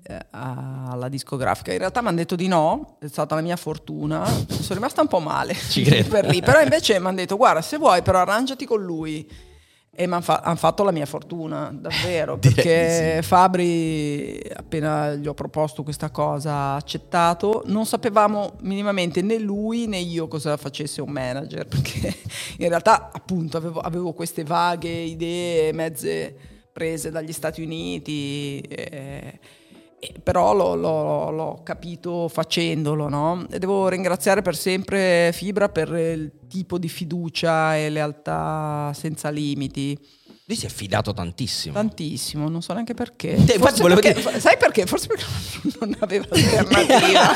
Eh, 0.04 0.18
alla 0.32 1.10
discografica. 1.10 1.74
In 1.74 1.80
realtà 1.80 2.02
mi 2.02 2.08
hanno 2.08 2.18
detto 2.18 2.38
di 2.38 2.48
no, 2.48 2.96
è 3.00 3.08
stata 3.08 3.36
la 3.36 3.42
mia 3.42 3.58
fortuna. 3.58 4.26
Sono 4.26 4.76
rimasta 4.76 5.02
un 5.02 5.08
po' 5.08 5.20
male 5.20 5.54
Ci 5.70 5.84
credo. 5.84 6.08
per 6.10 6.26
lì, 6.26 6.40
però 6.42 6.62
invece 6.62 6.98
mi 7.00 7.08
hanno 7.08 7.18
detto 7.18 7.36
guarda, 7.36 7.62
se 7.62 7.78
vuoi 7.78 8.02
però 8.02 8.20
arrangiati 8.20 8.66
con 8.66 8.82
lui 8.82 9.30
e 10.00 10.06
mi 10.06 10.14
hanno 10.14 10.22
fa- 10.22 10.42
han 10.44 10.58
fatto 10.58 10.84
la 10.84 10.92
mia 10.92 11.08
fortuna, 11.08 11.72
davvero, 11.74 12.38
perché 12.40 13.20
sì. 13.20 13.28
Fabri, 13.28 14.40
appena 14.56 15.16
gli 15.16 15.26
ho 15.26 15.34
proposto 15.34 15.82
questa 15.82 16.12
cosa, 16.12 16.52
ha 16.54 16.76
accettato. 16.76 17.64
Non 17.66 17.88
sapevamo 17.88 18.58
minimamente 18.62 19.24
né 19.24 19.40
lui 19.40 19.88
né 19.88 19.98
io 19.98 20.28
cosa 20.28 20.56
facesse 20.56 21.02
un 21.02 21.10
manager, 21.10 21.66
perché 21.68 22.16
in 22.60 22.70
realtà 22.70 23.10
appunto 23.12 23.58
avevo, 23.58 23.80
avevo 23.80 24.14
queste 24.14 24.44
vaghe 24.44 24.88
idee 24.88 25.74
mezze 25.74 26.36
prese 26.72 27.10
dagli 27.10 27.34
Stati 27.34 27.64
Uniti. 27.64 28.60
E, 28.60 29.40
e 30.00 30.14
però 30.22 30.54
l'ho, 30.54 30.76
l'ho, 30.76 31.32
l'ho, 31.32 31.62
capito 31.64 32.28
facendolo, 32.28 33.10
no? 33.10 33.46
E 33.50 33.58
devo 33.58 33.88
ringraziare 33.88 34.42
per 34.42 34.56
sempre 34.56 35.32
Fibra 35.34 35.70
per 35.70 35.90
il 35.90 36.32
tipo 36.48 36.78
di 36.78 36.88
fiducia 36.88 37.76
e 37.76 37.90
lealtà 37.90 38.92
senza 38.94 39.30
limiti 39.30 39.98
lui 40.50 40.56
si 40.56 40.66
è 40.66 40.70
fidato 40.70 41.14
tantissimo. 41.14 41.74
Tantissimo, 41.74 42.48
non 42.48 42.62
so 42.62 42.72
neanche 42.72 42.94
perché. 42.94 43.36
Te, 43.44 43.60
perché 43.60 44.14
dire... 44.14 44.40
Sai 44.40 44.56
perché? 44.58 44.86
Forse 44.86 45.08
perché 45.08 45.26
non 45.78 45.94
aveva 46.00 46.26
alternativa. 46.30 47.36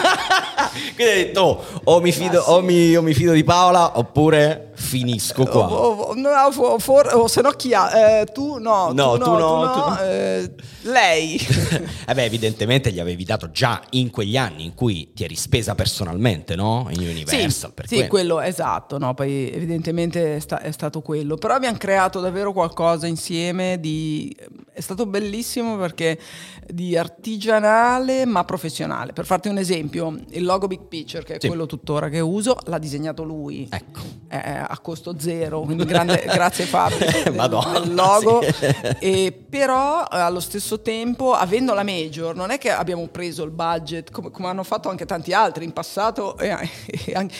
Quindi 0.95 1.11
hai 1.11 1.23
detto, 1.25 1.41
oh, 1.41 1.95
o, 1.95 1.99
mi 1.99 2.13
fido, 2.13 2.41
sì. 2.41 2.49
o, 2.49 2.61
mi, 2.61 2.95
o, 2.95 3.01
mi 3.01 3.13
fido, 3.13 3.33
di 3.33 3.43
Paola 3.43 3.97
oppure 3.97 4.70
finisco 4.81 5.45
qua. 5.45 5.71
O, 5.71 6.79
for, 6.79 7.09
o 7.13 7.27
se 7.27 7.41
no 7.41 7.51
chi 7.51 7.73
ha? 7.73 8.19
Eh, 8.19 8.25
tu 8.25 8.57
no. 8.57 8.91
No, 8.91 9.17
tu 9.17 9.19
no. 9.19 9.25
Tu 9.25 9.31
no, 9.31 9.71
tu 9.71 9.79
no. 9.79 9.95
Tu... 9.95 10.01
Eh, 10.03 10.55
lei. 10.81 11.35
eh 12.07 12.13
beh, 12.13 12.23
evidentemente 12.23 12.91
gli 12.91 12.99
avevi 12.99 13.23
dato 13.23 13.51
già 13.51 13.81
in 13.91 14.09
quegli 14.09 14.37
anni 14.37 14.65
in 14.65 14.73
cui 14.73 15.11
ti 15.13 15.23
eri 15.23 15.35
spesa 15.35 15.75
personalmente, 15.75 16.55
no? 16.55 16.87
In 16.89 16.99
Universal. 16.99 17.73
Sì, 17.85 17.95
sì 17.97 18.07
quello 18.07 18.41
esatto, 18.41 18.97
no? 18.97 19.13
Poi 19.13 19.51
evidentemente 19.51 20.35
è, 20.35 20.39
sta, 20.39 20.59
è 20.59 20.71
stato 20.71 21.01
quello. 21.01 21.35
Però 21.35 21.53
abbiamo 21.53 21.77
creato 21.77 22.19
davvero 22.19 22.51
qualcosa 22.51 22.79
qualcosa 22.81 23.07
insieme 23.07 23.79
di... 23.79 24.35
è 24.73 24.81
stato 24.81 25.05
bellissimo 25.05 25.77
perché 25.77 26.19
di 26.67 26.97
artigianale 26.97 28.25
ma 28.25 28.43
professionale. 28.43 29.13
Per 29.13 29.25
farti 29.25 29.47
un 29.47 29.57
esempio, 29.57 30.17
il 30.29 30.43
logo 30.43 30.67
Big 30.67 30.81
Picture, 30.87 31.23
che 31.23 31.35
è 31.35 31.37
sì. 31.39 31.47
quello 31.47 31.65
tuttora 31.65 32.09
che 32.09 32.19
uso, 32.19 32.57
l'ha 32.65 32.79
disegnato 32.79 33.23
lui. 33.23 33.67
Ecco. 33.69 33.99
Eh, 34.29 34.65
ha 34.71 34.79
costo 34.79 35.15
zero, 35.19 35.61
quindi 35.61 35.83
grande, 35.85 36.23
grazie 36.25 36.65
Fabio 36.65 36.97
Madonna, 37.35 37.79
del 37.79 37.93
logo. 37.93 38.41
sì. 38.41 38.65
E 38.99 39.45
però 39.49 40.03
eh, 40.03 40.17
allo 40.17 40.39
stesso 40.39 40.81
tempo, 40.81 41.33
avendo 41.33 41.73
la 41.73 41.83
major, 41.83 42.35
non 42.35 42.51
è 42.51 42.57
che 42.57 42.71
abbiamo 42.71 43.07
preso 43.07 43.43
il 43.43 43.51
budget 43.51 44.11
come, 44.11 44.31
come 44.31 44.47
hanno 44.47 44.63
fatto 44.63 44.89
anche 44.89 45.05
tanti 45.05 45.33
altri 45.33 45.65
in 45.65 45.73
passato, 45.73 46.37
e, 46.37 46.49
e 47.05 47.13
anche, 47.13 47.35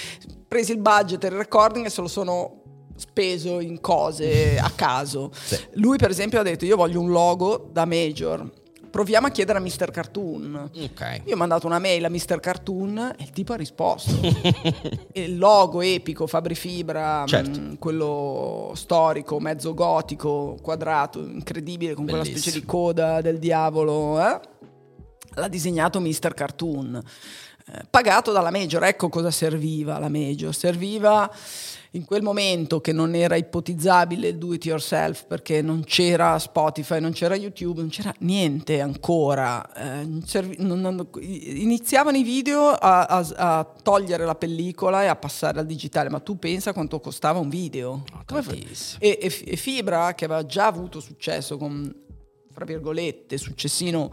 presi 0.47 0.74
il 0.74 0.80
budget 0.80 1.24
e 1.24 1.28
il 1.28 1.36
recording 1.36 1.86
e 1.86 1.89
se 1.89 2.01
lo 2.01 2.08
sono 2.08 2.60
speso 2.97 3.60
in 3.60 3.80
cose 3.80 4.60
a 4.60 4.70
caso. 4.76 5.32
Sì. 5.34 5.58
Lui 5.74 5.97
per 5.97 6.10
esempio 6.10 6.39
ha 6.39 6.43
detto 6.43 6.66
io 6.66 6.76
voglio 6.76 6.99
un 6.99 7.10
logo 7.10 7.70
da 7.72 7.86
major. 7.86 8.60
Proviamo 8.92 9.28
a 9.28 9.30
chiedere 9.30 9.58
a 9.58 9.62
Mr. 9.62 9.89
Cartoon. 9.89 10.70
Ok. 10.84 11.22
Io 11.26 11.34
ho 11.34 11.38
mandato 11.38 11.66
una 11.66 11.80
mail 11.80 12.04
a 12.04 12.10
Mr. 12.10 12.39
Cartoon 12.42 13.16
e 13.18 13.24
il 13.24 13.30
tipo 13.32 13.54
ha 13.54 13.56
risposto. 13.56 14.12
Il 15.14 15.38
logo 15.38 15.82
epico, 15.82 16.28
Fabri 16.28 16.56
Fibra, 16.56 17.24
Certo. 17.26 17.60
mh, 17.60 17.78
quello 17.80 18.74
storico, 18.76 19.39
mezzo 19.39 19.74
gotico, 19.74 20.58
quadrato, 20.62 21.20
incredibile, 21.20 21.94
con 21.94 22.04
quella 22.04 22.20
Bellissimo. 22.24 22.42
specie 22.44 22.60
di 22.60 22.66
coda 22.66 23.22
del 23.22 23.39
diavolo, 23.39 24.20
eh? 24.20 24.39
l'ha 25.36 25.48
disegnato 25.48 26.02
Mr. 26.02 26.34
Cartoon. 26.34 27.02
Pagato 27.89 28.32
dalla 28.32 28.51
Major, 28.51 28.84
ecco 28.84 29.09
cosa 29.09 29.32
serviva 29.32 29.97
la 29.99 30.09
Major. 30.09 30.53
Serviva 30.53 31.30
in 31.93 32.05
quel 32.05 32.22
momento 32.22 32.80
che 32.80 32.93
non 32.93 33.15
era 33.15 33.36
ipotizzabile 33.36 34.30
il 34.30 34.38
do 34.38 34.53
it 34.53 34.63
yourself 34.65 35.26
perché 35.26 35.61
non 35.61 35.84
c'era 35.84 36.39
Spotify, 36.39 36.99
non 37.01 37.11
c'era 37.11 37.36
YouTube, 37.36 37.82
non 37.82 37.89
c'era 37.89 38.13
niente 38.19 38.80
ancora. 38.80 39.74
Eh, 39.74 40.07
non- 40.59 40.80
non- 40.80 41.09
iniziavano 41.19 42.15
i 42.17 42.24
video 42.24 42.69
a, 42.69 43.03
a- 43.05 43.34
a 43.36 43.74
togliere 43.84 44.26
la 44.26 44.36
pellicola 44.36 45.03
e 45.03 45.07
a 45.07 45.15
passare 45.15 45.59
al 45.59 45.65
digitale, 45.65 46.09
ma 46.09 46.19
tu 46.19 46.39
pensa 46.39 46.72
quanto 46.74 46.99
costava 46.99 47.39
un 47.39 47.49
video? 47.49 48.03
No, 48.11 48.24
Come 48.26 48.41
fai? 48.41 48.59
tantissimo. 48.59 48.99
E, 49.01 49.17
e 49.22 49.41
e 49.45 49.55
Fibra, 49.57 50.13
che 50.15 50.26
aveva 50.26 50.45
già 50.45 50.67
avuto 50.67 50.99
successo 51.01 51.57
con, 51.57 51.93
fra 52.51 52.63
virgolette, 52.65 53.38
successino 53.38 54.11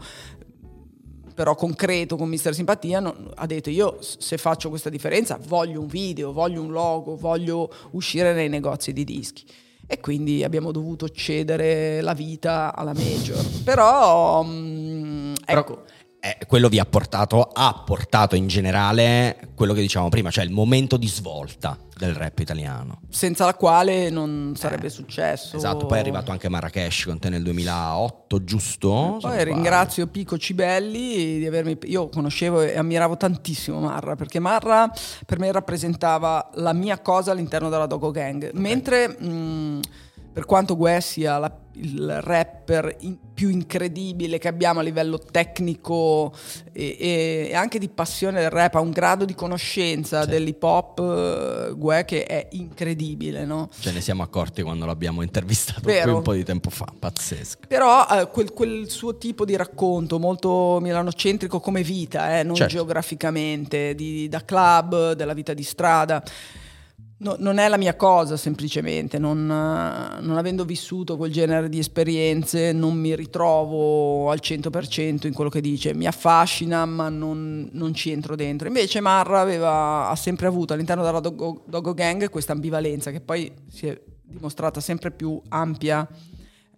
però 1.39 1.55
concreto 1.55 2.17
con 2.17 2.27
Mister 2.27 2.53
Simpatia, 2.53 2.99
non- 2.99 3.31
ha 3.35 3.45
detto 3.45 3.69
io 3.69 3.99
se 4.01 4.37
faccio 4.37 4.67
questa 4.67 4.89
differenza 4.89 5.39
voglio 5.41 5.79
un 5.79 5.87
video, 5.87 6.33
voglio 6.33 6.61
un 6.61 6.69
logo, 6.69 7.15
voglio 7.15 7.71
uscire 7.91 8.33
nei 8.33 8.49
negozi 8.49 8.91
di 8.91 9.05
dischi. 9.05 9.45
E 9.87 10.01
quindi 10.01 10.43
abbiamo 10.43 10.73
dovuto 10.73 11.07
cedere 11.07 12.01
la 12.01 12.11
vita 12.13 12.75
alla 12.75 12.91
major. 12.93 13.41
Però, 13.63 14.43
mm, 14.43 15.33
Però, 15.45 15.59
ecco, 15.61 15.83
eh, 16.21 16.37
quello 16.47 16.67
vi 16.67 16.79
ha 16.79 16.85
portato, 16.85 17.41
ha 17.41 17.83
portato 17.85 18.35
in 18.35 18.47
generale 18.47 19.51
quello 19.55 19.73
che 19.73 19.81
dicevamo 19.81 20.09
prima, 20.09 20.29
cioè 20.29 20.43
il 20.43 20.51
momento 20.51 20.97
di 20.97 21.07
svolta 21.07 21.77
del 21.95 22.13
rap 22.13 22.39
italiano. 22.39 23.01
senza 23.09 23.45
la 23.45 23.53
quale 23.53 24.09
non 24.09 24.53
sarebbe 24.55 24.89
successo. 24.89 25.57
Esatto, 25.57 25.85
poi 25.85 25.97
è 25.97 26.01
arrivato 26.01 26.31
anche 26.31 26.47
Marrakesh 26.47 27.05
con 27.05 27.19
te 27.19 27.29
nel 27.29 27.43
2008, 27.43 28.43
giusto? 28.43 28.89
Non 28.89 29.19
Poi 29.19 29.43
ringrazio 29.43 30.07
Pico 30.07 30.37
Cibelli 30.37 31.39
di 31.39 31.45
avermi. 31.45 31.77
Io 31.83 32.07
conoscevo 32.07 32.61
e 32.61 32.77
ammiravo 32.77 33.17
tantissimo 33.17 33.79
Marra 33.79 34.15
perché 34.15 34.39
Marra 34.39 34.91
per 35.25 35.39
me 35.39 35.51
rappresentava 35.51 36.49
la 36.55 36.73
mia 36.73 36.99
cosa 36.99 37.31
all'interno 37.31 37.69
della 37.69 37.85
Dogo 37.85 38.11
Gang. 38.11 38.51
Mentre 38.53 39.07
mh, 39.09 39.79
per 40.31 40.45
quanto 40.45 40.75
Gue 40.75 40.99
sia 41.01 41.37
la- 41.37 41.57
il 41.81 42.19
rapper 42.21 42.93
in- 43.01 43.17
più 43.33 43.47
incredibile 43.49 44.37
che 44.37 44.49
abbiamo 44.49 44.81
a 44.81 44.83
livello 44.83 45.17
tecnico 45.17 46.33
e, 46.73 46.97
e- 47.49 47.55
anche 47.55 47.79
di 47.79 47.87
passione 47.87 48.41
del 48.41 48.49
rap, 48.49 48.75
ha 48.75 48.81
un 48.81 48.91
grado 48.91 49.23
di 49.23 49.33
conoscenza 49.33 50.23
Sì. 50.23 50.29
dell'hip 50.29 50.61
hop, 50.61 50.99
eh, 50.99 51.73
Gue 51.75 52.03
che 52.05 52.25
è 52.25 52.47
incredibile, 52.51 53.45
no? 53.45 53.69
Ce 53.79 53.91
ne 53.93 54.01
siamo 54.01 54.23
accorti 54.23 54.61
quando 54.61 54.85
l'abbiamo 54.85 55.21
intervistato 55.21 55.87
un 56.13 56.21
po' 56.21 56.33
di 56.33 56.43
tempo 56.43 56.69
fa, 56.69 56.85
pazzesco. 56.97 57.59
Però 57.67 58.05
eh, 58.09 58.27
quel, 58.29 58.51
quel 58.51 58.89
suo 58.89 59.17
tipo 59.17 59.45
di 59.45 59.55
racconto 59.55 60.19
molto 60.19 60.79
milanocentrico 60.81 61.59
come 61.61 61.81
vita, 61.81 62.39
eh, 62.39 62.43
non 62.43 62.55
Certo. 62.55 62.73
geograficamente, 62.73 63.95
di- 63.95 64.27
da 64.27 64.43
club, 64.43 65.13
della 65.13 65.33
vita 65.33 65.53
di 65.53 65.63
strada. 65.63 66.21
No- 67.21 67.35
non 67.37 67.57
è 67.57 67.67
la 67.67 67.75
mia 67.75 67.95
cosa 67.95 68.37
semplicemente, 68.37 69.19
non, 69.19 69.39
eh, 69.39 70.21
non 70.21 70.37
avendo 70.37 70.63
vissuto 70.63 71.17
quel 71.17 71.33
genere 71.33 71.67
di 71.67 71.77
esperienze 71.77 72.71
non 72.71 72.95
mi 72.95 73.13
ritrovo 73.13 74.31
al 74.31 74.39
100% 74.41 75.27
in 75.27 75.33
quello 75.33 75.49
che 75.49 75.59
dice, 75.59 75.93
mi 75.93 76.07
affascina 76.07 76.85
ma 76.85 77.09
non, 77.09 77.67
non 77.73 77.93
ci 77.93 78.11
entro 78.11 78.37
dentro. 78.37 78.67
Invece 78.67 79.01
Marra 79.01 79.41
aveva, 79.41 80.07
ha 80.07 80.15
sempre 80.15 80.47
avuto 80.47 80.71
all'interno 80.71 81.03
della 81.03 81.19
Dogo, 81.19 81.63
Dogo 81.65 81.93
Gang 81.93 82.29
questa 82.29 82.53
ambivalenza 82.53 83.11
che 83.11 83.19
poi 83.19 83.51
si 83.69 83.87
è 83.87 84.01
dimostrata 84.23 84.79
sempre 84.79 85.11
più 85.11 85.41
ampia 85.49 86.07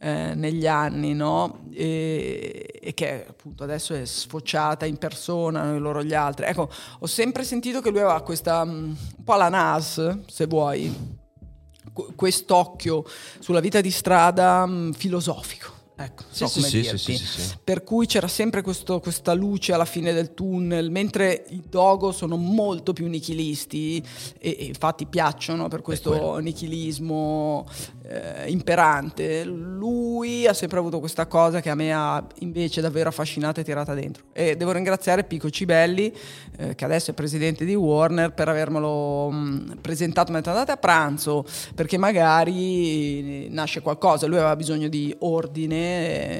eh, 0.04 0.34
negli 0.34 0.66
anni, 0.66 1.14
no? 1.14 1.60
E, 1.72 2.80
e 2.82 2.94
che 2.96 3.24
appunto 3.30 3.64
adesso 3.64 3.94
è 3.94 4.04
sfociata 4.04 4.88
in 4.88 4.98
persona, 4.98 5.64
noi 5.64 5.80
loro 5.80 6.04
gli 6.04 6.16
altri. 6.16 6.46
Ecco, 6.46 6.72
ho 7.00 7.06
sempre 7.06 7.44
sentito 7.44 7.82
che 7.82 7.92
lui 7.92 8.00
aveva 8.00 8.22
questa, 8.22 8.66
mm, 8.66 8.70
un 8.70 9.24
po' 9.24 9.36
la 9.36 9.50
NAS, 9.50 10.26
se 10.26 10.48
vuoi, 10.48 10.92
qu- 11.94 12.16
quest'occhio 12.16 13.06
sulla 13.40 13.60
vita 13.60 13.80
di 13.80 13.92
strada 13.92 14.66
mm, 14.66 14.92
filosofico. 14.94 15.81
Ecco, 16.04 16.24
Sì, 16.30 16.38
so 16.38 16.48
sì, 16.48 16.64
sì. 17.16 17.56
Per 17.64 17.84
cui 17.84 18.06
c'era 18.06 18.28
sempre 18.28 18.62
questo- 18.62 19.00
questa 19.00 19.34
luce 19.34 19.74
alla 19.74 19.86
fine 19.86 20.14
del 20.14 20.34
tunnel, 20.34 20.90
mentre 20.90 21.46
i 21.50 21.62
Dogo 21.70 22.12
sono 22.12 22.36
molto 22.38 22.94
più 22.94 23.08
nichilisti 23.08 24.04
e, 24.40 24.56
e 24.60 24.66
infatti 24.66 25.06
piacciono 25.06 25.68
per 25.68 25.82
questo 25.82 26.38
nichilismo 26.40 27.66
eh, 28.08 28.50
imperante. 28.50 29.44
Lui 29.46 30.46
ha 30.48 30.54
sempre 30.54 30.80
avuto 30.80 31.00
questa 31.00 31.28
cosa 31.28 31.62
che 31.62 31.70
a 31.70 31.76
me 31.76 31.94
ha 31.94 32.26
invece 32.40 32.82
davvero 32.82 33.10
affascinato 33.10 33.60
e 33.60 33.64
tirata 33.64 33.94
dentro. 33.94 34.24
E 34.34 34.56
devo 34.58 34.72
ringraziare 34.72 35.24
Pico 35.24 35.50
Cibelli, 35.50 36.12
eh, 36.58 36.76
che 36.76 36.86
adesso 36.86 37.12
è 37.12 37.14
presidente 37.14 37.64
di 37.66 37.76
Warner, 37.76 38.34
per 38.34 38.50
avermelo 38.50 39.30
mh, 39.30 39.78
presentato. 39.82 40.32
Mi 40.32 40.38
ha 40.38 40.40
detto 40.40 40.52
andate 40.52 40.72
a 40.72 40.78
pranzo 40.78 41.46
perché 41.76 41.98
magari 41.98 43.48
nasce 43.50 43.82
qualcosa. 43.82 44.28
Lui 44.28 44.38
aveva 44.38 44.56
bisogno 44.56 44.88
di 44.88 45.16
ordine. 45.20 45.91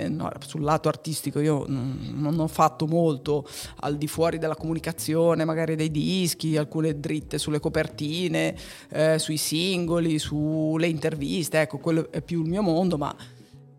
No, 0.10 0.32
sul 0.46 0.62
lato 0.62 0.88
artistico 0.88 1.40
io 1.40 1.66
non, 1.68 2.36
ho 2.40 2.48
fatto 2.48 2.88
molto 2.88 3.48
al 3.82 3.98
di 3.98 4.08
fuori 4.08 4.38
della 4.38 4.56
comunicazione, 4.56 5.46
magari 5.46 5.76
dei 5.76 5.92
dischi, 5.92 6.58
alcune 6.58 7.00
dritte 7.00 7.38
sulle 7.38 7.60
copertine, 7.60 8.56
eh, 8.90 9.20
sui 9.20 9.38
singoli, 9.38 10.20
sulle 10.20 10.88
interviste. 10.88 11.62
Ecco, 11.62 11.78
quello 11.78 12.12
è 12.12 12.22
più 12.22 12.44
il 12.44 12.50
mio 12.50 12.62
mondo, 12.62 12.98
ma 12.98 13.16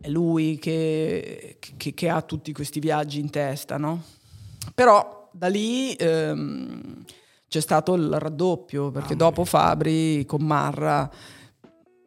è 0.00 0.08
lui 0.08 0.58
che, 0.58 1.56
che- 1.76 1.94
che 1.94 2.08
ha 2.08 2.22
tutti 2.22 2.52
questi 2.52 2.80
viaggi 2.80 3.20
in 3.20 3.30
testa, 3.30 3.76
no? 3.76 4.02
Però 4.74 5.28
da 5.32 5.48
lì 5.48 5.94
ehm, 5.94 7.04
c'è 7.48 7.60
stato 7.60 7.94
il 7.94 8.18
raddoppio, 8.18 8.90
perché 8.90 9.14
Mamma 9.14 9.24
dopo 9.24 9.44
Fabri 9.44 10.24
con 10.26 10.42
Marra... 10.42 11.10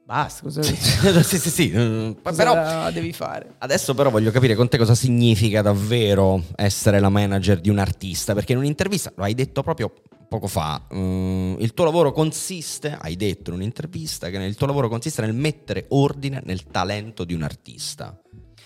Basta, 0.06 0.44
cosa, 0.44 0.62
sì, 1.24 1.40
sì, 1.40 1.50
sì. 1.50 1.74
mm, 1.76 2.12
cosa 2.22 2.44
Però 2.44 2.92
devi 2.92 3.12
fare? 3.12 3.56
adesso 3.58 3.96
però 3.96 4.12
voglio 4.12 4.30
capire 4.30 4.54
con 4.54 4.70
te 4.70 4.78
cosa 4.78 4.94
significa 4.94 5.64
davvero 5.64 6.44
essere 6.56 7.00
la 7.00 7.10
manager 7.10 7.60
di 7.60 7.70
un 7.70 7.80
artista, 7.80 8.36
perché 8.36 8.52
in 8.52 8.60
un'intervista, 8.60 9.12
lo 9.16 9.24
hai 9.24 9.34
detto 9.34 9.64
proprio 9.64 9.92
poco 10.30 10.46
fa, 10.46 10.86
mm, 10.94 11.56
il 11.58 11.74
tuo 11.74 11.86
lavoro 11.86 12.12
consiste, 12.12 12.96
hai 13.02 13.16
detto 13.16 13.50
in 13.50 13.56
un'intervista, 13.56 14.30
che 14.30 14.38
il 14.38 14.56
tuo 14.56 14.68
lavoro 14.68 14.90
consiste 14.90 15.22
nel 15.22 15.34
mettere 15.34 15.86
ordine 15.90 16.40
nel 16.46 16.66
talento 16.66 17.24
di 17.24 17.34
un 17.34 17.42
artista. 17.42 18.16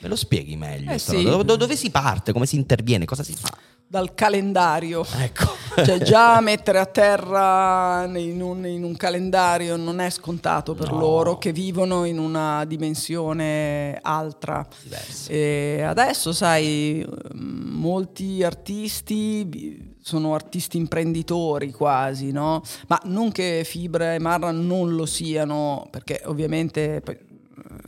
Me 0.01 0.07
lo 0.09 0.17
spieghi 0.17 0.57
meglio? 0.57 0.91
Eh 0.91 0.99
sì. 0.99 1.23
dove, 1.23 1.57
dove 1.57 1.75
si 1.77 1.89
parte? 1.89 2.33
Come 2.33 2.47
si 2.47 2.57
interviene? 2.57 3.05
Cosa 3.05 3.23
si 3.23 3.33
fa? 3.33 3.55
Dal 3.91 4.13
calendario. 4.13 5.03
Ecco. 5.17 5.57
Cioè 5.83 5.97
già 6.03 6.39
mettere 6.41 6.77
a 6.77 6.85
terra 6.85 8.05
in 8.13 8.39
un, 8.39 8.63
in 8.67 8.83
un 8.83 8.95
calendario 8.95 9.77
non 9.77 9.99
è 9.99 10.11
scontato 10.11 10.75
per 10.75 10.91
No. 10.91 10.99
loro 10.99 11.37
che 11.39 11.51
vivono 11.51 12.05
in 12.05 12.19
una 12.19 12.65
dimensione 12.65 13.97
altra. 13.99 14.63
Diverso. 14.83 15.31
E 15.31 15.81
adesso, 15.83 16.33
sai, 16.33 17.03
molti 17.33 18.43
artisti 18.43 19.95
sono 20.01 20.35
artisti 20.35 20.77
imprenditori 20.77 21.71
quasi, 21.71 22.31
no? 22.31 22.61
Ma 22.87 22.99
non 23.05 23.31
che 23.31 23.63
Fibra 23.65 24.13
e 24.13 24.19
Marra 24.19 24.51
non 24.51 24.95
lo 24.95 25.05
siano, 25.07 25.87
perché 25.89 26.21
ovviamente 26.25 27.01
poi, 27.03 27.17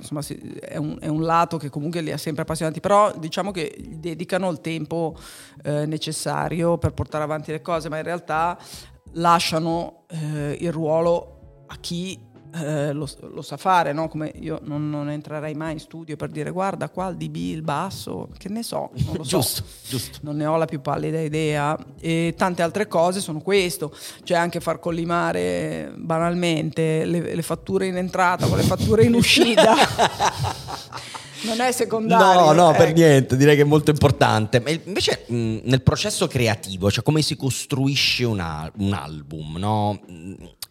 insomma, 0.01 0.21
è, 0.59 0.77
un, 0.77 0.97
è 0.99 1.07
un 1.07 1.23
lato 1.23 1.57
che 1.57 1.69
comunque 1.69 2.01
li 2.01 2.11
ha 2.11 2.17
sempre 2.17 2.41
appassionati, 2.41 2.79
però 2.79 3.13
diciamo 3.17 3.51
che 3.51 3.75
dedicano 3.97 4.49
il 4.49 4.59
tempo 4.59 5.15
eh, 5.63 5.85
necessario 5.85 6.77
per 6.77 6.93
portare 6.93 7.23
avanti 7.23 7.51
le 7.51 7.61
cose, 7.61 7.89
ma 7.89 7.97
in 7.97 8.03
realtà 8.03 8.57
lasciano 9.13 10.05
eh, 10.09 10.57
il 10.59 10.71
ruolo 10.71 11.63
a 11.67 11.77
chi 11.79 12.19
eh, 12.53 12.91
lo, 12.91 13.07
lo, 13.33 13.41
sa 13.41 13.57
fare, 13.57 13.93
no? 13.93 14.07
come 14.07 14.31
io 14.39 14.59
non, 14.63 14.89
non, 14.89 15.09
entrerei 15.09 15.53
mai 15.53 15.73
in 15.73 15.79
studio 15.79 16.15
per 16.15 16.29
dire 16.29 16.51
guarda 16.51 16.89
qua 16.89 17.07
il 17.07 17.15
DB, 17.15 17.35
il 17.35 17.61
basso, 17.61 18.29
che 18.37 18.49
ne 18.49 18.63
so, 18.63 18.91
non 19.05 19.15
lo 19.17 19.23
giusto, 19.23 19.63
so, 19.63 19.87
giusto. 19.87 20.19
non 20.21 20.35
ne 20.35 20.45
ho 20.45 20.57
la 20.57 20.65
più 20.65 20.81
pallida 20.81 21.19
idea 21.19 21.77
e 21.99 22.33
tante 22.37 22.61
altre 22.61 22.87
cose 22.87 23.19
sono 23.19 23.41
questo, 23.41 23.95
cioè 24.23 24.37
anche 24.37 24.59
far 24.59 24.79
collimare 24.79 25.91
banalmente 25.95 27.05
le, 27.05 27.35
le 27.35 27.41
fatture 27.41 27.87
in 27.87 27.97
entrata 27.97 28.47
con 28.47 28.57
le 28.57 28.63
fatture 28.63 29.03
in 29.03 29.13
uscita. 29.15 29.75
non 31.43 31.59
è 31.61 31.71
secondario. 31.71 32.45
No, 32.45 32.51
no, 32.51 32.73
eh. 32.73 32.77
per 32.77 32.93
niente, 32.93 33.37
direi 33.37 33.55
che 33.55 33.61
è 33.61 33.65
molto 33.65 33.91
importante. 33.91 34.59
Ma 34.59 34.69
invece 34.69 35.25
mh, 35.27 35.59
nel 35.63 35.81
processo 35.81 36.27
creativo, 36.27 36.91
cioè 36.91 37.03
come 37.03 37.21
si 37.21 37.35
costruisce 37.35 38.25
un, 38.25 38.39
al- 38.39 38.71
un 38.77 38.93
album, 38.93 39.57
no? 39.57 39.99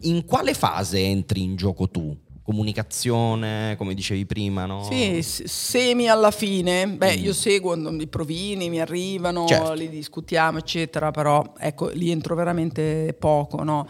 In 0.03 0.25
quale 0.25 0.55
fase 0.55 0.99
entri 0.99 1.43
in 1.43 1.57
gioco 1.57 1.89
tu? 1.89 2.17
Comunicazione, 2.43 3.77
come 3.77 3.95
dicevi 3.95 4.27
prima, 4.27 4.67
no? 4.67 4.83
Sì, 4.83 5.23
semi 5.23 6.09
alla 6.09 6.33
fine. 6.33 6.89
Beh, 6.89 7.19
mm. 7.19 7.23
io 7.23 7.33
seguo 7.33 7.77
i 7.77 8.07
provini, 8.09 8.69
mi 8.69 8.81
arrivano, 8.81 9.47
certo. 9.47 9.73
li 9.75 9.89
discutiamo, 9.89 10.59
eccetera, 10.59 11.11
però 11.13 11.53
ecco, 11.59 11.91
lì 11.91 12.11
entro 12.11 12.35
veramente 12.35 13.15
poco, 13.19 13.63
no? 13.63 13.87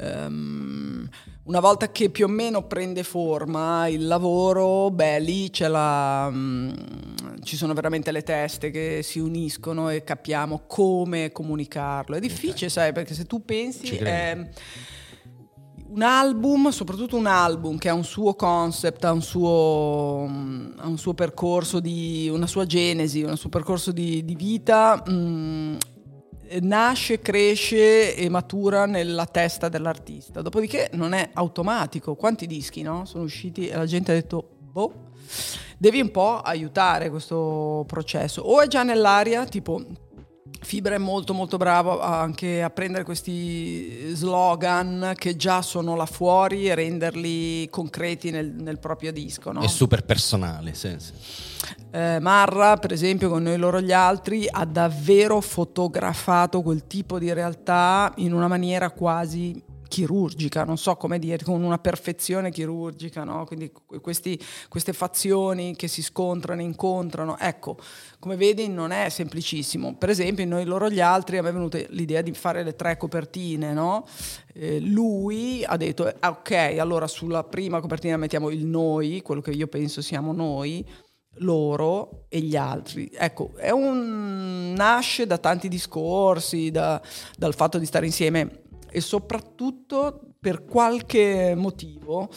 Um, 0.00 1.08
una 1.44 1.60
volta 1.60 1.90
che 1.90 2.08
più 2.08 2.24
o 2.24 2.28
meno 2.28 2.66
prende 2.66 3.02
forma 3.02 3.86
il 3.88 4.06
lavoro, 4.06 4.90
beh, 4.90 5.20
lì 5.20 5.50
la, 5.58 6.28
um, 6.30 6.74
ci 7.42 7.56
sono 7.56 7.74
veramente 7.74 8.12
le 8.12 8.22
teste 8.22 8.70
che 8.70 9.00
si 9.02 9.18
uniscono 9.18 9.90
e 9.90 10.04
capiamo 10.04 10.62
come 10.66 11.32
comunicarlo. 11.32 12.16
È 12.16 12.20
difficile, 12.20 12.54
okay. 12.54 12.68
sai, 12.70 12.92
perché 12.92 13.14
se 13.14 13.24
tu 13.26 13.44
pensi... 13.44 13.96
Eh, 13.96 14.48
un 15.86 16.02
album, 16.02 16.70
soprattutto 16.70 17.16
un 17.16 17.26
album 17.26 17.78
che 17.78 17.88
ha 17.88 17.94
un 17.94 18.02
suo 18.02 18.34
concept, 18.34 19.04
ha 19.04 19.12
un 19.12 19.22
suo, 19.22 20.24
ha 20.76 20.88
un 20.88 20.98
suo 20.98 21.14
percorso, 21.14 21.78
di, 21.78 22.28
una 22.32 22.48
sua 22.48 22.66
genesi, 22.66 23.22
un 23.22 23.36
suo 23.36 23.48
percorso 23.48 23.92
di, 23.92 24.24
di 24.24 24.34
vita, 24.34 25.00
mh, 25.06 25.12
mm, 25.12 25.76
nasce, 26.60 27.20
cresce 27.20 28.14
e 28.14 28.28
matura 28.28 28.86
nella 28.86 29.26
testa 29.26 29.68
dell'artista. 29.68 30.42
Dopodiché 30.42 30.90
non 30.92 31.12
è 31.12 31.30
automatico. 31.32 32.14
Quanti 32.14 32.46
dischi 32.46 32.82
no? 32.82 33.04
sono 33.04 33.24
usciti 33.24 33.68
e 33.68 33.76
la 33.76 33.86
gente 33.86 34.12
ha 34.12 34.14
detto, 34.14 34.48
boh, 34.58 34.92
devi 35.78 36.00
un 36.00 36.10
po' 36.10 36.40
aiutare 36.40 37.10
questo 37.10 37.84
processo. 37.86 38.42
O 38.42 38.60
è 38.60 38.66
già 38.66 38.82
nell'aria, 38.82 39.44
tipo 39.44 39.82
Fibra 40.64 40.94
è 40.94 40.98
molto 40.98 41.34
molto 41.34 41.56
bravo 41.56 42.00
anche 42.00 42.62
a 42.62 42.70
prendere 42.70 43.04
questi 43.04 44.14
slogan 44.14 45.12
che 45.14 45.36
già 45.36 45.62
sono 45.62 45.94
là 45.94 46.06
fuori 46.06 46.68
e 46.68 46.74
renderli 46.74 47.68
concreti 47.70 48.30
nel, 48.30 48.50
nel 48.50 48.78
proprio 48.78 49.12
disco. 49.12 49.52
No? 49.52 49.60
È 49.60 49.68
super 49.68 50.04
personale, 50.04 50.74
sì, 50.74 50.94
sì. 50.98 51.12
Eh, 51.90 52.18
Marra, 52.20 52.76
per 52.76 52.92
esempio, 52.92 53.28
con 53.28 53.42
noi 53.42 53.56
loro 53.56 53.80
gli 53.80 53.92
altri, 53.92 54.46
ha 54.50 54.64
davvero 54.64 55.40
fotografato 55.40 56.60
quel 56.62 56.86
tipo 56.86 57.18
di 57.18 57.32
realtà 57.32 58.12
in 58.16 58.32
una 58.32 58.48
maniera 58.48 58.90
quasi 58.90 59.62
chirurgica, 59.88 60.64
non 60.64 60.76
so 60.76 60.96
come 60.96 61.18
dire, 61.18 61.42
con 61.44 61.62
una 61.62 61.78
perfezione 61.78 62.50
chirurgica, 62.50 63.24
no? 63.24 63.44
quindi 63.44 63.72
questi, 64.00 64.40
queste 64.68 64.92
fazioni 64.92 65.76
che 65.76 65.88
si 65.88 66.02
scontrano, 66.02 66.62
incontrano, 66.62 67.38
ecco, 67.38 67.76
come 68.18 68.36
vedi 68.36 68.68
non 68.68 68.90
è 68.90 69.08
semplicissimo. 69.08 69.96
Per 69.96 70.08
esempio, 70.08 70.44
noi 70.46 70.64
loro 70.64 70.88
gli 70.88 71.00
altri 71.00 71.38
a 71.38 71.42
venuta 71.42 71.78
l'idea 71.88 72.22
di 72.22 72.32
fare 72.32 72.62
le 72.62 72.74
tre 72.74 72.96
copertine, 72.96 73.72
no? 73.72 74.06
eh, 74.54 74.80
lui 74.80 75.64
ha 75.64 75.76
detto, 75.76 76.12
ah, 76.20 76.30
ok, 76.30 76.76
allora 76.78 77.06
sulla 77.06 77.44
prima 77.44 77.80
copertina 77.80 78.16
mettiamo 78.16 78.50
il 78.50 78.64
noi, 78.64 79.20
quello 79.22 79.40
che 79.40 79.50
io 79.50 79.66
penso 79.66 80.00
siamo 80.00 80.32
noi, 80.32 80.86
loro 81.38 82.26
e 82.28 82.40
gli 82.40 82.56
altri. 82.56 83.10
Ecco, 83.12 83.52
un 83.72 84.72
nasce 84.76 85.26
da 85.26 85.38
tanti 85.38 85.68
discorsi, 85.68 86.70
da, 86.70 87.00
dal 87.36 87.54
fatto 87.54 87.78
di 87.78 87.86
stare 87.86 88.06
insieme 88.06 88.62
e 88.94 89.00
soprattutto 89.00 90.20
per 90.38 90.64
qualche 90.64 91.54
motivo 91.56 92.30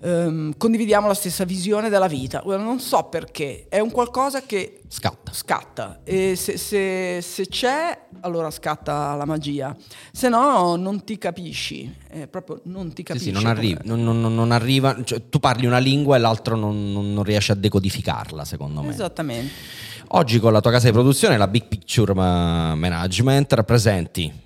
um, 0.00 0.52
condividiamo 0.56 1.06
la 1.06 1.14
stessa 1.14 1.44
visione 1.44 1.88
della 1.88 2.08
vita. 2.08 2.42
Non 2.44 2.80
so 2.80 3.04
perché, 3.04 3.66
è 3.68 3.78
un 3.78 3.92
qualcosa 3.92 4.42
che 4.42 4.80
scatta. 4.88 5.32
scatta. 5.32 6.00
E 6.02 6.34
se, 6.34 6.56
se, 6.56 7.20
se 7.22 7.46
c'è, 7.46 7.96
allora 8.22 8.50
scatta 8.50 9.14
la 9.14 9.24
magia. 9.26 9.76
Se 10.10 10.28
no, 10.28 10.74
non 10.74 11.04
ti 11.04 11.18
capisci. 11.18 11.94
Eh, 12.10 12.26
proprio 12.26 12.62
non 12.64 12.92
ti 12.92 13.04
capisci. 13.04 13.30
Sì, 13.30 13.36
sì, 13.36 13.42
non, 13.42 13.46
arrivi, 13.46 13.78
non, 13.84 14.02
non, 14.02 14.20
non 14.34 14.50
arriva. 14.50 14.96
Cioè, 15.04 15.28
tu 15.28 15.38
parli 15.38 15.66
una 15.66 15.78
lingua 15.78 16.16
e 16.16 16.18
l'altro 16.18 16.56
non, 16.56 17.22
riesce 17.22 17.52
a 17.52 17.54
decodificarla, 17.54 18.44
secondo 18.44 18.82
me. 18.82 18.90
Esattamente. 18.90 19.52
Oggi 20.08 20.40
con 20.40 20.52
la 20.52 20.60
tua 20.60 20.72
casa 20.72 20.86
di 20.86 20.92
produzione, 20.92 21.36
la 21.36 21.46
Big 21.48 21.66
Picture 21.66 22.12
Management, 22.12 23.52
rappresenti 23.52 24.44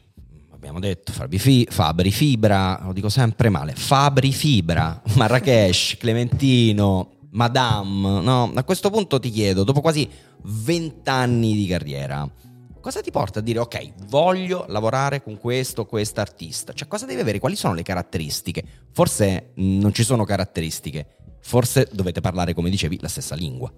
abbiamo 0.60 0.78
detto, 0.78 1.10
Fabri 1.10 2.10
Fibra, 2.10 2.80
lo 2.84 2.92
dico 2.92 3.08
sempre 3.08 3.48
male, 3.48 3.72
Fabri 3.74 4.30
Fibra, 4.30 5.00
Marrakesh, 5.16 5.96
Clementino, 5.98 7.12
Madame, 7.30 8.20
no? 8.20 8.52
A 8.54 8.62
questo 8.64 8.90
punto 8.90 9.18
ti 9.18 9.30
chiedo, 9.30 9.64
dopo 9.64 9.80
quasi 9.80 10.06
vent'anni 10.42 11.54
di 11.54 11.66
carriera, 11.66 12.30
cosa 12.78 13.00
ti 13.00 13.10
porta 13.10 13.38
a 13.38 13.42
dire 13.42 13.58
ok, 13.60 14.04
voglio 14.08 14.66
lavorare 14.68 15.22
con 15.22 15.38
questo 15.38 15.82
o 15.82 15.86
quest'artista? 15.86 16.74
Cioè 16.74 16.86
cosa 16.86 17.06
devi 17.06 17.22
avere? 17.22 17.38
Quali 17.38 17.56
sono 17.56 17.72
le 17.72 17.82
caratteristiche? 17.82 18.62
Forse 18.92 19.52
non 19.54 19.94
ci 19.94 20.04
sono 20.04 20.24
caratteristiche, 20.24 21.06
forse 21.40 21.88
dovete 21.90 22.20
parlare, 22.20 22.52
come 22.52 22.68
dicevi, 22.68 22.98
la 23.00 23.08
stessa 23.08 23.34
lingua. 23.34 23.72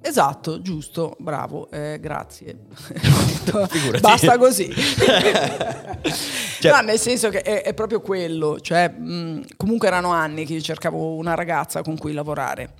Esatto, 0.00 0.62
giusto, 0.62 1.16
bravo, 1.18 1.68
eh, 1.70 1.98
grazie. 2.00 2.56
Basta 4.00 4.38
così. 4.38 4.72
cioè, 6.60 6.72
no, 6.72 6.80
nel 6.82 6.98
senso 6.98 7.28
che 7.30 7.42
è, 7.42 7.62
è 7.62 7.74
proprio 7.74 8.00
quello, 8.00 8.60
cioè, 8.60 8.88
mh, 8.88 9.56
comunque 9.56 9.88
erano 9.88 10.10
anni 10.10 10.44
che 10.46 10.54
io 10.54 10.60
cercavo 10.60 11.14
una 11.14 11.34
ragazza 11.34 11.82
con 11.82 11.98
cui 11.98 12.12
lavorare. 12.12 12.74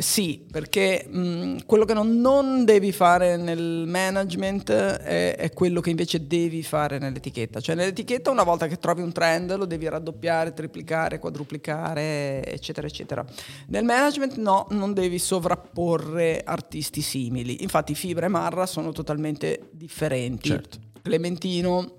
Sì, 0.00 0.44
perché 0.50 1.06
mh, 1.08 1.64
quello 1.66 1.84
che 1.84 1.94
non, 1.94 2.20
non, 2.20 2.64
devi 2.64 2.92
fare 2.92 3.36
nel 3.36 3.84
management 3.86 4.70
è, 4.70 5.36
è, 5.36 5.52
quello 5.52 5.80
che 5.80 5.90
invece 5.90 6.26
devi 6.26 6.62
fare 6.62 6.98
nell'etichetta. 6.98 7.60
Cioè 7.60 7.74
nell'etichetta 7.74 8.30
una 8.30 8.44
volta 8.44 8.66
che 8.66 8.78
trovi 8.78 9.02
un 9.02 9.12
trend 9.12 9.54
lo 9.56 9.64
devi 9.64 9.88
raddoppiare, 9.88 10.52
triplicare, 10.52 11.18
quadruplicare, 11.18 12.44
eccetera, 12.44 12.86
eccetera. 12.86 13.24
Nel 13.68 13.84
management 13.84 14.36
no, 14.36 14.66
non 14.70 14.92
devi 14.92 15.18
sovrapporre 15.18 16.42
artisti 16.44 17.00
simili. 17.00 17.62
Infatti 17.62 17.94
Fibra 17.94 18.26
e 18.26 18.28
Marra 18.30 18.66
sono 18.66 18.92
totalmente 18.92 19.68
differenti. 19.72 20.48
Certo. 20.48 20.78
Clementino 21.02 21.97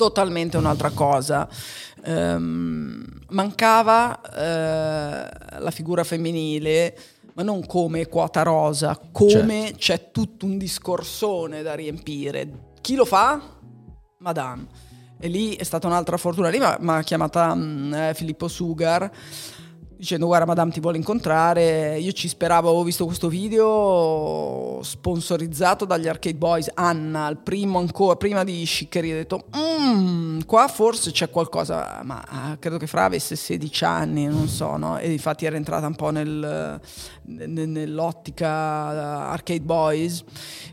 totalmente 0.00 0.56
un'altra 0.56 0.88
cosa. 0.92 1.46
Um, 2.06 3.04
mancava 3.28 4.18
uh, 4.24 5.62
la 5.62 5.70
figura 5.70 6.04
femminile, 6.04 6.96
ma 7.34 7.42
non 7.42 7.66
come 7.66 8.08
quota 8.08 8.42
rosa, 8.42 8.98
come 9.12 9.60
certo. 9.62 9.76
c'è 9.76 10.10
tutto 10.10 10.46
un 10.46 10.56
discorsone 10.56 11.60
da 11.60 11.74
riempire. 11.74 12.70
Chi 12.80 12.94
lo 12.94 13.04
fa? 13.04 13.42
Madame. 14.20 14.66
E 15.20 15.28
lì 15.28 15.54
è 15.54 15.64
stata 15.64 15.86
un'altra 15.86 16.16
fortuna. 16.16 16.48
Lì 16.48 16.58
mi 16.58 16.90
ha 16.90 17.02
chiamata 17.02 17.52
um, 17.52 18.14
Filippo 18.14 18.48
Sugar 18.48 19.10
dicendo 20.00 20.24
guarda 20.24 20.46
Madame 20.46 20.70
ti 20.70 20.80
vuole 20.80 20.96
incontrare, 20.96 21.98
io 21.98 22.12
ci 22.12 22.26
speravo, 22.26 22.68
avevo 22.68 22.84
visto 22.84 23.04
questo 23.04 23.28
video 23.28 24.80
sponsorizzato 24.82 25.84
dagli 25.84 26.08
Arcade 26.08 26.38
Boys, 26.38 26.70
Anna, 26.72 27.28
il 27.28 27.36
primo 27.36 27.78
ancora, 27.78 28.16
prima 28.16 28.42
di 28.42 28.64
Sciccheria, 28.64 29.12
ho 29.12 29.18
detto 29.18 29.44
mmm, 29.54 30.40
qua 30.46 30.68
forse 30.68 31.10
c'è 31.10 31.28
qualcosa, 31.28 32.00
ma 32.02 32.24
ah, 32.26 32.56
credo 32.58 32.78
che 32.78 32.86
Fra 32.86 33.04
avesse 33.04 33.36
16 33.36 33.84
anni, 33.84 34.24
non 34.24 34.48
so, 34.48 34.78
no? 34.78 34.96
e 34.96 35.12
infatti 35.12 35.44
era 35.44 35.56
entrata 35.56 35.86
un 35.86 35.96
po' 35.96 36.08
nel, 36.08 36.80
nell'ottica 37.24 38.48
Arcade 39.28 39.60
Boys, 39.60 40.24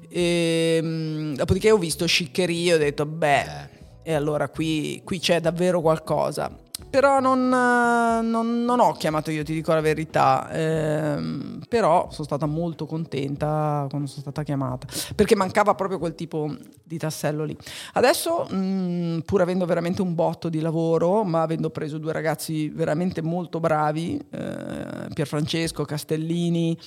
e, 0.08 0.80
mm, 0.82 1.34
dopodiché 1.34 1.70
ho 1.72 1.78
visto 1.78 2.06
Sciccheria 2.06 2.72
e 2.72 2.76
ho 2.76 2.80
detto 2.80 3.06
beh, 3.06 3.76
e 4.04 4.14
allora 4.14 4.48
qui, 4.48 5.02
qui 5.04 5.20
c'è 5.20 5.42
davvero 5.42 5.82
qualcosa 5.82 6.66
però 6.90 7.20
non, 7.20 7.50
non, 7.50 8.64
non, 8.64 8.80
ho 8.80 8.94
chiamato 8.94 9.32
io, 9.32 9.44
ti 9.44 9.54
dico 9.54 9.74
la 9.74 9.82
verità, 9.82 10.50
ehm, 10.52 11.62
però 11.68 12.10
sono 12.12 12.24
stata 12.26 12.46
molto 12.46 12.86
contenta 12.86 13.86
quando 13.90 14.08
sono 14.08 14.22
stata 14.22 14.44
chiamata, 14.44 14.88
perché 15.16 15.36
mancava 15.36 15.76
proprio 15.76 16.00
quel 16.00 16.16
tipo 16.16 16.56
di 16.84 16.98
tassello 16.98 17.44
lì. 17.44 17.58
Adesso, 17.94 18.48
mh, 18.50 18.56
mm, 18.56 19.20
pur 19.20 19.42
avendo 19.42 19.66
veramente 19.66 20.02
un 20.02 20.16
botto 20.16 20.50
di 20.50 20.60
lavoro, 20.60 21.24
ma 21.24 21.42
avendo 21.42 21.70
preso 21.70 21.98
due 21.98 22.14
ragazzi 22.14 22.70
veramente 22.70 23.22
molto 23.22 23.60
bravi, 23.60 24.20
eh, 24.30 25.08
Pierfrancesco 25.14 25.84
Castellini 25.84 26.78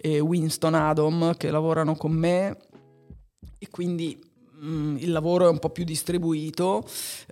e 0.00 0.20
Winston 0.20 0.74
Adam, 0.74 1.36
che 1.36 1.50
lavorano 1.50 1.96
con 1.96 2.12
me, 2.12 2.56
e 3.58 3.68
quindi 3.70 4.18
il 4.60 5.10
lavoro 5.10 5.46
è 5.46 5.50
un 5.50 5.58
po' 5.58 5.70
più 5.70 5.84
distribuito, 5.84 6.84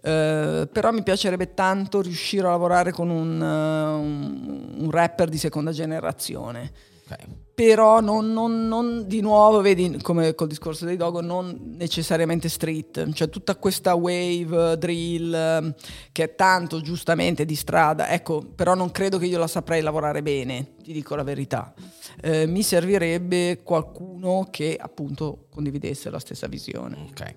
eh, 0.02 0.68
però 0.70 0.92
mi 0.92 1.02
piacerebbe 1.02 1.54
tanto 1.54 2.00
riuscire 2.00 2.46
a 2.46 2.50
lavorare 2.50 2.92
con 2.92 3.10
un, 3.10 3.40
uh, 3.40 4.00
un, 4.00 4.74
un 4.78 4.90
rapper 4.90 5.28
di 5.28 5.38
seconda 5.38 5.72
generazione. 5.72 6.94
Okay 7.06 7.44
però 7.56 8.02
non, 8.02 8.34
non, 8.34 8.68
non, 8.68 9.04
di 9.06 9.22
nuovo, 9.22 9.62
vedi 9.62 9.96
come 10.02 10.34
col 10.34 10.46
discorso 10.46 10.84
dei 10.84 10.98
Dogo, 10.98 11.22
non 11.22 11.72
necessariamente 11.78 12.50
street, 12.50 13.10
cioè 13.14 13.30
tutta 13.30 13.56
questa 13.56 13.94
wave, 13.94 14.76
drill, 14.76 15.74
che 16.12 16.22
è 16.22 16.34
tanto 16.34 16.82
giustamente 16.82 17.46
di 17.46 17.54
strada, 17.54 18.10
ecco, 18.10 18.44
però 18.54 18.74
non 18.74 18.90
credo 18.90 19.16
che 19.16 19.24
io 19.24 19.38
la 19.38 19.46
saprei 19.46 19.80
lavorare 19.80 20.20
bene, 20.20 20.74
ti 20.82 20.92
dico 20.92 21.14
la 21.14 21.22
verità. 21.22 21.72
Eh, 22.20 22.46
mi 22.46 22.62
servirebbe 22.62 23.62
qualcuno 23.62 24.48
che 24.50 24.76
appunto 24.78 25.46
condividesse 25.50 26.10
la 26.10 26.18
stessa 26.18 26.48
visione. 26.48 27.06
Ok. 27.08 27.34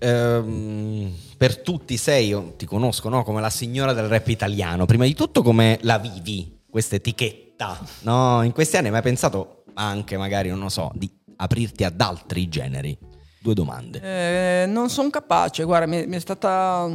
Ehm, 0.00 1.12
per 1.36 1.60
tutti 1.60 1.96
sei, 1.96 2.26
io 2.26 2.54
ti 2.56 2.66
conosco 2.66 3.08
no? 3.08 3.22
come 3.22 3.40
la 3.40 3.48
signora 3.48 3.92
del 3.92 4.08
rap 4.08 4.26
italiano, 4.26 4.86
prima 4.86 5.04
di 5.04 5.14
tutto 5.14 5.40
come 5.44 5.78
la 5.82 5.98
vivi 5.98 6.62
questa 6.68 6.96
etichetta? 6.96 7.51
No, 8.00 8.42
in 8.42 8.52
questi 8.52 8.76
anni 8.76 8.86
hai 8.86 8.92
mai 8.92 9.02
pensato 9.02 9.64
anche 9.74 10.16
magari, 10.16 10.48
non 10.48 10.60
lo 10.60 10.68
so, 10.68 10.90
di 10.94 11.10
aprirti 11.36 11.84
ad 11.84 12.00
altri 12.00 12.48
generi? 12.48 12.96
Due 13.40 13.54
domande. 13.54 14.00
Eh, 14.00 14.66
non 14.66 14.88
sono 14.88 15.10
capace, 15.10 15.64
guarda, 15.64 15.86
mi, 15.86 16.06
mi, 16.06 16.16
è 16.16 16.20
stata 16.20 16.88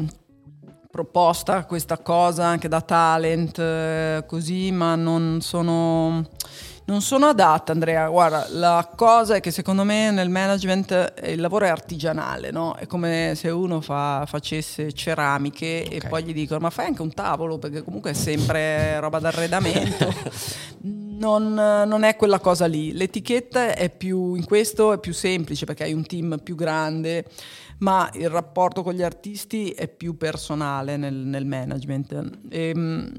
proposta 0.90 1.66
questa 1.66 1.98
cosa 1.98 2.46
anche 2.46 2.68
da 2.68 2.82
talent, 2.82 3.60
eh, 3.60 4.24
così, 4.26 4.72
ma 4.72 4.96
non 4.96 5.40
sono 5.42 6.30
non 6.88 7.02
sono 7.02 7.28
adatta, 7.28 7.74
Andrea. 7.74 8.08
Guarda, 8.08 8.48
la 8.52 8.90
cosa 8.96 9.36
è 9.36 9.40
che 9.42 9.52
secondo 9.52 9.84
me 9.84 10.10
nel 10.12 10.30
management 10.30 11.14
il 11.24 11.42
lavoro 11.42 11.66
è 11.66 11.70
artigianale, 11.70 12.50
no? 12.50 12.76
È 12.76 12.88
come 12.88 13.34
se 13.36 13.50
uno 13.50 13.82
fa, 13.82 14.24
facesse 14.26 14.94
ceramiche 14.94 15.84
okay. 15.86 15.98
e 15.98 16.08
poi 16.08 16.24
gli 16.24 16.34
dicono: 16.34 16.62
Ma 16.62 16.70
fai 16.70 16.86
anche 16.86 17.02
un 17.02 17.14
tavolo 17.14 17.58
perché 17.58 17.84
comunque 17.84 18.12
è 18.12 18.14
sempre 18.14 19.00
roba 19.02 19.20
d'arredamento. 19.20 20.14
non, 21.20 21.54
non, 21.54 22.04
è 22.04 22.16
quella 22.16 22.40
cosa 22.40 22.66
lì. 22.68 22.94
L'etichetta 22.94 23.76
è 23.76 23.90
più, 23.90 24.36
in 24.36 24.46
questo 24.46 24.94
è 24.94 25.00
più 25.00 25.14
semplice 25.14 25.66
perché 25.66 25.84
hai 25.84 25.94
un 25.94 26.06
team 26.06 26.40
più 26.42 26.56
grande, 26.56 27.26
ma 27.80 28.10
il 28.14 28.30
rapporto 28.30 28.82
con 28.82 28.94
gli 28.94 29.04
artisti 29.04 29.72
è 29.72 29.90
più 29.90 30.16
personale 30.16 30.96
nel, 30.96 31.16
nel 31.16 31.46
management. 31.46 32.30
E, 32.50 32.70
ehm, 32.70 33.12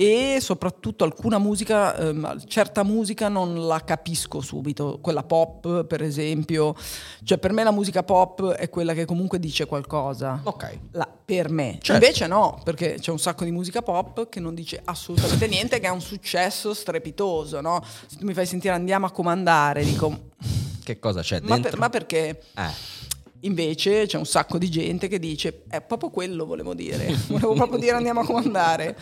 e 0.00 0.38
soprattutto 0.40 1.02
alcuna 1.02 1.38
musica, 1.38 1.96
ehm, 1.96 2.46
certa 2.46 2.84
musica 2.84 3.26
non 3.26 3.66
la 3.66 3.82
capisco 3.82 4.40
subito, 4.40 5.00
quella 5.02 5.24
pop 5.24 5.86
per 5.86 6.02
esempio, 6.02 6.76
cioè 7.24 7.36
per 7.38 7.50
me 7.50 7.64
la 7.64 7.72
musica 7.72 8.04
pop 8.04 8.52
è 8.52 8.70
quella 8.70 8.94
che 8.94 9.04
comunque 9.04 9.40
dice 9.40 9.66
qualcosa. 9.66 10.40
Ok. 10.44 10.78
La, 10.92 11.08
per 11.24 11.50
me. 11.50 11.78
Certo. 11.80 11.94
Invece 11.94 12.28
no, 12.28 12.60
perché 12.62 12.98
c'è 13.00 13.10
un 13.10 13.18
sacco 13.18 13.42
di 13.42 13.50
musica 13.50 13.82
pop 13.82 14.28
che 14.28 14.38
non 14.38 14.54
dice 14.54 14.80
assolutamente 14.84 15.48
niente, 15.50 15.80
che 15.80 15.88
ha 15.88 15.92
un 15.92 16.00
successo 16.00 16.74
strepitoso, 16.74 17.60
no? 17.60 17.82
Se 18.06 18.18
tu 18.18 18.24
mi 18.24 18.34
fai 18.34 18.46
sentire 18.46 18.74
andiamo 18.74 19.06
a 19.06 19.10
comandare, 19.10 19.82
dico... 19.82 20.26
Che 20.84 20.98
cosa 21.00 21.22
c'è 21.22 21.40
ma 21.40 21.54
dentro? 21.54 21.70
Per, 21.70 21.78
ma 21.80 21.88
perché... 21.88 22.40
Eh. 22.54 22.96
Invece 23.42 24.06
c'è 24.06 24.16
un 24.16 24.26
sacco 24.26 24.58
di 24.58 24.68
gente 24.68 25.06
che 25.06 25.20
dice, 25.20 25.62
è 25.68 25.80
proprio 25.80 26.10
quello 26.10 26.44
volevo 26.44 26.74
dire, 26.74 27.16
volevo 27.28 27.54
proprio 27.54 27.78
dire 27.78 27.92
andiamo 27.92 28.20
a 28.20 28.24
comandare 28.24 28.96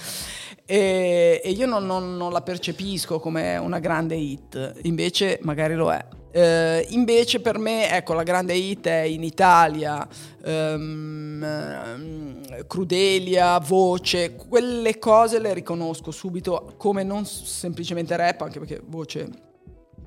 e, 0.66 1.40
e 1.42 1.50
io 1.50 1.66
non, 1.66 1.86
non, 1.86 2.16
non, 2.16 2.32
la 2.32 2.42
percepisco 2.42 3.20
come 3.20 3.56
una 3.56 3.78
grande 3.78 4.16
hit, 4.16 4.80
invece 4.82 5.38
magari 5.42 5.74
lo 5.74 5.92
è. 5.92 6.04
Eh, 6.32 6.84
invece 6.90 7.40
per 7.40 7.56
me, 7.56 7.88
ecco, 7.90 8.12
la 8.12 8.24
grande 8.24 8.54
hit 8.54 8.88
è 8.88 9.02
in 9.02 9.22
Italia, 9.22 10.06
um, 10.44 12.40
Crudelia, 12.66 13.58
Voce, 13.60 14.34
quelle 14.34 14.98
cose 14.98 15.38
le 15.38 15.54
riconosco 15.54 16.10
subito 16.10 16.74
come 16.76 17.04
non 17.04 17.24
semplicemente 17.24 18.16
rap, 18.16 18.42
anche 18.42 18.58
perché 18.58 18.82
Voce 18.84 19.28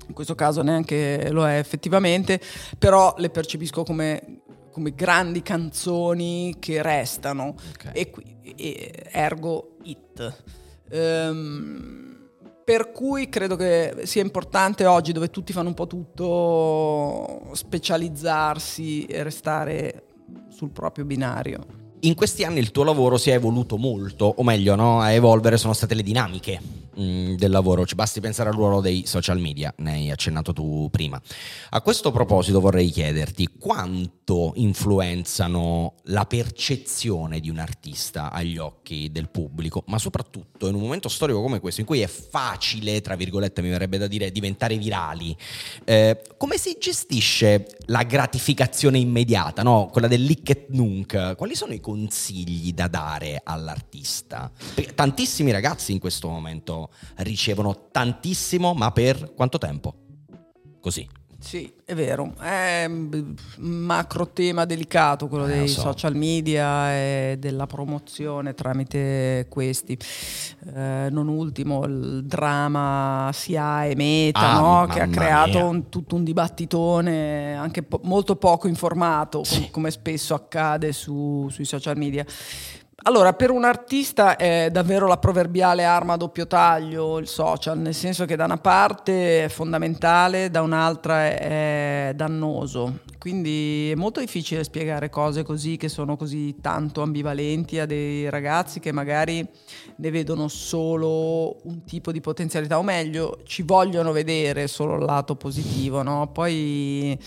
in 0.06 0.14
questo 0.14 0.34
caso 0.34 0.62
neanche 0.62 1.30
lo 1.30 1.48
è 1.48 1.56
effettivamente, 1.56 2.40
però 2.78 3.14
le 3.16 3.30
percepisco 3.30 3.82
come 3.84 4.39
come 4.70 4.94
grandi 4.94 5.42
canzoni 5.42 6.56
che 6.58 6.82
restano 6.82 7.54
okay. 7.74 7.92
e, 7.92 8.10
e, 8.56 9.08
ergo 9.10 9.76
it. 9.82 10.42
Um, 10.90 12.28
per 12.64 12.92
cui 12.92 13.28
credo 13.28 13.56
che 13.56 14.02
sia 14.04 14.22
importante 14.22 14.86
oggi, 14.86 15.12
dove 15.12 15.30
tutti 15.30 15.52
fanno 15.52 15.68
un 15.68 15.74
po' 15.74 15.88
tutto, 15.88 17.50
specializzarsi 17.52 19.06
e 19.06 19.22
restare 19.24 20.04
sul 20.50 20.70
proprio 20.70 21.04
binario. 21.04 21.79
In 22.02 22.14
questi 22.14 22.44
anni 22.44 22.60
il 22.60 22.70
tuo 22.70 22.82
lavoro 22.84 23.18
si 23.18 23.28
è 23.28 23.34
evoluto 23.34 23.76
molto, 23.76 24.24
o 24.24 24.42
meglio, 24.42 24.74
no? 24.74 25.02
a 25.02 25.10
evolvere 25.10 25.58
sono 25.58 25.74
state 25.74 25.94
le 25.94 26.02
dinamiche 26.02 26.58
mm, 26.98 27.34
del 27.34 27.50
lavoro, 27.50 27.84
ci 27.84 27.94
basti 27.94 28.20
pensare 28.20 28.48
al 28.48 28.54
ruolo 28.54 28.80
dei 28.80 29.04
social 29.04 29.38
media, 29.38 29.74
ne 29.78 29.92
hai 29.92 30.10
accennato 30.10 30.54
tu 30.54 30.88
prima. 30.90 31.20
A 31.68 31.82
questo 31.82 32.10
proposito 32.10 32.58
vorrei 32.58 32.88
chiederti 32.88 33.50
quanto 33.58 34.52
influenzano 34.54 35.96
la 36.04 36.24
percezione 36.24 37.38
di 37.38 37.50
un 37.50 37.58
artista 37.58 38.32
agli 38.32 38.56
occhi 38.56 39.12
del 39.12 39.28
pubblico, 39.28 39.84
ma 39.88 39.98
soprattutto 39.98 40.68
in 40.68 40.76
un 40.76 40.80
momento 40.80 41.10
storico 41.10 41.42
come 41.42 41.60
questo, 41.60 41.82
in 41.82 41.86
cui 41.86 42.00
è 42.00 42.06
facile, 42.06 43.02
tra 43.02 43.14
virgolette 43.14 43.60
mi 43.60 43.68
verrebbe 43.68 43.98
da 43.98 44.06
dire, 44.06 44.32
diventare 44.32 44.78
virali, 44.78 45.36
eh, 45.84 46.18
come 46.38 46.56
si 46.56 46.78
gestisce 46.80 47.66
la 47.86 48.04
gratificazione 48.04 48.96
immediata, 48.96 49.62
no? 49.62 49.90
quella 49.92 50.08
del 50.08 50.22
lick 50.22 50.48
et 50.48 50.68
nunc? 50.70 51.34
Quali 51.36 51.54
sono 51.54 51.74
i 51.74 51.80
consigli 51.90 52.72
da 52.72 52.86
dare 52.86 53.40
all'artista? 53.42 54.50
Perché 54.74 54.94
tantissimi 54.94 55.50
ragazzi 55.50 55.90
in 55.90 55.98
questo 55.98 56.28
momento 56.28 56.90
ricevono 57.16 57.88
tantissimo, 57.90 58.74
ma 58.74 58.92
per 58.92 59.34
quanto 59.34 59.58
tempo? 59.58 59.94
Così. 60.80 61.19
Sì, 61.40 61.72
è 61.86 61.94
vero, 61.94 62.34
è 62.38 62.84
un 62.86 63.34
macro 63.56 64.28
tema 64.28 64.66
delicato 64.66 65.26
quello 65.26 65.46
eh, 65.46 65.58
dei 65.58 65.68
so. 65.68 65.80
social 65.80 66.14
media 66.14 66.92
e 66.92 67.36
della 67.38 67.66
promozione 67.66 68.52
tramite 68.52 69.46
questi. 69.48 69.98
Eh, 70.74 71.08
non 71.10 71.28
ultimo 71.28 71.84
il 71.86 72.24
dramma 72.26 73.30
SIA 73.32 73.86
e 73.86 73.96
Meta, 73.96 74.50
ah, 74.50 74.60
no? 74.60 74.86
che 74.86 75.00
ha 75.00 75.08
creato 75.08 75.64
un, 75.64 75.88
tutto 75.88 76.14
un 76.14 76.24
dibattitone 76.24 77.54
anche 77.54 77.82
po- 77.82 78.00
molto 78.04 78.36
poco 78.36 78.68
informato, 78.68 79.42
sì. 79.42 79.60
com- 79.62 79.70
come 79.70 79.90
spesso 79.90 80.34
accade 80.34 80.92
su, 80.92 81.48
sui 81.50 81.64
social 81.64 81.96
media. 81.96 82.24
Allora, 83.04 83.32
per 83.32 83.50
un 83.50 83.64
artista 83.64 84.36
è 84.36 84.68
davvero 84.70 85.06
la 85.06 85.16
proverbiale 85.16 85.84
arma 85.84 86.12
a 86.12 86.16
doppio 86.18 86.46
taglio 86.46 87.16
il 87.16 87.26
social, 87.26 87.78
nel 87.78 87.94
senso 87.94 88.26
che 88.26 88.36
da 88.36 88.44
una 88.44 88.58
parte 88.58 89.44
è 89.44 89.48
fondamentale, 89.48 90.50
da 90.50 90.60
un'altra 90.60 91.24
è 91.28 92.12
dannoso. 92.14 92.98
Quindi 93.18 93.90
è 93.90 93.94
molto 93.94 94.20
difficile 94.20 94.64
spiegare 94.64 95.08
cose 95.08 95.42
così 95.42 95.78
che 95.78 95.88
sono 95.88 96.16
così 96.16 96.56
tanto 96.60 97.00
ambivalenti 97.00 97.78
a 97.78 97.86
dei 97.86 98.28
ragazzi 98.28 98.80
che 98.80 98.92
magari 98.92 99.46
ne 99.96 100.10
vedono 100.10 100.48
solo 100.48 101.56
un 101.64 101.84
tipo 101.84 102.12
di 102.12 102.20
potenzialità, 102.20 102.78
o 102.78 102.82
meglio, 102.82 103.38
ci 103.44 103.62
vogliono 103.62 104.12
vedere 104.12 104.68
solo 104.68 104.96
il 104.96 105.04
lato 105.04 105.36
positivo, 105.36 106.02
no? 106.02 106.30
Poi 106.32 107.18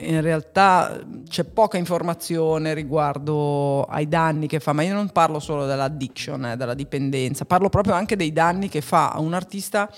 in 0.00 0.20
realtà 0.20 1.00
c'è 1.28 1.44
poca 1.44 1.76
informazione 1.76 2.74
riguardo 2.74 3.84
ai 3.84 4.08
danni 4.08 4.46
che 4.46 4.60
fa, 4.60 4.72
ma 4.72 4.82
io 4.82 4.94
non 4.94 5.10
parlo 5.10 5.38
solo 5.38 5.66
dell'addiction, 5.66 6.44
eh, 6.46 6.56
della 6.56 6.74
dipendenza, 6.74 7.44
parlo 7.44 7.68
proprio 7.68 7.94
anche 7.94 8.16
dei 8.16 8.32
danni 8.32 8.68
che 8.68 8.80
fa 8.80 9.10
a 9.10 9.20
un 9.20 9.34
artista 9.34 9.90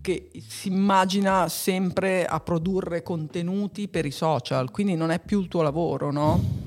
che 0.00 0.30
si 0.46 0.68
immagina 0.68 1.48
sempre 1.48 2.24
a 2.24 2.40
produrre 2.40 3.02
contenuti 3.02 3.88
per 3.88 4.06
i 4.06 4.10
social, 4.10 4.70
quindi 4.70 4.94
non 4.94 5.10
è 5.10 5.18
più 5.18 5.40
il 5.40 5.48
tuo 5.48 5.62
lavoro, 5.62 6.10
no? 6.10 6.66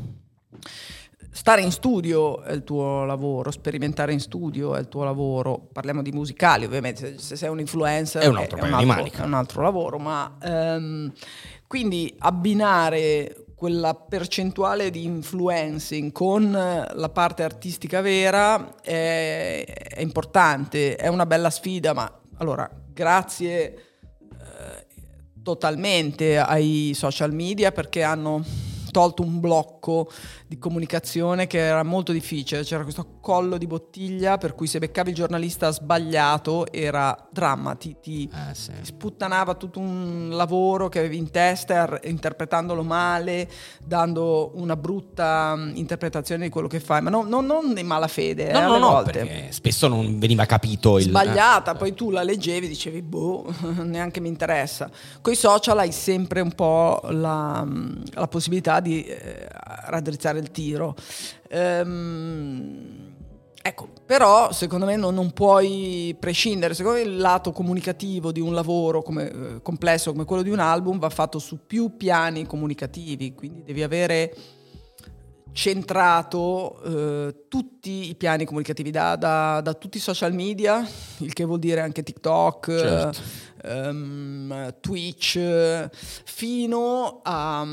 Stare 1.34 1.62
in 1.62 1.72
studio 1.72 2.42
è 2.42 2.52
il 2.52 2.66
tuo 2.66 3.06
lavoro, 3.06 3.52
sperimentare 3.52 4.12
in 4.12 4.20
studio 4.20 4.76
è 4.76 4.80
il 4.80 4.90
tuo 4.90 5.06
lavoro. 5.06 5.70
Parliamo 5.72 6.02
di 6.02 6.12
musicali, 6.12 6.66
ovviamente, 6.66 7.18
se 7.20 7.38
sei 7.38 7.48
un 7.48 7.62
influencer 7.62 8.22
è 8.22 8.28
un 8.28 8.36
altro, 8.36 8.58
è 8.58 8.64
un 8.64 8.74
altro, 8.74 9.24
è 9.24 9.26
un 9.26 9.34
altro 9.34 9.62
lavoro, 9.62 9.98
ma 9.98 10.36
um, 10.44 11.12
quindi 11.72 12.14
abbinare 12.18 13.46
quella 13.56 13.94
percentuale 13.94 14.90
di 14.90 15.06
influencing 15.06 16.12
con 16.12 16.52
la 16.52 17.10
parte 17.10 17.44
artistica 17.44 18.02
vera 18.02 18.76
è, 18.82 19.64
è 19.66 20.02
importante, 20.02 20.98
è 20.98 21.08
una 21.08 21.26
bella 21.26 21.50
sfida, 21.50 21.94
ma 21.94 22.14
allora 22.40 22.70
grazie 22.92 23.74
eh, 23.74 24.88
totalmente 25.42 26.40
ai 26.40 26.92
social 26.94 27.34
media 27.34 27.72
perché 27.72 28.04
hanno 28.04 28.44
tolto 28.92 29.24
un 29.24 29.40
blocco 29.40 30.12
di 30.52 30.58
comunicazione 30.60 31.48
che 31.48 31.60
era 31.60 31.82
molto 31.82 32.12
difficile, 32.12 32.64
c'era 32.64 32.84
questo 32.84 33.20
collo 33.22 33.58
di 33.58 33.68
bottiglia 33.68 34.38
per 34.38 34.54
cui 34.54 34.68
se 34.68 34.80
beccavi 34.80 35.12
il 35.12 35.16
giornalista 35.16 35.72
sbagliato 35.72 36.70
era 36.74 37.18
dramma, 37.32 37.76
ti, 37.76 37.96
ti, 38.02 38.30
Eh, 38.30 38.54
sì. 38.54 38.72
ti 38.74 38.84
sputtanava 38.84 39.54
tutto 39.54 39.80
un 39.80 40.28
lavoro 40.34 40.90
che 40.90 41.00
avevi 41.00 41.16
in 41.16 41.32
testa, 41.32 41.74
er- 41.84 42.00
interpretandolo 42.04 42.84
male, 42.84 43.50
dando 43.82 44.52
una 44.56 44.76
brutta 44.76 45.54
mm, 45.56 45.76
interpretazione 45.78 46.44
di 46.44 46.50
quello 46.50 46.68
che 46.68 46.82
fai, 46.82 47.02
ma 47.02 47.10
no- 47.10 47.24
no- 47.24 47.40
non 47.40 47.74
in 47.78 47.88
malafede, 47.88 48.50
eh, 48.50 48.52
No, 48.52 48.60
no, 48.68 48.78
no, 48.78 48.90
volte. 48.90 49.48
spesso 49.52 49.88
non 49.88 50.20
veniva 50.20 50.44
capito 50.44 50.98
il... 50.98 51.06
Sbagliata, 51.06 51.76
poi 51.76 51.94
tu 51.94 52.10
la 52.10 52.24
leggevi 52.24 52.66
e 52.66 52.70
dicevi, 52.70 53.02
boh, 53.02 53.46
neanche 53.84 54.20
mi 54.20 54.28
interessa. 54.28 54.90
Con 55.22 55.32
i 55.32 55.38
social 55.38 55.78
hai 55.80 55.94
sempre 55.94 56.42
un 56.42 56.52
po' 56.52 57.00
la, 57.06 57.66
la 58.16 58.28
possibilità 58.28 58.82
di 58.82 59.06
eh, 59.06 59.48
raddrizzare 59.86 60.40
il 60.42 60.52
tiro. 60.52 60.96
Ehm, 61.50 63.14
ecco, 63.62 63.90
però 64.06 64.52
secondo 64.52 64.86
me 64.86 64.96
non, 64.96 65.14
non 65.14 65.32
puoi 65.32 66.16
prescindere, 66.20 66.74
secondo 66.74 66.98
me 67.00 67.06
il 67.06 67.18
lato 67.18 67.52
comunicativo 67.52 68.32
di 68.32 68.40
un 68.40 68.54
lavoro 68.54 69.02
come, 69.02 69.30
eh, 69.30 69.62
complesso 69.62 70.12
come 70.12 70.26
quello 70.26 70.42
di 70.42 70.50
un 70.50 70.60
album 70.60 71.00
va 71.00 71.10
fatto 71.10 71.40
su 71.40 71.60
più 71.66 71.96
piani 71.96 72.46
comunicativi, 72.46 73.34
quindi 73.36 73.64
devi 73.64 73.84
avere 73.84 74.36
centrato 75.54 76.82
eh, 76.84 77.36
tutti 77.50 78.10
i 78.10 78.16
piani 78.16 78.46
comunicativi 78.46 78.90
da, 78.90 79.18
da- 79.18 79.60
da 79.62 79.74
tutti 79.74 79.98
i 79.98 80.00
social 80.00 80.34
media, 80.34 80.86
il 81.18 81.34
che 81.34 81.44
vuol 81.44 81.60
dire 81.60 81.82
anche 81.82 82.04
TikTok, 82.04 82.66
Certo. 82.68 83.20
eh, 83.20 83.24
ehm, 83.64 84.76
Twitch, 84.80 85.90
fino, 86.26 87.22
a, 87.24 87.66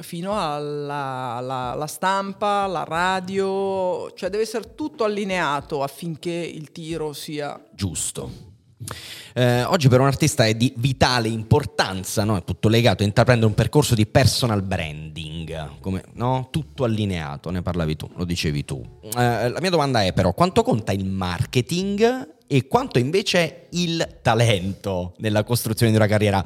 fino 0.00 0.32
alla, 0.40 1.34
alla- 1.36 1.70
alla 1.72 1.86
stampa, 1.86 2.66
la 2.66 2.84
radio, 2.84 4.12
cioè 4.12 4.30
deve 4.30 4.42
essere 4.42 4.74
tutto 4.74 5.04
allineato 5.04 5.82
affinché 5.82 6.30
il 6.32 6.72
tiro 6.72 7.12
sia 7.12 7.60
Giusto. 7.72 8.54
Eh, 9.34 9.62
oggi 9.64 9.88
per 9.88 10.00
un 10.00 10.06
artista 10.06 10.46
è 10.46 10.54
di 10.54 10.72
vitale 10.76 11.28
importanza, 11.28 12.24
no? 12.24 12.36
è 12.36 12.44
tutto 12.44 12.68
legato 12.68 13.02
intraprendere 13.02 13.48
un 13.48 13.54
percorso 13.54 13.94
di 13.94 14.06
personal 14.06 14.62
branding, 14.62 15.80
come, 15.80 16.04
no? 16.14 16.48
tutto 16.50 16.84
allineato, 16.84 17.50
ne 17.50 17.62
parlavi 17.62 17.96
tu, 17.96 18.10
lo 18.16 18.24
dicevi 18.24 18.64
tu. 18.64 18.82
Eh, 19.02 19.48
la 19.48 19.60
mia 19.60 19.70
domanda 19.70 20.02
è 20.02 20.12
però, 20.12 20.32
quanto 20.32 20.62
conta 20.62 20.92
il 20.92 21.06
marketing 21.06 22.34
e 22.46 22.66
quanto 22.66 22.98
invece 22.98 23.66
il 23.70 24.18
talento 24.22 25.14
nella 25.18 25.42
costruzione 25.42 25.90
di 25.90 25.98
una 25.98 26.06
carriera? 26.06 26.44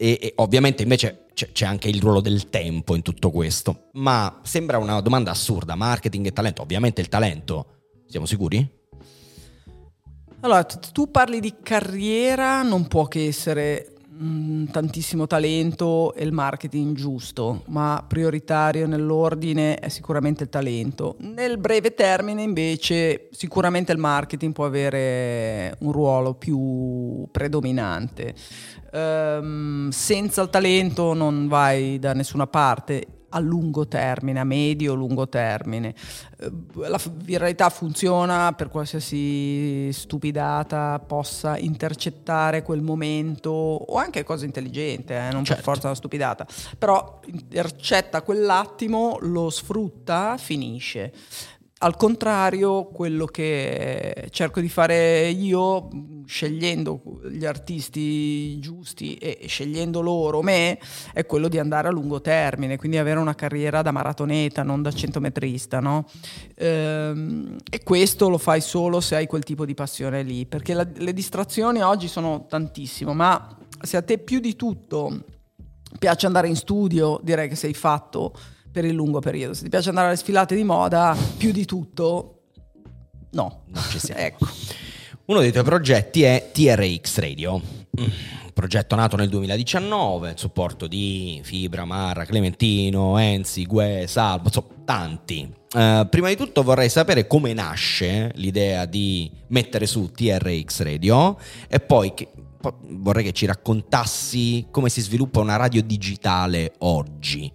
E, 0.00 0.18
e 0.20 0.32
ovviamente 0.36 0.84
invece 0.84 1.26
c'è 1.34 1.66
anche 1.66 1.88
il 1.88 2.00
ruolo 2.00 2.20
del 2.20 2.48
tempo 2.48 2.94
in 2.94 3.02
tutto 3.02 3.30
questo, 3.30 3.90
ma 3.94 4.40
sembra 4.42 4.78
una 4.78 5.00
domanda 5.00 5.30
assurda, 5.30 5.74
marketing 5.74 6.26
e 6.26 6.32
talento, 6.32 6.62
ovviamente 6.62 7.00
il 7.00 7.08
talento, 7.08 7.66
siamo 8.06 8.26
sicuri? 8.26 8.77
Allora, 10.40 10.62
tu 10.62 11.10
parli 11.10 11.40
di 11.40 11.54
carriera, 11.64 12.62
non 12.62 12.86
può 12.86 13.06
che 13.06 13.26
essere 13.26 13.94
mm, 14.22 14.66
tantissimo 14.66 15.26
talento 15.26 16.14
e 16.14 16.22
il 16.22 16.30
marketing 16.30 16.94
giusto, 16.94 17.64
ma 17.66 18.04
prioritario 18.06 18.86
nell'ordine 18.86 19.74
è 19.74 19.88
sicuramente 19.88 20.44
il 20.44 20.48
talento. 20.48 21.16
Nel 21.18 21.58
breve 21.58 21.92
termine, 21.92 22.42
invece, 22.42 23.26
sicuramente 23.32 23.90
il 23.90 23.98
marketing 23.98 24.52
può 24.52 24.64
avere 24.64 25.74
un 25.80 25.90
ruolo 25.90 26.34
più 26.34 27.26
predominante. 27.32 28.32
Ehm, 28.92 29.88
senza 29.90 30.40
il 30.40 30.50
talento 30.50 31.14
non 31.14 31.48
vai 31.48 31.98
da 31.98 32.12
nessuna 32.12 32.46
parte 32.46 33.17
a 33.30 33.38
lungo 33.40 33.86
termine, 33.86 34.40
a 34.40 34.44
medio 34.44 34.94
lungo 34.94 35.28
termine. 35.28 35.94
Eh, 36.38 36.50
La 36.88 37.00
viralità 37.22 37.68
funziona 37.70 38.52
per 38.52 38.68
qualsiasi 38.68 39.90
stupidata 39.92 40.98
possa 40.98 41.58
intercettare 41.58 42.62
quel 42.62 42.80
momento 42.82 43.50
o 43.50 43.96
anche 43.96 44.24
cosa 44.24 44.44
intelligente, 44.44 45.14
eh, 45.16 45.30
non 45.30 45.42
per 45.42 45.46
Certo. 45.56 45.62
forza 45.62 45.86
una 45.88 45.96
stupidata, 45.96 46.46
però 46.78 47.20
intercetta 47.26 48.22
quell'attimo, 48.22 49.18
lo 49.20 49.50
sfrutta, 49.50 50.36
finisce. 50.38 51.12
Al 51.80 51.94
contrario, 51.94 52.86
quello 52.86 53.24
che 53.26 54.26
cerco 54.30 54.58
di 54.60 54.68
fare 54.68 55.28
io, 55.28 55.88
scegliendo 56.26 57.00
gli 57.30 57.44
artisti 57.44 58.58
giusti 58.58 59.14
e 59.14 59.44
scegliendo 59.46 60.00
loro, 60.00 60.42
me, 60.42 60.80
è 61.12 61.24
quello 61.24 61.46
di 61.46 61.56
andare 61.56 61.86
a 61.86 61.92
lungo 61.92 62.20
termine, 62.20 62.76
quindi 62.78 62.96
avere 62.98 63.20
una 63.20 63.36
carriera 63.36 63.80
da 63.82 63.92
maratoneta, 63.92 64.64
non 64.64 64.82
da 64.82 64.90
centometrista, 64.90 65.78
no? 65.78 66.06
Ehm, 66.56 67.56
e 67.70 67.82
questo 67.84 68.28
lo 68.28 68.38
fai 68.38 68.60
solo 68.60 69.00
se 69.00 69.14
hai 69.14 69.28
quel 69.28 69.44
tipo 69.44 69.64
di 69.64 69.74
passione 69.74 70.24
lì, 70.24 70.46
perché 70.46 70.74
la- 70.74 70.88
le 70.92 71.12
distrazioni 71.12 71.80
oggi 71.80 72.08
sono 72.08 72.46
tantissimo, 72.48 73.14
ma 73.14 73.56
se 73.80 73.96
a 73.96 74.02
te 74.02 74.18
più 74.18 74.40
di 74.40 74.56
tutto 74.56 75.24
piace 75.96 76.26
andare 76.26 76.48
in 76.48 76.56
studio, 76.56 77.20
direi 77.22 77.48
che 77.48 77.54
sei 77.54 77.72
fatto 77.72 78.34
per 78.70 78.84
il 78.84 78.94
lungo 78.94 79.20
periodo. 79.20 79.54
Se 79.54 79.62
ti 79.62 79.68
piace 79.68 79.88
andare 79.88 80.08
alle 80.08 80.16
sfilate 80.16 80.54
di 80.54 80.64
moda, 80.64 81.16
più 81.36 81.52
di 81.52 81.64
tutto, 81.64 82.42
no. 83.32 83.62
Non 83.66 83.82
ci 83.90 83.98
siamo. 83.98 84.20
Ecco. 84.28 84.46
Uno 85.26 85.40
dei 85.40 85.52
tuoi 85.52 85.64
progetti 85.64 86.22
è 86.22 86.48
TRX 86.52 87.18
Radio, 87.18 87.60
un 87.98 88.10
progetto 88.54 88.94
nato 88.96 89.16
nel 89.16 89.28
2019, 89.28 90.30
il 90.30 90.38
supporto 90.38 90.86
di 90.86 91.38
Fibra, 91.44 91.84
Marra, 91.84 92.24
Clementino, 92.24 93.18
Enzi, 93.18 93.66
Gue, 93.66 94.06
Salvo, 94.08 94.44
insomma, 94.46 94.68
tanti. 94.86 95.52
Eh, 95.76 96.06
prima 96.08 96.28
di 96.28 96.36
tutto 96.36 96.62
vorrei 96.62 96.88
sapere 96.88 97.26
come 97.26 97.52
nasce 97.52 98.32
l'idea 98.36 98.86
di 98.86 99.30
mettere 99.48 99.84
su 99.84 100.10
TRX 100.10 100.80
Radio 100.80 101.36
e 101.68 101.78
poi 101.78 102.14
che- 102.14 102.32
poi 102.58 102.72
vorrei 102.88 103.24
che 103.24 103.32
ci 103.32 103.44
raccontassi 103.44 104.68
come 104.70 104.88
si 104.88 105.02
sviluppa 105.02 105.40
una 105.40 105.56
radio 105.56 105.82
digitale 105.82 106.72
oggi. 106.78 107.52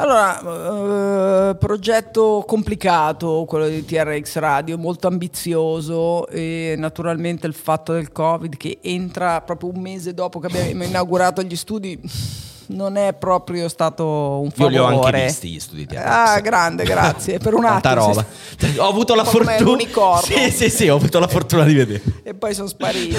Allora, 0.00 1.50
eh, 1.50 1.56
progetto 1.56 2.42
complicato 2.46 3.44
quello 3.46 3.68
di 3.68 3.84
TRX 3.84 4.36
Radio, 4.36 4.78
molto 4.78 5.08
ambizioso 5.08 6.26
e 6.28 6.74
naturalmente 6.78 7.46
il 7.46 7.52
fatto 7.52 7.92
del 7.92 8.10
Covid 8.10 8.56
che 8.56 8.78
entra 8.80 9.42
proprio 9.42 9.68
un 9.68 9.78
mese 9.78 10.14
dopo 10.14 10.38
che 10.38 10.46
abbiamo 10.46 10.84
inaugurato 10.84 11.42
gli 11.42 11.54
studi 11.54 12.00
non 12.70 12.96
è 12.96 13.12
proprio 13.14 13.68
stato 13.68 14.04
un 14.40 14.46
Io 14.46 14.50
favore. 14.50 14.70
li 14.72 14.78
ho 14.78 14.86
anche 14.86 15.22
visti 15.24 15.48
gli 15.50 15.60
studi 15.60 15.86
TRX. 15.86 16.02
Ah, 16.04 16.40
grande, 16.40 16.84
grazie. 16.84 17.38
Per 17.38 17.54
un 17.54 17.64
attimo. 17.64 17.94
roba. 17.94 18.24
Ho 18.78 18.88
avuto 18.88 19.14
la 19.14 19.24
fortuna. 19.24 20.18
Sì, 20.22 20.50
sì, 20.50 20.70
sì, 20.70 20.88
ho 20.88 20.96
avuto 20.96 21.18
la 21.18 21.28
fortuna 21.28 21.64
di 21.64 21.74
vedere. 21.74 22.02
e 22.22 22.34
poi 22.34 22.54
sono 22.54 22.68
spariti. 22.68 23.16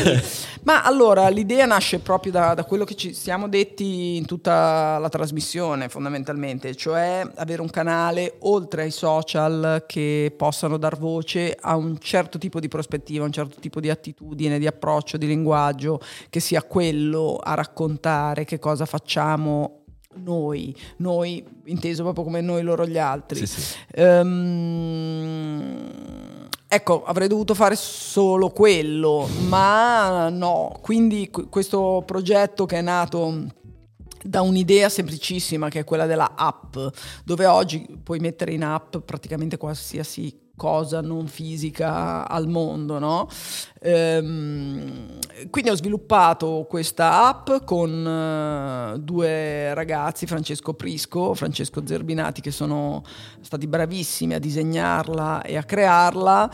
Ma 0.64 0.84
allora 0.84 1.28
l'idea 1.30 1.66
nasce 1.66 2.00
proprio 2.00 2.32
da, 2.32 2.54
da 2.54 2.64
quello 2.64 2.84
che 2.84 2.96
ci 2.96 3.14
siamo 3.14 3.48
detti 3.50 4.18
in 4.18 4.26
tutta 4.26 4.98
la 5.00 5.10
trasmissione, 5.10 5.90
fondamentalmente, 5.90 6.76
cioè 6.76 7.28
avere 7.36 7.62
un 7.62 7.70
canale 7.70 8.36
oltre 8.42 8.84
ai 8.84 8.92
social 8.92 9.86
che 9.88 10.32
possano 10.38 10.78
dar 10.78 10.98
voce 11.00 11.58
a 11.60 11.76
un 11.76 11.98
certo 12.00 12.38
tipo 12.38 12.60
di 12.60 12.68
prospettiva, 12.68 13.26
un 13.26 13.32
certo 13.32 13.60
tipo 13.60 13.80
di 13.80 13.90
attitudine, 13.90 14.60
di 14.60 14.68
approccio, 14.68 15.18
di 15.18 15.26
linguaggio, 15.26 16.00
che 16.30 16.40
sia 16.40 16.62
quello 16.64 17.40
a 17.42 17.56
raccontare 17.56 18.46
che 18.46 18.60
cosa 18.60 18.86
facciamo 18.86 19.41
noi, 20.16 20.76
noi 20.98 21.44
inteso 21.66 22.04
proprio 22.04 22.24
come 22.24 22.42
noi 22.42 22.64
loro 22.64 22.86
gli 22.86 22.98
altri. 22.98 23.40
Sì, 23.40 23.48
sì. 23.62 23.76
Ehm, 23.94 25.78
ecco, 26.68 27.04
avrei 27.04 27.28
dovuto 27.28 27.54
fare 27.54 27.76
solo 27.76 28.50
quello, 28.50 29.28
ma 29.48 30.30
no. 30.30 30.78
Quindi 30.82 31.30
qu- 31.30 31.50
questo 31.50 32.04
progetto 32.06 32.66
che 32.66 32.78
è 32.78 32.82
nato 32.82 33.60
da 34.24 34.42
un'idea 34.42 34.90
semplicissima 34.90 35.70
che 35.70 35.80
è 35.80 35.84
quella 35.84 36.06
della 36.06 36.34
app, 36.36 36.78
dove 37.24 37.46
oggi 37.46 37.88
puoi 38.04 38.20
mettere 38.20 38.54
in 38.54 38.64
app 38.64 38.98
praticamente 38.98 39.58
qualsiasi 39.58 40.51
cosa 40.62 41.02
non 41.02 41.26
fisica 41.26 42.30
al 42.30 42.48
mondo, 42.48 43.00
no? 43.00 43.28
Ehm, 43.80 45.18
quindi 45.50 45.72
ho 45.72 45.76
sviluppato 45.76 46.68
questa 46.70 47.28
app 47.30 47.66
con 47.66 47.90
eh, 48.06 49.00
due 49.00 49.74
ragazzi, 49.74 50.28
Francesco 50.28 50.76
Prisco, 50.76 51.34
Francesco 51.34 51.82
Zerbinati, 51.84 52.42
che 52.42 52.52
sono 52.52 53.02
stati 53.42 53.66
bravissimi 53.66 54.36
a 54.36 54.40
disegnarla 54.40 55.42
e 55.42 55.58
a 55.58 55.64
crearla. 55.64 56.52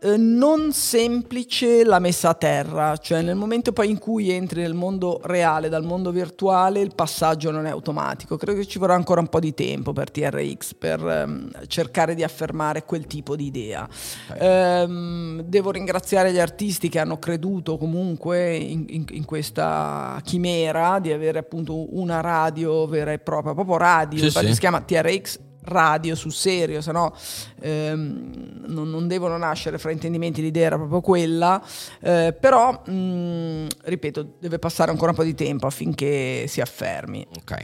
Eh, 0.00 0.16
non 0.16 0.72
semplice 0.72 1.84
la 1.84 2.00
messa 2.00 2.30
a 2.30 2.34
terra, 2.34 2.96
cioè 2.96 3.22
nel 3.22 3.36
momento 3.36 3.72
poi 3.72 3.88
in 3.88 3.98
cui 3.98 4.30
entri 4.30 4.60
nel 4.60 4.74
mondo 4.74 5.20
reale 5.22 5.68
dal 5.68 5.84
mondo 5.84 6.10
virtuale 6.10 6.80
il 6.80 6.92
passaggio 6.94 7.52
non 7.52 7.66
è 7.66 7.70
automatico. 7.70 8.36
Credo 8.36 8.58
che 8.58 8.66
ci 8.66 8.78
vorrà 8.78 8.94
ancora 8.94 9.20
un 9.20 9.28
po' 9.28 9.38
di 9.38 9.54
tempo 9.54 9.92
per 9.92 10.10
TRX 10.10 10.74
per 10.74 11.02
um, 11.02 11.50
cercare 11.68 12.14
di 12.16 12.24
affermare 12.24 12.84
quel 12.84 13.06
tipo 13.06 13.36
di 13.36 13.46
idea. 13.46 13.88
Okay. 14.30 14.84
Um, 14.84 15.42
devo 15.42 15.70
ringraziare 15.70 16.32
gli 16.32 16.40
artisti 16.40 16.88
che 16.88 16.98
hanno 16.98 17.18
creduto 17.18 17.78
comunque 17.78 18.56
in, 18.56 18.86
in, 18.88 19.04
in, 19.10 19.24
questa 19.24 20.20
chimera 20.24 20.98
di 20.98 21.12
avere 21.12 21.38
appunto 21.38 21.96
una 21.96 22.20
radio 22.20 22.86
vera 22.86 23.12
e 23.12 23.18
propria, 23.18 23.54
proprio 23.54 23.76
radio, 23.76 24.18
sì, 24.18 24.30
sì. 24.30 24.52
si 24.52 24.60
chiama 24.60 24.80
TRX 24.80 25.45
radio 25.66 26.14
sul 26.14 26.32
serio, 26.32 26.80
se 26.80 26.92
no 26.92 27.14
ehm, 27.60 28.64
non, 28.66 28.88
non, 28.90 29.06
devono 29.06 29.36
nascere 29.36 29.78
fraintendimenti, 29.78 30.40
l'idea 30.40 30.66
era 30.66 30.76
proprio 30.76 31.00
quella, 31.00 31.62
eh, 32.00 32.34
però 32.38 32.82
mh, 32.84 32.92
mm, 32.92 33.66
ripeto, 33.84 34.34
deve 34.38 34.58
passare 34.58 34.90
ancora 34.90 35.10
un 35.10 35.16
po' 35.16 35.24
di 35.24 35.34
tempo 35.34 35.66
affinché 35.66 36.46
si 36.46 36.60
affermi. 36.60 37.26
Ok, 37.38 37.56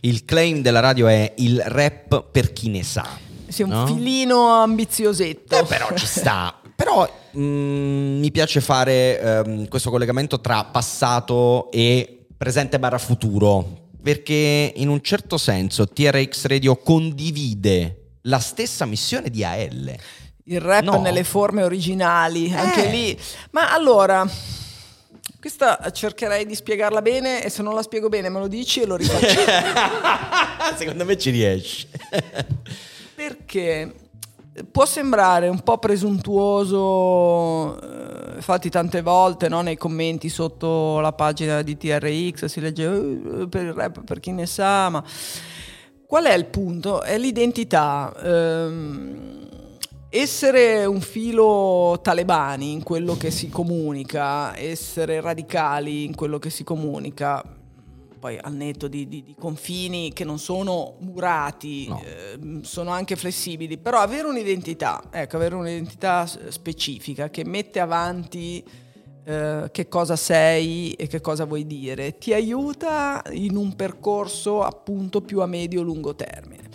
il 0.00 0.24
claim 0.24 0.62
della 0.62 0.80
radio 0.80 1.06
è 1.08 1.34
il 1.36 1.60
rap 1.64 2.24
per 2.30 2.52
chi 2.52 2.68
ne 2.68 2.82
sa. 2.82 3.06
Sì, 3.48 3.62
un 3.62 3.70
no? 3.70 3.86
filino 3.86 4.48
ambiziosetto. 4.48 5.58
Eh, 5.58 5.64
però 5.64 5.88
ci 5.94 6.06
sta. 6.06 6.54
però 6.76 7.10
mh, 7.32 7.40
mm, 7.40 8.18
mi 8.20 8.30
piace 8.30 8.60
fare 8.60 9.20
ehm, 9.20 9.68
questo 9.68 9.90
collegamento 9.90 10.40
tra 10.40 10.64
passato 10.64 11.70
e 11.70 12.26
presente 12.36 12.78
barra 12.78 12.98
futuro 12.98 13.87
perché 14.08 14.72
in 14.76 14.88
un 14.88 15.02
certo 15.02 15.36
senso 15.36 15.86
TRX 15.86 16.46
Radio 16.46 16.76
condivide 16.76 18.14
la 18.22 18.38
stessa 18.38 18.86
missione 18.86 19.28
di 19.28 19.44
AL. 19.44 19.94
Il 20.44 20.62
rap 20.62 20.84
no. 20.84 21.02
nelle 21.02 21.24
forme 21.24 21.62
originali, 21.62 22.50
anche 22.50 22.86
eh. 22.86 22.90
lì. 22.90 23.18
Ma 23.50 23.70
allora, 23.70 24.26
questa 25.38 25.90
cercherei 25.92 26.46
di 26.46 26.54
spiegarla 26.54 27.02
bene 27.02 27.44
e 27.44 27.50
se 27.50 27.60
non 27.60 27.74
la 27.74 27.82
spiego 27.82 28.08
bene 28.08 28.30
me 28.30 28.38
lo 28.38 28.48
dici 28.48 28.80
e 28.80 28.86
lo 28.86 28.96
rifaccio. 28.96 29.40
Secondo 30.78 31.04
me 31.04 31.18
ci 31.18 31.28
riesci. 31.28 31.86
Perché 33.14 33.92
può 34.70 34.86
sembrare 34.86 35.48
un 35.48 35.60
po' 35.62 35.78
presuntuoso 35.78 37.76
infatti 38.34 38.70
tante 38.70 39.02
volte 39.02 39.48
no, 39.48 39.60
nei 39.62 39.76
commenti 39.76 40.28
sotto 40.28 41.00
la 41.00 41.12
pagina 41.12 41.62
di 41.62 41.76
TRX 41.76 42.44
si 42.46 42.60
legge 42.60 42.86
uh, 42.86 43.48
per 43.48 43.64
il 43.64 43.72
rap 43.72 44.04
per 44.04 44.20
chi 44.20 44.32
ne 44.32 44.46
sa, 44.46 44.88
ma 44.88 45.02
qual 46.06 46.24
è 46.24 46.34
il 46.34 46.46
punto? 46.46 47.02
È 47.02 47.18
l'identità. 47.18 48.14
Ehm, 48.22 49.46
essere 50.08 50.86
un 50.86 51.02
filo 51.02 52.00
talebani 52.02 52.72
in 52.72 52.82
quello 52.82 53.18
che 53.18 53.30
si 53.30 53.50
comunica, 53.50 54.56
essere 54.56 55.20
radicali 55.20 56.04
in 56.04 56.14
quello 56.14 56.38
che 56.38 56.48
si 56.48 56.64
comunica, 56.64 57.44
poi 58.18 58.38
al 58.40 58.54
netto 58.54 58.88
di, 58.88 59.08
di, 59.08 59.22
di, 59.22 59.34
confini 59.38 60.12
che 60.12 60.24
non 60.24 60.38
sono 60.38 60.96
murati, 61.00 61.88
no. 61.88 62.02
eh, 62.02 62.60
sono 62.62 62.90
anche 62.90 63.16
flessibili, 63.16 63.78
però 63.78 63.98
avere 64.00 64.28
un'identità, 64.28 65.04
ecco, 65.10 65.36
avere 65.36 65.54
un'identità 65.54 66.26
specifica 66.26 67.30
che 67.30 67.44
mette 67.44 67.80
avanti 67.80 68.64
eh, 69.24 69.68
che 69.70 69.88
cosa 69.88 70.16
sei 70.16 70.92
e 70.92 71.06
che 71.06 71.20
cosa 71.20 71.44
vuoi 71.44 71.66
dire, 71.66 72.16
ti 72.16 72.32
aiuta 72.32 73.22
in 73.32 73.56
un 73.56 73.76
percorso 73.76 74.62
appunto 74.62 75.20
più 75.20 75.40
a 75.40 75.46
medio-lungo 75.46 76.14
termine. 76.14 76.68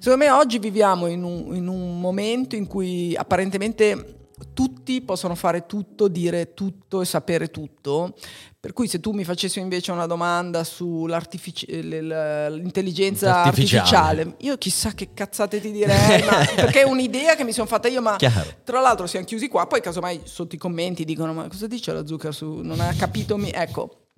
Secondo 0.00 0.24
me 0.24 0.30
oggi 0.30 0.58
viviamo 0.58 1.06
in 1.06 1.22
un, 1.22 1.54
in 1.54 1.68
un 1.68 2.00
momento 2.00 2.56
in 2.56 2.66
cui 2.66 3.14
apparentemente 3.14 4.17
tutti 4.58 5.00
possono 5.02 5.36
fare 5.36 5.66
tutto, 5.66 6.08
dire 6.08 6.52
tutto 6.52 7.00
e 7.00 7.04
sapere 7.04 7.48
tutto, 7.48 8.16
per 8.58 8.72
cui 8.72 8.88
se 8.88 8.98
tu 8.98 9.12
mi 9.12 9.22
facessi 9.22 9.60
invece 9.60 9.92
una 9.92 10.06
domanda 10.06 10.64
sull'intelligenza 10.64 13.44
artificiale. 13.44 14.22
artificiale. 14.22 14.34
io 14.38 14.58
chissà 14.58 14.94
che 14.94 15.10
cazzate 15.14 15.60
ti 15.60 15.70
direi, 15.70 16.24
perché 16.58 16.80
è 16.80 16.84
un'idea 16.84 17.36
che 17.36 17.44
mi 17.44 17.52
sono 17.52 17.68
fatta 17.68 17.86
io, 17.86 18.02
ma 18.02 18.16
Chiaro. 18.16 18.56
tra 18.64 18.80
l'altro 18.80 19.06
siamo 19.06 19.24
chiusi 19.24 19.46
qua, 19.46 19.68
poi 19.68 19.80
casomai 19.80 20.22
sotto 20.24 20.56
i 20.56 20.58
commenti 20.58 21.04
dicono 21.04 21.32
ma 21.32 21.46
cosa 21.46 21.68
dice 21.68 21.92
la 21.92 22.04
zucca 22.04 22.32
su, 22.32 22.54
non 22.54 22.80
ha 22.80 22.92
capito, 22.94 23.36
mi... 23.36 23.52
ecco, 23.52 24.08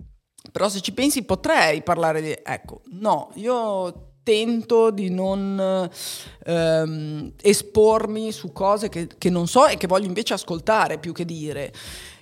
però 0.51 0.69
se 0.69 0.81
ci 0.81 0.91
pensi 0.91 1.21
potrei 1.21 1.83
parlare 1.83 2.19
di, 2.19 2.35
ecco, 2.43 2.81
no, 2.93 3.29
io 3.35 4.10
tento 4.23 4.91
di 4.91 5.09
non 5.09 5.89
ehm, 6.45 7.31
espormi 7.41 8.31
su 8.31 8.51
cose 8.51 8.89
che, 8.89 9.07
che 9.17 9.29
non 9.29 9.47
so 9.47 9.67
e 9.67 9.77
che 9.77 9.87
voglio 9.87 10.07
invece 10.07 10.33
ascoltare 10.33 10.97
più 10.97 11.13
che 11.13 11.25
dire. 11.25 11.73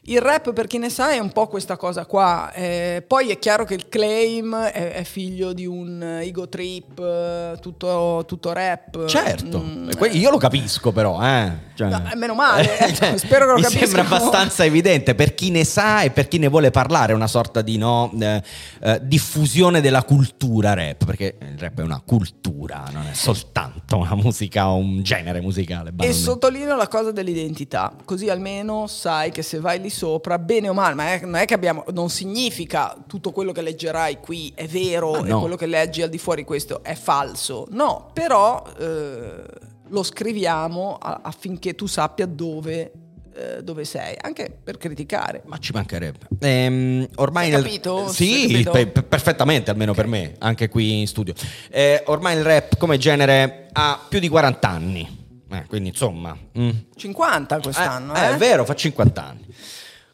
Il 0.10 0.22
rap, 0.22 0.54
per 0.54 0.66
chi 0.66 0.80
ne 0.80 0.90
sa, 0.90 1.12
è 1.12 1.20
un 1.20 1.32
po' 1.32 1.48
questa 1.48 1.78
cosa 1.78 2.08
qua. 2.08 2.52
Eh, 2.52 3.04
poi 3.06 3.30
è 3.30 3.38
chiaro 3.38 3.64
che 3.64 3.76
il 3.76 3.90
claim 3.90 4.56
è, 4.56 4.94
è 4.94 5.04
figlio 5.04 5.54
di 5.54 5.68
un 5.68 6.02
ego 6.02 6.50
trip, 6.50 7.60
tutto, 7.60 8.24
tutto 8.26 8.52
rap. 8.52 9.06
Certo, 9.06 9.62
mm, 9.64 9.90
io 10.14 10.32
lo 10.32 10.38
capisco 10.38 10.92
però. 10.92 11.22
Eh. 11.22 11.68
Cioè... 11.80 11.88
No, 11.88 12.02
meno 12.16 12.34
male, 12.34 12.68
cioè, 12.94 13.18
spero 13.18 13.46
che 13.46 13.52
lo 13.52 13.56
mi 13.58 13.62
capisca. 13.62 13.86
Mi 13.86 13.92
sembra 13.94 14.18
abbastanza 14.18 14.66
evidente 14.66 15.16
per 15.16 15.34
chi 15.34 15.50
ne 15.50 15.64
sa 15.64 16.02
e 16.02 16.10
per 16.10 16.28
chi 16.28 16.38
ne 16.38 16.50
vuole 16.50 16.72
parlare, 16.72 17.14
una 17.14 17.28
sorta 17.28 17.62
di 17.62 17.78
no, 17.78 18.12
eh, 18.20 18.44
eh, 18.82 19.00
diffusione 19.02 19.80
della 19.80 20.04
cultura 20.04 20.74
rap, 20.74 21.06
perché 21.06 21.38
il 21.40 21.58
rap 21.58 21.80
è 21.80 21.84
una 21.84 22.02
cultura, 22.06 22.84
non 22.92 23.06
è 23.10 23.14
soltanto 23.14 23.96
una 23.96 24.16
musica 24.16 24.70
o 24.70 24.76
un 24.76 25.04
genere 25.04 25.40
musicale. 25.40 25.94
E 26.00 26.12
sottolineo 26.12 26.76
la 26.76 26.90
cosa 26.90 27.14
dell'identità, 27.14 27.94
così 28.04 28.28
almeno 28.28 28.88
sai 28.88 29.32
che 29.32 29.42
se 29.42 29.62
vai 29.62 29.80
lì 29.80 29.90
sopra, 30.00 30.40
bene 30.40 30.70
o 30.70 30.74
male, 30.74 30.96
ma 30.96 31.12
è, 31.12 31.20
non 31.24 31.36
è 31.36 31.46
che 31.46 31.54
abbiamo, 31.54 31.84
non 31.92 32.10
significa 32.10 32.96
tutto 33.06 33.32
quello 33.32 33.52
che 33.52 33.62
leggerai 33.62 34.20
qui 34.22 34.52
è 34.56 34.66
vero 34.66 35.14
ah, 35.14 35.22
no. 35.22 35.38
e 35.38 35.40
quello 35.40 35.56
che 35.58 35.66
leggi 35.66 36.02
al 36.02 36.10
di 36.10 36.18
fuori 36.18 36.46
questo 36.46 36.82
è 36.84 36.96
falso. 36.96 37.68
No, 37.72 38.10
però 38.14 38.64
eh, 38.80 39.44
lo 39.90 40.04
scriviamo 40.04 40.96
affinché 40.96 41.76
tu 41.76 41.86
sappia 41.86 42.26
dove 42.26 42.92
eh, 43.36 43.64
dove 43.64 43.84
sei, 43.86 44.16
anche 44.20 44.58
per 44.64 44.78
criticare. 44.78 45.44
Ma 45.46 45.58
ci 45.58 45.72
mancherebbe. 45.74 46.28
Ehm, 46.40 47.08
ormai 47.16 47.54
Hai 47.54 47.62
capito? 47.62 48.04
Nel... 48.04 48.10
Sì, 48.10 48.68
per, 48.70 49.04
perfettamente, 49.04 49.70
almeno 49.70 49.92
okay. 49.92 50.04
per 50.04 50.12
me, 50.12 50.36
anche 50.40 50.70
qui 50.70 51.00
in 51.00 51.08
studio. 51.08 51.34
Eh, 51.70 52.04
ormai 52.08 52.38
il 52.38 52.44
rap 52.44 52.78
come 52.78 52.98
genere 52.98 53.68
ha 53.74 54.00
più 54.08 54.20
di 54.20 54.30
40 54.30 54.68
anni. 54.68 55.18
Eh, 55.52 55.66
quindi 55.68 55.90
insomma... 55.90 56.38
Mm. 56.58 56.70
50 56.96 57.60
quest'anno, 57.60 58.14
eh, 58.14 58.20
eh? 58.20 58.34
È 58.34 58.38
vero, 58.38 58.66
fa 58.66 58.76
50 58.76 59.24
anni. 59.24 59.46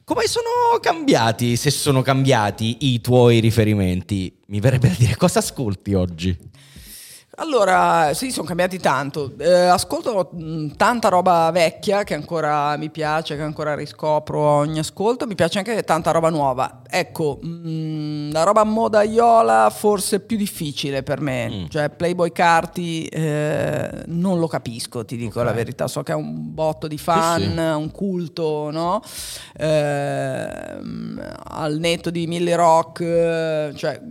Come 0.06 0.28
sono 0.28 0.78
cambiati, 0.82 1.56
se 1.56 1.72
sono 1.72 2.04
cambiati 2.04 2.78
i 2.94 3.02
tuoi 3.02 3.40
riferimenti? 3.40 4.32
Mi 4.50 4.60
verrebbe 4.60 4.90
da 4.90 4.94
dire 4.96 5.16
cosa 5.16 5.40
ascolti 5.40 5.96
oggi? 5.96 6.38
Allora, 7.38 8.14
sì, 8.14 8.32
sono 8.32 8.48
cambiati 8.48 8.80
tanto. 8.80 9.34
Eh, 9.38 9.52
ascolto 9.52 10.30
mh, 10.32 10.76
tanta 10.78 11.10
roba 11.10 11.52
vecchia 11.52 12.04
che 12.04 12.14
ancora 12.14 12.78
mi 12.78 12.90
piace, 12.90 13.36
che 13.36 13.42
ancora 13.42 13.76
riscopro 13.76 14.40
ogni 14.40 14.80
ascolto. 14.80 15.28
Mi 15.28 15.36
piace 15.36 15.58
anche 15.58 15.84
tanta 15.84 16.12
roba 16.12 16.30
nuova. 16.30 16.82
Ecco, 16.88 17.40
mh, 17.42 18.32
la 18.32 18.44
roba 18.44 18.64
modaiola 18.64 19.70
forse 19.70 20.18
è 20.18 20.20
più 20.20 20.38
difficile 20.38 21.04
per 21.04 21.20
me. 21.20 21.50
Mm. 21.50 21.66
Cioè, 21.68 21.90
Playboy 21.90 22.32
Carti 22.32 23.06
eh, 23.08 24.04
non 24.08 24.40
lo 24.40 24.48
capisco, 24.48 25.04
ti 25.04 25.18
dico 25.18 25.40
okay. 25.40 25.46
la 25.46 25.52
verità. 25.52 25.88
So 25.88 26.04
che 26.04 26.14
ha 26.14 26.16
un 26.16 26.54
botto 26.54 26.88
di 26.88 26.98
fan, 26.98 27.42
sì, 27.42 27.50
sì. 27.50 27.58
un 27.58 27.92
culto, 27.92 28.70
no? 28.72 29.02
Eh, 29.58 30.48
al 31.48 31.78
netto 31.80 32.10
di 32.10 32.28
Mille 32.28 32.56
Rock, 32.56 33.74
cioè, 33.74 34.02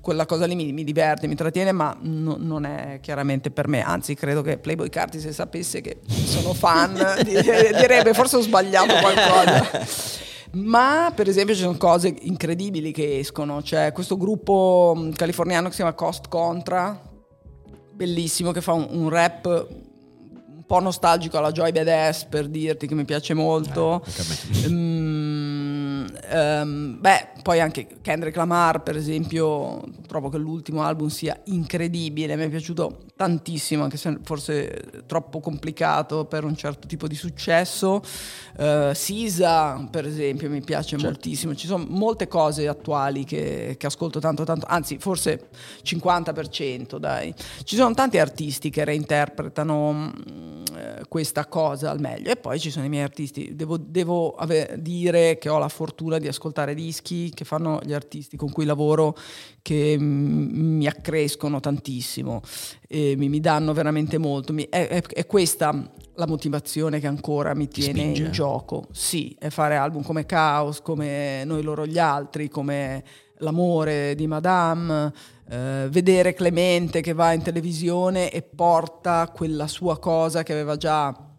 quella 0.00 0.26
cosa 0.26 0.46
lì 0.46 0.56
mi, 0.56 0.72
mi 0.72 0.82
diverte, 0.82 1.28
mi 1.28 1.36
trattiene, 1.36 1.70
ma 1.70 1.96
no, 2.00 2.36
non 2.38 2.64
è 2.64 2.70
chiaramente 3.00 3.50
per 3.50 3.68
me, 3.68 3.82
anzi 3.82 4.14
credo 4.14 4.42
che 4.42 4.58
Playboy 4.58 4.88
Carti 4.88 5.20
se 5.20 5.32
sapesse 5.32 5.80
che 5.80 6.00
sono 6.06 6.54
fan 6.54 6.94
direbbe 7.24 8.14
forse 8.14 8.36
ho 8.36 8.40
sbagliato 8.40 8.94
qualcosa. 8.94 10.30
Ma 10.52 11.12
per 11.14 11.28
esempio 11.28 11.54
ci 11.54 11.62
sono 11.62 11.76
cose 11.78 12.14
incredibili 12.22 12.92
che 12.92 13.18
escono, 13.18 13.62
c'è 13.62 13.92
questo 13.92 14.16
gruppo 14.18 14.94
mm, 14.96 15.12
californiano 15.12 15.68
che 15.68 15.70
si 15.70 15.76
chiama 15.76 15.94
Cost 15.94 16.28
Contra, 16.28 17.00
bellissimo, 17.92 18.52
che 18.52 18.60
fa 18.60 18.72
un, 18.72 18.86
un 18.90 19.08
rap 19.08 19.46
un 19.46 20.64
po' 20.66 20.80
nostalgico 20.80 21.38
alla 21.38 21.52
Joy 21.52 21.72
Badass 21.72 22.24
per 22.24 22.48
dirti 22.48 22.86
che 22.86 22.94
mi 22.94 23.04
piace 23.04 23.32
molto. 23.32 24.04
Eh, 24.04 24.68
Um, 26.32 26.98
beh, 27.00 27.28
poi 27.42 27.60
anche 27.60 27.86
Kendrick 28.00 28.36
Lamar, 28.36 28.82
per 28.82 28.96
esempio, 28.96 29.82
trovo 30.06 30.28
che 30.28 30.38
l'ultimo 30.38 30.82
album 30.82 31.08
sia 31.08 31.38
incredibile. 31.44 32.36
Mi 32.36 32.44
è 32.44 32.48
piaciuto 32.48 32.98
tantissimo, 33.16 33.84
anche 33.84 33.96
se 33.96 34.18
forse 34.22 35.04
troppo 35.06 35.40
complicato 35.40 36.24
per 36.24 36.44
un 36.44 36.56
certo 36.56 36.86
tipo 36.86 37.06
di 37.06 37.14
successo. 37.14 38.02
Uh, 38.56 38.92
Sisa, 38.92 39.86
per 39.90 40.06
esempio, 40.06 40.50
mi 40.50 40.60
piace 40.60 40.90
certo. 40.90 41.04
moltissimo. 41.04 41.54
Ci 41.54 41.66
sono 41.66 41.84
molte 41.88 42.28
cose 42.28 42.68
attuali 42.68 43.24
che, 43.24 43.76
che, 43.78 43.86
ascolto 43.86 44.18
tanto, 44.18 44.44
tanto, 44.44 44.66
anzi, 44.68 44.98
forse 44.98 45.48
50%, 45.82 46.96
dai. 46.96 47.34
Ci 47.64 47.76
sono 47.76 47.94
tanti 47.94 48.18
artisti 48.18 48.70
che 48.70 48.84
reinterpretano 48.84 50.12
eh, 50.76 51.04
questa 51.08 51.46
cosa 51.46 51.90
al 51.90 52.00
meglio. 52.00 52.30
E 52.30 52.36
poi 52.36 52.58
ci 52.58 52.70
sono 52.70 52.84
i 52.84 52.88
miei 52.88 53.04
artisti. 53.04 53.54
Devo, 53.54 53.76
devo 53.76 54.34
ave- 54.34 54.76
dire 54.78 55.38
che 55.38 55.48
ho 55.48 55.58
la 55.58 55.68
fortuna 55.68 56.18
di 56.18 56.28
ascoltare 56.28 56.74
dischi 56.74 57.30
che 57.30 57.44
fanno 57.44 57.80
gli 57.84 57.92
artisti 57.92 58.36
con 58.36 58.50
cui 58.50 58.64
lavoro 58.64 59.16
che 59.62 59.96
mh, 59.98 60.02
mm, 60.02 60.76
mi 60.76 60.86
accrescono 60.86 61.60
tantissimo 61.60 62.42
e 62.92 63.14
mi, 63.16 63.30
mi 63.30 63.40
danno 63.40 63.72
veramente 63.72 64.18
molto. 64.18 64.52
Mi, 64.52 64.66
è, 64.68 64.86
è, 64.86 65.00
è, 65.00 65.24
questa 65.24 65.90
la 66.16 66.26
motivazione 66.26 67.00
che 67.00 67.06
ancora 67.06 67.54
mi 67.54 67.66
tiene 67.66 68.02
in 68.02 68.30
gioco. 68.30 68.84
Sì, 68.92 69.34
è 69.38 69.48
fare 69.48 69.76
album 69.76 70.02
come 70.02 70.26
Chaos, 70.26 70.82
come 70.82 71.42
Noi 71.44 71.62
loro 71.62 71.86
gli 71.86 71.98
altri, 71.98 72.50
come 72.50 73.02
L'amore 73.38 74.14
di 74.14 74.26
Madame, 74.26 75.10
eh, 75.48 75.86
vedere 75.88 76.34
Clemente 76.34 77.00
che 77.00 77.14
va 77.14 77.32
in 77.32 77.40
televisione 77.40 78.30
e 78.30 78.42
porta 78.42 79.32
quella 79.34 79.66
sua 79.66 79.98
cosa 79.98 80.42
che 80.42 80.52
aveva 80.52 80.76
già 80.76 81.32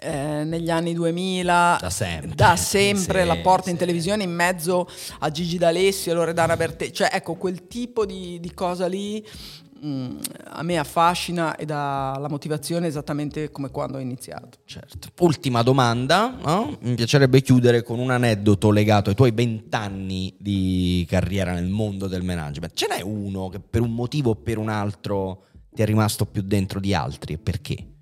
eh, 0.00 0.44
negli 0.44 0.70
anni 0.70 0.92
2000 0.92 1.78
da 1.80 1.90
sempre, 1.90 2.34
da 2.34 2.56
sempre 2.56 3.22
sì, 3.22 3.26
la 3.26 3.36
porta 3.36 3.64
sì. 3.64 3.70
in 3.70 3.76
televisione 3.76 4.22
in 4.22 4.32
mezzo 4.32 4.88
a 5.20 5.30
Gigi 5.30 5.56
D'Alessio 5.56 6.12
e 6.12 6.14
Loredana 6.14 6.56
Bertè 6.56 6.90
cioè 6.90 7.10
ecco 7.12 7.36
quel 7.36 7.66
tipo 7.66 8.04
di, 8.04 8.38
di 8.38 8.52
cosa 8.52 8.86
lì 8.86 9.24
Mm, 9.84 10.18
a 10.44 10.62
me 10.62 10.78
affascina 10.78 11.56
e 11.56 11.66
dà 11.66 12.16
la 12.18 12.28
motivazione 12.30 12.86
esattamente 12.86 13.50
come 13.50 13.70
quando 13.70 13.98
ho 13.98 14.00
iniziato. 14.00 14.58
Certo. 14.64 15.08
Ultima 15.20 15.62
domanda, 15.62 16.38
no? 16.42 16.78
mi 16.80 16.94
piacerebbe 16.94 17.42
chiudere 17.42 17.82
con 17.82 17.98
un 17.98 18.10
aneddoto 18.10 18.70
legato 18.70 19.10
ai 19.10 19.16
tuoi 19.16 19.32
vent'anni 19.32 20.34
di 20.38 21.04
carriera 21.06 21.52
nel 21.52 21.68
mondo 21.68 22.06
del 22.06 22.22
management. 22.22 22.72
Ce 22.72 22.86
n'è 22.88 23.02
uno 23.02 23.50
che 23.50 23.60
per 23.60 23.82
un 23.82 23.92
motivo 23.92 24.30
o 24.30 24.36
per 24.36 24.56
un 24.56 24.70
altro 24.70 25.44
ti 25.74 25.82
è 25.82 25.84
rimasto 25.84 26.24
più 26.24 26.40
dentro 26.40 26.80
di 26.80 26.94
altri 26.94 27.34
e 27.34 27.38
perché? 27.38 27.93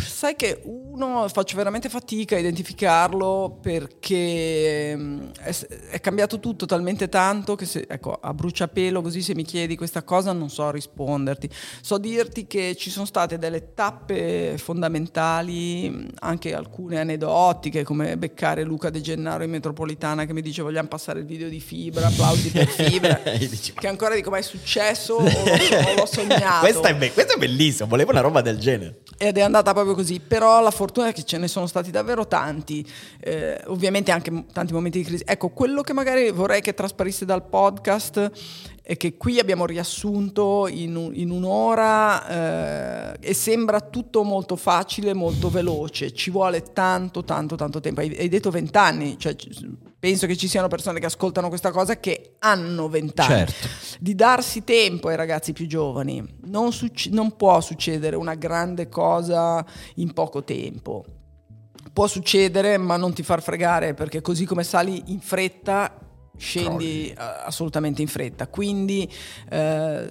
Sai 0.00 0.36
che 0.36 0.60
uno 0.64 1.28
faccio 1.28 1.56
veramente 1.56 1.88
fatica 1.88 2.36
a 2.36 2.38
identificarlo 2.38 3.58
perché 3.60 4.94
mm, 4.96 5.20
è, 5.40 5.56
è, 5.90 6.00
cambiato 6.00 6.40
tutto 6.40 6.66
talmente 6.66 7.08
tanto 7.08 7.54
che 7.54 7.66
se, 7.66 7.86
ecco, 7.88 8.18
a 8.20 8.34
bruciapelo 8.34 9.02
così 9.02 9.22
se 9.22 9.34
mi 9.34 9.44
chiedi 9.44 9.76
questa 9.76 10.02
cosa 10.02 10.32
non 10.32 10.50
so 10.50 10.70
risponderti. 10.70 11.48
So 11.80 11.98
dirti 11.98 12.46
che 12.46 12.74
ci 12.76 12.90
sono 12.90 13.06
state 13.06 13.38
delle 13.38 13.74
tappe 13.74 14.56
fondamentali, 14.58 15.90
mm, 15.90 16.06
anche 16.20 16.54
alcune 16.54 17.00
aneddotiche 17.00 17.82
come 17.84 18.16
beccare 18.16 18.62
Luca 18.62 18.90
De 18.90 19.00
Gennaro 19.00 19.44
in 19.44 19.50
metropolitana 19.50 20.24
che 20.24 20.32
mi 20.32 20.42
dice 20.42 20.62
vogliamo 20.62 20.88
passare 20.88 21.20
il 21.20 21.26
video 21.26 21.48
di 21.48 21.60
Fibra, 21.60 22.06
applausi 22.06 22.50
per 22.50 22.66
Fibra, 22.68 23.20
che 23.22 23.88
ancora 23.88 24.14
dico 24.14 24.30
ma 24.30 24.38
è 24.38 24.42
successo 24.42 25.14
o 25.14 25.22
l'ho, 25.22 25.28
o 25.28 25.94
l'ho 25.96 26.06
sognato. 26.06 26.60
questo, 26.60 26.82
è 26.82 26.94
be- 26.94 27.12
questo 27.12 27.34
è 27.34 27.38
bellissimo, 27.38 27.88
volevo 27.88 28.10
una 28.10 28.20
roba 28.20 28.40
del 28.40 28.58
genere. 28.58 29.00
Ed 29.16 29.36
è 29.36 29.42
andata 29.42 29.72
proprio 29.72 29.89
così 29.94 30.10
così, 30.10 30.20
però 30.20 30.60
la 30.60 30.70
fortuna 30.70 31.08
è 31.08 31.12
che 31.12 31.22
ce 31.24 31.38
ne 31.38 31.46
sono 31.46 31.66
stati 31.66 31.90
davvero 31.90 32.26
tanti, 32.26 32.84
eh, 33.20 33.62
ovviamente 33.66 34.10
anche 34.10 34.46
tanti 34.52 34.72
momenti 34.72 34.98
di 34.98 35.04
crisi. 35.04 35.22
Ecco, 35.26 35.50
quello 35.50 35.82
che 35.82 35.92
magari 35.92 36.30
vorrei 36.30 36.60
che 36.60 36.74
trasparisse 36.74 37.24
dal 37.24 37.46
podcast 37.46 38.30
è 38.82 38.96
che 38.96 39.16
qui 39.16 39.38
abbiamo 39.38 39.66
riassunto 39.66 40.66
in, 40.68 40.96
un, 40.96 41.14
in 41.14 41.30
un'ora 41.30 43.12
eh, 43.12 43.28
e 43.28 43.34
sembra 43.34 43.80
tutto 43.80 44.24
molto 44.24 44.56
facile, 44.56 45.14
molto 45.14 45.48
veloce, 45.48 46.12
ci 46.12 46.30
vuole 46.30 46.72
tanto, 46.72 47.22
tanto, 47.22 47.54
tanto 47.54 47.80
tempo. 47.80 48.00
Hai, 48.00 48.16
hai 48.18 48.28
detto 48.28 48.50
vent'anni, 48.50 49.16
cioè 49.18 49.36
penso 50.00 50.26
che 50.26 50.36
ci 50.36 50.48
siano 50.48 50.66
persone 50.66 50.98
che 50.98 51.06
ascoltano 51.06 51.48
questa 51.48 51.70
cosa 51.70 52.00
che 52.00 52.36
hanno 52.38 52.88
vent'anni. 52.88 53.28
Certo. 53.28 53.68
Di 54.00 54.14
darsi 54.14 54.64
tempo 54.64 55.08
ai 55.08 55.16
ragazzi 55.16 55.52
più 55.52 55.66
giovani. 55.66 56.26
Non, 56.46 56.72
succe- 56.72 57.10
non 57.10 57.36
può 57.36 57.60
succedere 57.60 58.16
una 58.16 58.34
grande 58.34 58.88
cosa 58.88 59.64
in 59.96 60.12
poco 60.14 60.42
tempo. 60.42 61.04
Può 61.92 62.06
succedere, 62.06 62.78
ma 62.78 62.96
non 62.96 63.12
ti 63.12 63.22
far 63.22 63.42
fregare 63.42 63.92
perché 63.92 64.22
così 64.22 64.46
come 64.46 64.64
sali 64.64 65.02
in 65.06 65.20
fretta, 65.20 65.94
scendi 66.36 67.12
Crolli. 67.14 67.44
assolutamente 67.44 68.00
in 68.00 68.08
fretta. 68.08 68.48
Quindi 68.48 69.10
eh, 69.50 70.08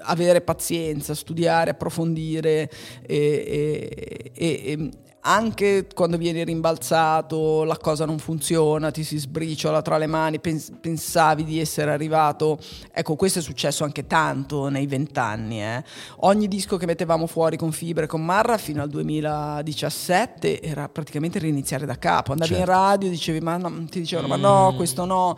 avere 0.00 0.40
pazienza, 0.40 1.14
studiare, 1.14 1.70
approfondire 1.70 2.68
e, 3.06 4.32
e, 4.34 4.62
e, 4.72 4.90
anche 5.24 5.86
quando 5.94 6.16
vieni 6.16 6.42
rimbalzato, 6.42 7.62
la 7.64 7.76
cosa 7.76 8.04
non 8.04 8.18
funziona, 8.18 8.90
ti 8.90 9.04
si 9.04 9.18
sbriciola 9.18 9.80
tra 9.80 9.96
le 9.96 10.06
mani, 10.06 10.40
pens- 10.40 10.72
pensavi 10.80 11.44
di 11.44 11.60
essere 11.60 11.92
arrivato. 11.92 12.58
Ecco, 12.92 13.14
questo 13.14 13.38
è 13.38 13.42
successo 13.42 13.84
anche 13.84 14.06
tanto 14.06 14.68
nei 14.68 14.86
vent'anni. 14.86 15.62
Eh. 15.62 15.84
Ogni 16.20 16.48
disco 16.48 16.76
che 16.76 16.86
mettevamo 16.86 17.26
fuori 17.26 17.56
con 17.56 17.70
Fibre 17.70 18.04
e 18.04 18.08
con 18.08 18.24
Marra 18.24 18.58
fino 18.58 18.82
al 18.82 18.88
2017 18.88 20.60
era 20.60 20.88
praticamente 20.88 21.38
riniziare 21.38 21.86
da 21.86 21.98
capo. 21.98 22.32
Andavi 22.32 22.54
certo. 22.54 22.70
in 22.70 22.76
radio, 22.76 23.08
dicevi, 23.08 23.40
ma 23.40 23.56
no, 23.58 23.84
ti 23.88 24.00
dicevano, 24.00 24.26
mm. 24.26 24.30
ma 24.30 24.36
no, 24.36 24.74
questo 24.74 25.04
no 25.04 25.36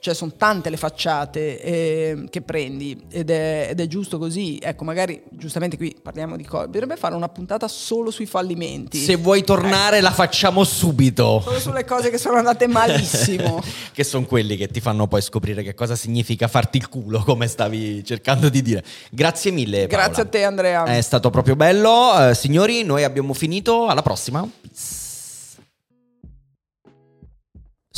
cioè 0.00 0.14
sono 0.14 0.32
tante 0.36 0.70
le 0.70 0.76
facciate 0.76 1.60
eh, 1.60 2.24
che 2.30 2.42
prendi 2.42 3.06
ed 3.10 3.30
è, 3.30 3.68
ed 3.70 3.80
è, 3.80 3.86
giusto 3.86 4.18
così. 4.18 4.58
Ecco, 4.62 4.84
magari 4.84 5.22
giustamente 5.30 5.76
qui 5.76 5.96
parliamo 6.00 6.36
di 6.36 6.44
cose. 6.44 6.66
Bisognerebbe 6.66 6.98
fare 6.98 7.14
una 7.14 7.28
puntata 7.28 7.66
solo 7.68 8.10
sui 8.10 8.26
fallimenti. 8.26 8.98
Se 8.98 9.16
vuoi 9.16 9.42
tornare, 9.42 9.98
eh. 9.98 10.00
la 10.00 10.12
facciamo 10.12 10.64
subito. 10.64 11.40
Solo 11.42 11.58
sulle 11.58 11.84
cose 11.84 12.10
che 12.10 12.18
sono 12.18 12.36
andate 12.36 12.66
malissimo. 12.66 13.62
che 13.92 14.04
sono 14.04 14.24
quelli 14.24 14.56
che 14.56 14.68
ti 14.68 14.80
fanno 14.80 15.06
poi 15.06 15.20
scoprire 15.20 15.62
che 15.62 15.74
cosa 15.74 15.96
significa 15.96 16.48
farti 16.48 16.78
il 16.78 16.88
culo, 16.88 17.22
come 17.24 17.48
stavi 17.48 18.04
cercando 18.04 18.48
di 18.48 18.62
dire. 18.62 18.84
Grazie 19.10 19.50
mille. 19.50 19.86
Paola. 19.86 20.04
Grazie 20.04 20.22
a 20.22 20.26
te, 20.26 20.44
Andrea. 20.44 20.84
È 20.84 21.00
stato 21.00 21.30
proprio 21.30 21.56
bello. 21.56 22.12
Uh, 22.12 22.34
signori, 22.34 22.84
noi 22.84 23.04
abbiamo 23.04 23.34
finito. 23.34 23.86
Alla 23.86 24.02
prossima. 24.02 24.48
Peace. 24.60 25.07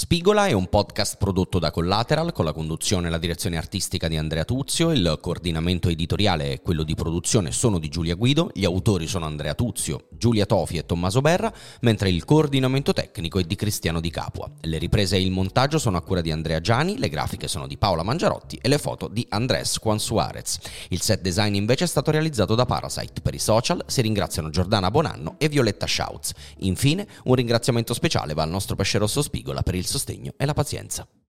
Spigola 0.01 0.47
è 0.47 0.53
un 0.53 0.67
podcast 0.67 1.19
prodotto 1.19 1.59
da 1.59 1.71
Collateral 1.71 2.33
con 2.33 2.47
la 2.47 2.55
conduzione 2.55 3.09
e 3.09 3.11
la 3.11 3.19
direzione 3.19 3.59
artistica 3.59 4.09
di 4.09 4.17
Andrea 4.17 4.47
Tuzio, 4.47 4.93
il 4.93 5.19
coordinamento 5.21 5.91
editoriale 5.91 6.53
e 6.53 6.63
quello 6.63 6.85
di 6.85 6.95
produzione 6.95 7.53
sono 7.53 7.79
di 7.79 7.91
Giulia 7.91 8.15
Guido, 8.15 8.51
gli 8.55 8.65
autori 8.65 9.07
sono 9.07 9.27
Andrea 9.27 9.53
Tuzio, 9.53 10.07
Giulia 10.09 10.47
Tofi 10.47 10.79
e 10.79 10.87
Tommaso 10.87 11.21
Berra, 11.21 11.53
mentre 11.81 12.09
il 12.09 12.25
coordinamento 12.25 12.95
tecnico 12.95 13.41
è 13.41 13.43
di 13.43 13.55
Cristiano 13.57 14.01
Di 14.01 14.09
Capua. 14.09 14.51
Le 14.63 14.79
riprese 14.79 15.17
e 15.17 15.21
il 15.21 15.31
montaggio 15.31 15.79
sono 15.79 15.99
a 15.99 16.01
cura 16.01 16.23
di 16.23 16.33
Andrea 16.33 16.63
Giani, 16.63 16.97
le 16.97 17.11
grafiche 17.11 17.47
sono 17.47 17.67
di 17.67 17.77
Paola 17.77 18.03
Mangiarotti 18.03 18.59
e 18.63 18.69
le 18.69 18.79
foto 18.79 19.07
di 19.07 19.27
Andrés 19.29 19.79
Juan 19.83 19.99
Suarez. 19.99 20.61
Il 20.89 21.03
set 21.03 21.21
design 21.21 21.57
invece 21.57 21.85
è 21.85 21.89
stato 21.89 22.11
realizzato 22.11 22.55
da 22.55 22.65
Parasite. 22.65 23.21
Per 23.21 23.35
i 23.35 23.39
social 23.39 23.85
si 23.87 24.01
ringraziano 24.01 24.49
Giordana 24.49 24.91
Bonanno 24.91 25.35
e 25.37 25.51
Violetta 25.51 25.87
Schautz. 25.87 26.33
Infine, 26.61 27.07
un 27.25 27.35
ringraziamento 27.35 27.93
speciale 27.93 28.33
va 28.33 28.45
al 28.45 28.51
nostro 28.51 28.77
pesce 28.77 28.97
rosso 28.97 29.21
Spigola 29.21 29.63
per 29.63 29.75
il 29.75 29.89
sostegno 29.91 30.33
e 30.37 30.47
la 30.47 30.55
pazienza. 30.55 31.07